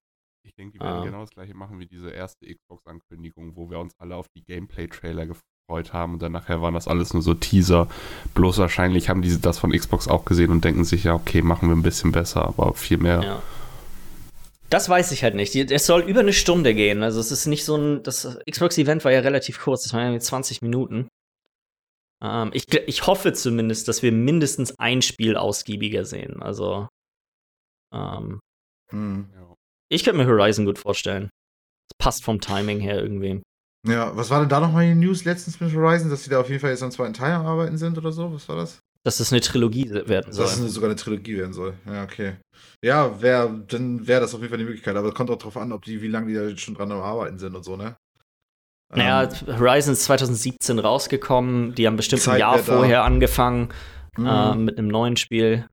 Ich 0.58 0.62
denke, 0.62 0.78
die 0.78 0.80
werden 0.82 1.02
Ah. 1.02 1.04
genau 1.04 1.20
das 1.20 1.32
gleiche 1.32 1.52
machen 1.52 1.78
wie 1.80 1.86
diese 1.86 2.08
erste 2.10 2.46
Xbox-Ankündigung, 2.46 3.56
wo 3.56 3.68
wir 3.68 3.78
uns 3.78 3.92
alle 3.98 4.16
auf 4.16 4.26
die 4.34 4.42
Gameplay-Trailer 4.42 5.26
gefreut 5.26 5.92
haben 5.92 6.14
und 6.14 6.22
dann 6.22 6.32
nachher 6.32 6.62
waren 6.62 6.72
das 6.72 6.88
alles 6.88 7.12
nur 7.12 7.22
so 7.22 7.34
Teaser. 7.34 7.88
Bloß 8.32 8.56
wahrscheinlich 8.56 9.10
haben 9.10 9.20
diese 9.20 9.38
das 9.38 9.58
von 9.58 9.70
Xbox 9.72 10.08
auch 10.08 10.24
gesehen 10.24 10.50
und 10.50 10.64
denken 10.64 10.84
sich, 10.86 11.04
ja, 11.04 11.12
okay, 11.12 11.42
machen 11.42 11.68
wir 11.68 11.76
ein 11.76 11.82
bisschen 11.82 12.10
besser, 12.10 12.46
aber 12.46 12.72
viel 12.72 12.96
mehr. 12.96 13.22
Ja. 13.22 13.42
Das 14.70 14.88
weiß 14.88 15.12
ich 15.12 15.22
halt 15.22 15.34
nicht. 15.34 15.54
Es 15.54 15.84
soll 15.84 16.00
über 16.00 16.20
eine 16.20 16.32
Stunde 16.32 16.74
gehen. 16.74 17.02
Also 17.02 17.20
es 17.20 17.30
ist 17.30 17.44
nicht 17.44 17.66
so 17.66 17.76
ein. 17.76 18.02
Das 18.02 18.38
Xbox-Event 18.50 19.04
war 19.04 19.12
ja 19.12 19.20
relativ 19.20 19.60
kurz, 19.60 19.82
das 19.82 19.92
waren 19.92 20.10
ja 20.14 20.18
20 20.18 20.62
Minuten. 20.62 21.08
Ähm, 22.22 22.48
ich, 22.54 22.72
ich 22.72 23.06
hoffe 23.06 23.34
zumindest, 23.34 23.88
dass 23.88 24.02
wir 24.02 24.10
mindestens 24.10 24.74
ein 24.78 25.02
Spiel 25.02 25.36
ausgiebiger 25.36 26.06
sehen. 26.06 26.42
Also. 26.42 26.88
Ähm, 27.92 28.40
Hm. 28.90 29.28
Ich 29.88 30.04
könnte 30.04 30.18
mir 30.18 30.26
Horizon 30.26 30.64
gut 30.64 30.78
vorstellen. 30.78 31.30
Das 31.88 31.98
passt 31.98 32.24
vom 32.24 32.40
Timing 32.40 32.80
her 32.80 33.00
irgendwie. 33.02 33.42
Ja, 33.86 34.16
was 34.16 34.30
war 34.30 34.40
denn 34.40 34.48
da 34.48 34.58
nochmal 34.58 34.86
die 34.86 34.94
News 34.94 35.24
letztens 35.24 35.60
mit 35.60 35.72
Horizon, 35.72 36.10
dass 36.10 36.24
sie 36.24 36.30
da 36.30 36.40
auf 36.40 36.48
jeden 36.48 36.60
Fall 36.60 36.70
jetzt 36.70 36.82
am 36.82 36.90
zweiten 36.90 37.14
Teil 37.14 37.32
am 37.32 37.46
Arbeiten 37.46 37.78
sind 37.78 37.96
oder 37.96 38.10
so? 38.10 38.32
Was 38.32 38.48
war 38.48 38.56
das? 38.56 38.80
Dass 39.04 39.18
das 39.18 39.32
eine 39.32 39.40
Trilogie 39.40 39.88
werden 39.88 40.32
soll. 40.32 40.44
Dass 40.44 40.58
es 40.58 40.74
sogar 40.74 40.90
eine 40.90 40.98
Trilogie 40.98 41.36
werden 41.36 41.52
soll. 41.52 41.74
Ja, 41.86 42.02
okay. 42.02 42.36
Ja, 42.82 43.22
wär, 43.22 43.46
dann 43.68 44.04
wäre 44.08 44.20
das 44.20 44.34
auf 44.34 44.40
jeden 44.40 44.50
Fall 44.50 44.58
die 44.58 44.64
Möglichkeit. 44.64 44.96
Aber 44.96 45.08
es 45.08 45.14
kommt 45.14 45.30
auch 45.30 45.38
darauf 45.38 45.56
an, 45.56 45.70
ob 45.70 45.84
die, 45.84 46.02
wie 46.02 46.08
lange 46.08 46.26
die 46.26 46.34
da 46.34 46.56
schon 46.58 46.74
dran 46.74 46.90
am 46.90 47.00
Arbeiten 47.00 47.38
sind 47.38 47.54
und 47.54 47.62
so, 47.62 47.76
ne? 47.76 47.96
Naja, 48.92 49.24
ähm, 49.24 49.58
Horizon 49.58 49.92
ist 49.92 50.04
2017 50.04 50.80
rausgekommen. 50.80 51.74
Die 51.76 51.86
haben 51.86 51.96
bestimmt 51.96 52.26
ein 52.26 52.40
Jahr 52.40 52.58
vorher 52.58 53.04
angefangen 53.04 53.68
mhm. 54.16 54.26
äh, 54.26 54.54
mit 54.56 54.78
einem 54.78 54.88
neuen 54.88 55.16
Spiel. 55.16 55.68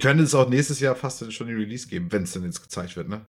Könnte 0.00 0.22
es 0.22 0.34
auch 0.34 0.48
nächstes 0.48 0.80
Jahr 0.80 0.94
fast 0.94 1.30
schon 1.32 1.46
die 1.46 1.54
Release 1.54 1.88
geben, 1.88 2.10
wenn 2.10 2.22
es 2.22 2.32
denn 2.32 2.44
jetzt 2.44 2.62
gezeigt 2.62 2.96
wird, 2.96 3.08
ne? 3.08 3.26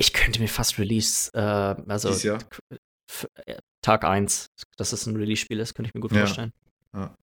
Ich 0.00 0.12
könnte 0.14 0.40
mir 0.40 0.48
fast 0.48 0.78
Release, 0.78 1.30
äh, 1.34 1.38
also 1.40 2.08
Dieses 2.08 2.22
Jahr? 2.22 2.38
Äh, 3.46 3.56
Tag 3.82 4.04
1, 4.04 4.46
dass 4.78 4.92
es 4.92 5.06
ein 5.06 5.16
Release-Spiel 5.16 5.60
ist, 5.60 5.74
könnte 5.74 5.88
ich 5.90 5.94
mir 5.94 6.00
gut 6.00 6.12
Ja. 6.12 6.20
vorstellen. 6.20 6.52
Ja. 6.94 7.14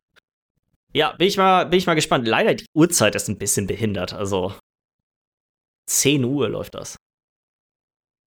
Ja, 0.93 1.11
bin 1.13 1.27
ich, 1.27 1.37
mal, 1.37 1.65
bin 1.65 1.79
ich 1.79 1.87
mal 1.87 1.95
gespannt. 1.95 2.27
Leider, 2.27 2.53
die 2.55 2.65
Uhrzeit 2.75 3.15
ist 3.15 3.27
ein 3.29 3.37
bisschen 3.37 3.67
behindert. 3.67 4.13
Also 4.13 4.53
10 5.89 6.23
Uhr 6.23 6.49
läuft 6.49 6.75
das. 6.75 6.97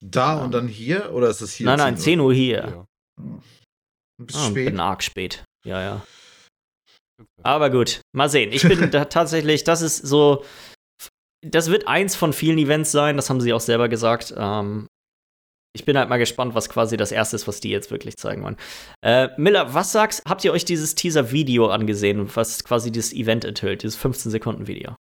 Da 0.03 0.37
Ja. 0.39 0.45
und 0.45 0.53
dann 0.53 0.67
hier? 0.69 1.13
Oder 1.13 1.29
ist 1.31 1.41
es 1.43 1.53
hier? 1.55 1.67
nein, 1.67 1.79
nein, 1.79 1.97
10 1.97 2.19
Uhr 2.21 2.33
hier. 2.35 2.59
Ja. 2.59 2.87
Ein 3.23 4.27
bisschen 4.27 4.41
Ah, 4.43 4.51
spät. 4.51 4.67
bin 4.67 4.81
arg 4.81 5.03
spät. 5.03 5.45
Ja, 5.65 5.81
ja. 5.81 6.07
Aber 7.43 7.71
gut, 7.71 8.01
mal 8.13 8.29
sehen. 8.29 8.51
Ich 8.53 8.63
bin 8.63 8.91
da 8.91 9.05
tatsächlich, 9.05 9.63
das 9.65 9.83
ist 9.83 9.99
so, 9.99 10.45
das 11.43 11.71
wird 11.71 11.89
eins 11.89 12.17
von 12.17 12.33
vielen 12.33 12.59
Events 12.59 12.93
sein, 12.93 13.17
das 13.17 13.31
haben 13.31 13.41
sie 13.41 13.53
auch 13.53 13.61
selber 13.61 13.89
gesagt. 13.89 14.35
Ähm, 14.37 14.89
ich 15.73 15.85
bin 15.85 15.97
halt 15.97 16.09
mal 16.09 16.19
gespannt, 16.19 16.55
was 16.55 16.69
quasi 16.69 16.97
das 16.97 17.13
erste 17.13 17.37
ist, 17.37 17.47
was 17.47 17.61
die 17.61 17.71
jetzt 17.71 17.91
wirklich 17.93 18.17
zeigen 18.17 18.43
wollen. 18.43 18.57
Äh, 19.03 19.29
Miller, 19.39 19.73
was 19.73 19.93
sagst, 19.93 20.23
habt 20.29 20.45
ihr 20.45 20.53
euch 20.53 20.65
dieses 20.65 20.97
Teaser-Video 20.97 21.69
angesehen, 21.69 22.29
was 22.35 22.65
quasi 22.65 22.91
dieses 22.91 23.13
Event 23.13 23.45
enthüllt, 23.45 23.83
dieses 23.85 23.99
15-Sekunden-Video? 23.99 24.97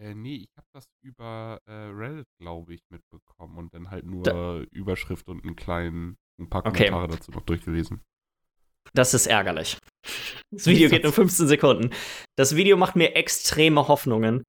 Äh, 0.00 0.14
nee, 0.14 0.36
ich 0.36 0.50
habe 0.56 0.66
das 0.72 0.84
über 1.02 1.58
äh, 1.66 1.72
Reddit, 1.72 2.26
glaube 2.38 2.74
ich, 2.74 2.80
mitbekommen 2.90 3.58
und 3.58 3.74
dann 3.74 3.90
halt 3.90 4.04
nur 4.04 4.22
Da- 4.22 4.60
Überschrift 4.70 5.26
und 5.28 5.42
einen 5.44 5.56
kleinen, 5.56 6.16
ein 6.38 6.48
paar 6.48 6.64
Okay. 6.64 6.88
Kommentare 6.88 7.08
dazu 7.08 7.30
noch 7.32 7.42
durchgelesen. 7.42 8.02
Das 8.94 9.14
ist 9.14 9.26
ärgerlich. 9.26 9.78
Das 10.52 10.66
Video 10.66 10.88
geht 10.88 11.02
nur 11.02 11.12
15 11.14 11.48
Sekunden. 11.48 11.90
Das 12.36 12.54
Video 12.54 12.76
macht 12.76 12.94
mir 12.94 13.16
extreme 13.16 13.88
Hoffnungen, 13.88 14.44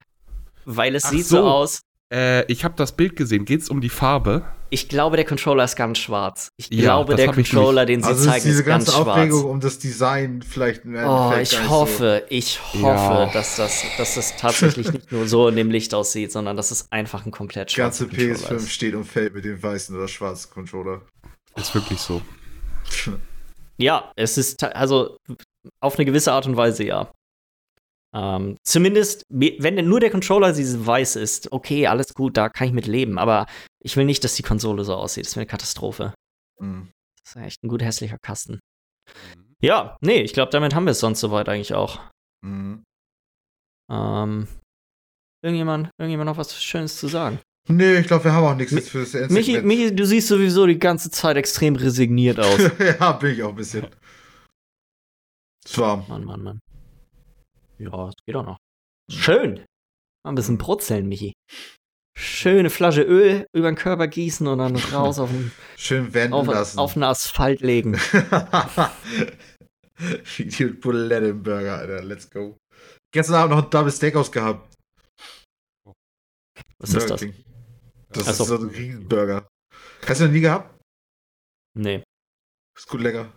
weil 0.68 0.96
es 0.96 1.06
Ach 1.06 1.10
sieht 1.12 1.26
so 1.26 1.38
so. 1.38 1.44
aus. 1.48 1.82
Äh, 2.14 2.46
ich 2.52 2.64
habe 2.64 2.76
das 2.78 2.92
Bild 2.94 3.16
gesehen. 3.16 3.44
Geht's 3.46 3.70
um 3.70 3.82
die 3.82 3.90
Farbe? 3.90 4.44
Ich 4.70 4.88
glaube, 4.90 5.16
der 5.16 5.26
Controller 5.26 5.64
ist 5.64 5.76
ganz 5.78 5.98
schwarz. 5.98 6.50
Ich 6.58 6.70
Ja, 6.70 6.82
glaube, 6.82 7.16
der 7.16 7.32
Controller, 7.32 7.86
den 7.86 8.02
sie 8.02 8.08
Also 8.10 8.26
zeigen, 8.26 8.38
ist 8.38 8.46
diese 8.46 8.60
ist 8.62 8.66
ganz 8.66 8.86
ganze 8.86 9.02
schwarz. 9.02 9.18
Aufregung 9.18 9.46
um 9.46 9.60
das 9.62 9.80
Design 9.80 10.42
vielleicht 10.42 10.84
im 10.86 10.96
Oh, 10.96 11.32
ich 11.42 11.52
nicht 11.52 11.70
hoffe, 11.70 12.26
ich 12.30 12.60
hoffe, 12.74 12.82
Ja. 12.84 13.30
dass, 13.34 13.56
das, 13.58 13.84
dass 13.98 14.16
das 14.16 14.36
tatsächlich 14.38 14.92
nicht 14.92 15.12
nur 15.12 15.26
so 15.28 15.48
in 15.48 15.56
dem 15.56 15.70
Licht 15.72 15.94
aussieht, 15.94 16.32
sondern 16.34 16.56
dass 16.58 16.72
es 16.72 16.92
einfach 16.92 17.26
ein 17.26 17.32
komplett 17.32 17.70
so. 17.70 17.76
schwarzer 17.76 18.06
ganze 18.08 18.08
Controller 18.28 18.36
PS5 18.52 18.56
ist. 18.56 18.72
steht 18.72 18.94
und 18.96 19.06
fällt 19.06 19.34
mit 19.34 19.46
dem 19.46 19.62
weißen 19.62 19.96
oder 19.96 20.08
schwarzen 20.10 20.50
Controller. 20.54 21.02
Ist 21.56 21.74
wirklich 21.74 22.00
so. 22.00 22.22
Ja, 23.80 24.12
es 24.16 24.40
ist 24.40 24.64
also 24.64 25.18
auf 25.82 25.98
eine 25.98 26.06
gewisse 26.06 26.32
Art 26.34 26.48
und 26.48 26.58
Weise 26.58 26.84
ja. 26.84 27.12
Ähm, 28.18 28.58
zumindest, 28.64 29.26
wenn 29.30 29.88
nur 29.88 30.00
der 30.00 30.10
Controller 30.10 30.52
dieses 30.52 30.86
weiß 30.86 31.18
ist, 31.18 31.52
okay, 31.52 31.86
alles 31.86 32.16
gut, 32.16 32.36
da 32.36 32.50
kann 32.50 32.68
ich 32.68 32.74
mit 32.74 32.88
leben, 32.88 33.20
aber 33.20 33.46
ich 33.80 33.96
will 33.96 34.06
nicht, 34.06 34.24
dass 34.24 34.36
die 34.36 34.44
Konsole 34.44 34.84
so 34.84 34.96
aussieht. 34.96 35.28
Das 35.28 35.36
wäre 35.36 35.42
eine 35.42 35.48
Katastrophe. 35.48 36.14
Mhm. 36.60 36.90
Das 37.24 37.36
ist 37.36 37.42
echt 37.42 37.64
ein 37.64 37.68
gut 37.68 37.84
hässlicher 37.84 38.18
Kasten. 38.20 38.60
Mhm. 39.36 39.56
Ja, 39.62 39.98
nee, 40.02 40.22
ich 40.22 40.34
glaube, 40.34 40.52
damit 40.52 40.74
haben 40.74 40.86
wir 40.86 40.92
es 40.92 41.00
sonst 41.00 41.20
soweit 41.20 41.48
eigentlich 41.48 41.76
auch. 41.76 42.00
Mhm. 42.44 42.84
Ähm, 43.92 44.48
irgendjemand, 45.44 45.92
irgendjemand 46.00 46.30
noch 46.30 46.38
was 46.38 46.62
Schönes 46.62 46.98
zu 46.98 47.08
sagen? 47.08 47.40
Nee, 47.70 48.00
ich 48.00 48.08
glaube, 48.08 48.24
wir 48.24 48.34
haben 48.34 48.46
auch 48.46 48.56
nichts 48.56 48.72
jetzt 48.72 48.90
für 48.90 49.06
das 49.06 49.30
Michi. 49.30 49.62
Michi, 49.62 49.96
du 49.96 50.06
siehst 50.06 50.30
sowieso 50.30 50.66
die 50.66 50.80
ganze 50.80 51.12
Zeit 51.12 51.38
extrem 51.38 51.76
resigniert 51.76 52.40
aus. 52.40 52.60
ja, 52.80 53.12
bin 53.12 53.34
ich 53.34 53.44
auch 53.44 53.50
ein 53.50 53.56
bisschen. 53.56 53.88
War. 55.76 55.98
Mann, 56.08 56.24
Mann, 56.24 56.44
Mann. 56.44 56.60
Ja, 57.80 58.10
es 58.10 58.16
geht 58.26 58.36
auch 58.36 58.46
noch. 58.46 58.58
Schön. 59.10 59.66
Mal 60.24 60.32
ein 60.32 60.36
bisschen 60.36 60.58
brutzeln, 60.58 61.08
Michi. 61.08 61.34
Schöne 62.18 62.70
Flasche 62.72 63.04
Öl 63.04 63.46
über 63.54 63.70
den 63.72 63.76
Körper 63.76 64.08
gießen 64.08 64.48
und 64.48 64.58
dann 64.58 64.76
raus 64.94 65.20
auf 65.20 65.30
den, 65.30 65.52
Schön 65.78 66.14
wenden 66.14 66.34
auf, 66.34 66.48
lassen. 66.48 66.80
auf 66.80 66.94
den 66.94 67.04
Asphalt 67.04 67.62
legen. 67.62 67.94
Die 70.38 70.66
Bulette 70.66 71.28
im 71.28 71.44
Burger, 71.44 71.78
Alter. 71.78 72.04
Let's 72.04 72.30
go. 72.30 72.58
Gestern 73.14 73.36
Abend 73.36 73.56
noch 73.56 73.64
ein 73.64 73.70
Double 73.70 73.92
Steakhouse 73.92 74.32
gehabt. 74.32 74.74
Was 76.80 76.94
ist 76.94 77.10
das? 77.10 77.22
King. 77.22 77.34
Das 78.10 78.28
Ach 78.28 78.34
so. 78.34 78.44
ist 78.44 78.50
so 78.50 78.58
ein 78.58 78.70
Riesenburger. 78.70 79.48
Hast 80.06 80.22
du 80.22 80.26
noch 80.26 80.32
nie 80.32 80.42
gehabt? 80.42 80.80
Nee. 81.78 82.04
Ist 82.78 82.88
gut 82.88 83.02
lecker. 83.02 83.32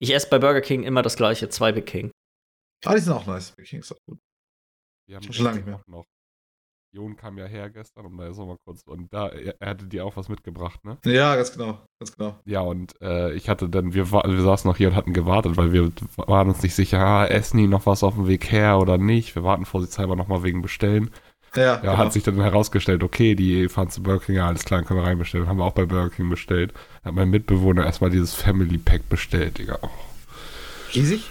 Ich 0.00 0.14
esse 0.14 0.28
bei 0.28 0.38
Burger 0.38 0.60
King 0.60 0.82
immer 0.84 1.02
das 1.02 1.16
gleiche, 1.16 1.48
zwei 1.48 1.72
Big 1.72 1.86
King. 1.86 2.10
Ah, 2.84 2.94
die 2.94 3.00
sind 3.00 3.12
auch 3.12 3.26
nice. 3.26 3.52
Big 3.52 3.66
King 3.66 3.80
ist 3.80 3.92
auch 3.92 3.98
gut. 4.06 4.18
Wir 5.08 5.16
haben 5.16 5.32
Schon 5.32 5.44
lange 5.44 5.56
nicht 5.58 5.66
mehr. 5.66 5.80
noch. 5.86 6.04
Jon 6.94 7.16
kam 7.16 7.36
ja 7.36 7.44
her 7.44 7.68
gestern, 7.68 8.06
um 8.06 8.16
da 8.16 8.26
jetzt 8.26 8.38
noch 8.38 8.46
mal 8.46 8.56
kurz. 8.64 8.82
Und 8.86 9.12
da, 9.12 9.28
er, 9.28 9.60
er 9.60 9.70
hatte 9.70 9.86
dir 9.86 10.06
auch 10.06 10.16
was 10.16 10.30
mitgebracht, 10.30 10.82
ne? 10.86 10.96
Ja, 11.04 11.36
ganz 11.36 11.52
genau. 11.52 11.78
Ganz 12.00 12.16
genau. 12.16 12.38
Ja, 12.46 12.60
und 12.60 12.94
äh, 13.02 13.32
ich 13.34 13.48
hatte 13.50 13.68
dann, 13.68 13.92
wir, 13.92 14.10
wir 14.10 14.40
saßen 14.42 14.68
noch 14.70 14.76
hier 14.78 14.88
und 14.88 14.94
hatten 14.94 15.12
gewartet, 15.12 15.56
weil 15.58 15.72
wir 15.72 15.92
waren 16.16 16.48
uns 16.48 16.62
nicht 16.62 16.74
sicher, 16.74 16.98
ah, 17.00 17.26
essen 17.26 17.58
die 17.58 17.66
noch 17.66 17.84
was 17.84 18.02
auf 18.02 18.14
dem 18.14 18.26
Weg 18.26 18.50
her 18.50 18.78
oder 18.78 18.96
nicht. 18.96 19.34
Wir 19.34 19.44
warten 19.44 19.66
vorsichtshalber 19.66 20.16
noch 20.16 20.28
mal 20.28 20.42
wegen 20.42 20.62
Bestellen. 20.62 21.10
Ja, 21.54 21.62
Ja, 21.62 21.76
genau. 21.76 21.96
hat 21.98 22.12
sich 22.14 22.22
dann 22.22 22.40
herausgestellt, 22.40 23.02
okay, 23.02 23.34
die 23.34 23.68
fahren 23.68 23.90
zu 23.90 24.02
Burger 24.02 24.24
King, 24.24 24.36
ja, 24.36 24.46
alles 24.46 24.64
klar, 24.64 24.82
können 24.82 25.00
wir 25.00 25.06
reinbestellen. 25.06 25.46
Haben 25.46 25.58
wir 25.58 25.64
auch 25.64 25.72
bei 25.72 25.84
Burger 25.84 26.08
King 26.14 26.30
bestellt. 26.30 26.72
Hat 27.04 27.14
mein 27.14 27.28
Mitbewohner 27.28 27.84
erstmal 27.84 28.10
dieses 28.10 28.32
Family 28.34 28.78
Pack 28.78 29.08
bestellt, 29.10 29.58
Digga. 29.58 29.78
Oh. 29.82 29.88
riesig. 30.94 31.28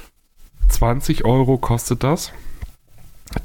20 0.67 1.25
Euro 1.25 1.57
kostet 1.57 2.03
das. 2.03 2.31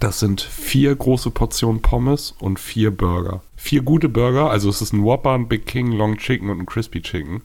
Das 0.01 0.21
sind 0.21 0.41
vier 0.41 0.95
große 0.95 1.31
Portionen 1.31 1.83
Pommes 1.83 2.35
und 2.39 2.61
vier 2.61 2.91
Burger. 2.91 3.43
Vier 3.57 3.83
gute 3.83 4.09
Burger, 4.09 4.49
also 4.51 4.69
es 4.69 4.81
ist 4.81 4.93
ein 4.93 5.03
Whopper, 5.03 5.33
ein 5.33 5.49
Big 5.49 5.67
King, 5.67 5.93
Long 5.93 6.17
Chicken 6.19 6.51
und 6.51 6.61
ein 6.61 6.67
Crispy 6.67 7.03
Chicken. 7.03 7.43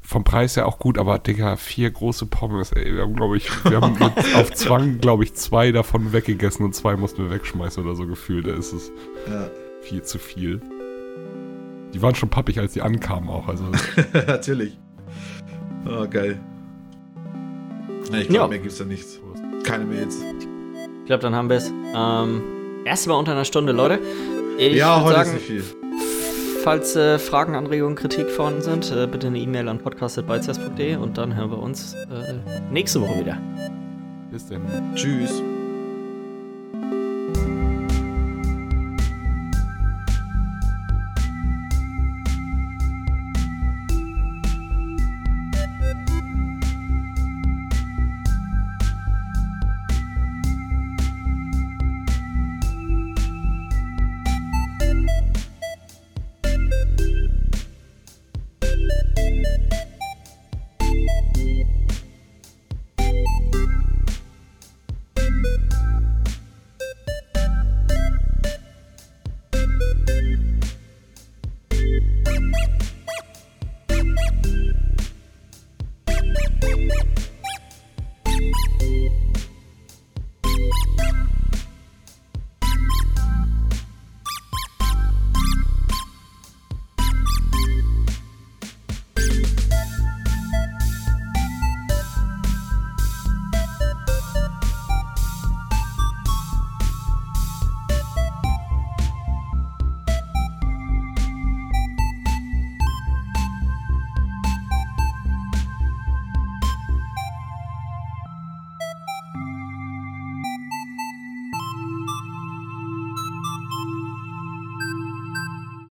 Vom 0.00 0.22
Preis 0.22 0.56
her 0.56 0.66
auch 0.68 0.78
gut, 0.78 0.98
aber 0.98 1.18
Digga, 1.18 1.56
vier 1.56 1.90
große 1.90 2.26
Pommes, 2.26 2.72
ey, 2.72 2.94
wir 2.94 3.02
haben, 3.02 3.16
glaube 3.16 3.36
ich, 3.38 3.48
wir 3.64 3.80
haben 3.80 3.96
auf 4.36 4.52
Zwang, 4.52 4.98
glaube 4.98 5.24
ich, 5.24 5.34
zwei 5.34 5.72
davon 5.72 6.12
weggegessen 6.12 6.64
und 6.64 6.74
zwei 6.74 6.96
mussten 6.96 7.24
wir 7.24 7.30
wegschmeißen 7.30 7.82
oder 7.82 7.96
so 7.96 8.06
gefühlt. 8.06 8.46
Da 8.46 8.54
ist 8.54 8.72
es 8.72 8.92
Ja. 9.28 9.48
viel 9.80 10.02
zu 10.02 10.18
viel. 10.18 10.60
Die 11.94 12.02
waren 12.02 12.14
schon 12.14 12.28
pappig, 12.28 12.58
als 12.58 12.74
die 12.74 12.82
ankamen 12.82 13.28
auch, 13.30 13.48
also 13.48 13.64
Natürlich. 14.26 14.78
Oh, 15.86 16.06
geil. 16.08 16.38
Ja, 18.12 18.18
ich 18.18 18.28
glaube, 18.28 18.34
Ja. 18.44 18.48
mehr 18.48 18.58
gibt's 18.58 18.78
da 18.78 18.84
nichts. 18.84 19.20
Keine 19.64 19.84
Mails. 19.84 20.22
Ich 21.00 21.06
glaube, 21.06 21.22
dann 21.22 21.34
haben 21.34 21.48
wir 21.48 21.56
es. 21.56 21.70
Ähm, 21.94 22.42
erst 22.84 23.06
mal 23.06 23.14
unter 23.14 23.32
einer 23.32 23.44
Stunde, 23.44 23.72
Leute. 23.72 23.98
Ich 24.58 24.74
ja, 24.74 25.02
heute 25.02 25.16
sagen, 25.16 25.28
ist 25.30 25.34
nicht 25.34 25.46
viel. 25.46 25.64
Falls 26.62 26.96
äh, 26.96 27.18
Fragen, 27.18 27.54
Anregungen, 27.56 27.94
Kritik 27.94 28.30
vorhanden 28.30 28.62
sind, 28.62 28.90
äh, 28.90 29.06
bitte 29.06 29.26
eine 29.26 29.38
E-Mail 29.38 29.68
an 29.68 29.78
podcast.beizers.de 29.80 30.96
und 30.96 31.18
dann 31.18 31.36
hören 31.36 31.50
wir 31.50 31.58
uns 31.58 31.94
äh, 31.94 32.34
nächste 32.70 33.00
Woche 33.02 33.20
wieder. 33.20 33.38
bis 34.30 34.46
denn. 34.46 34.62
Tschüss. 34.94 35.42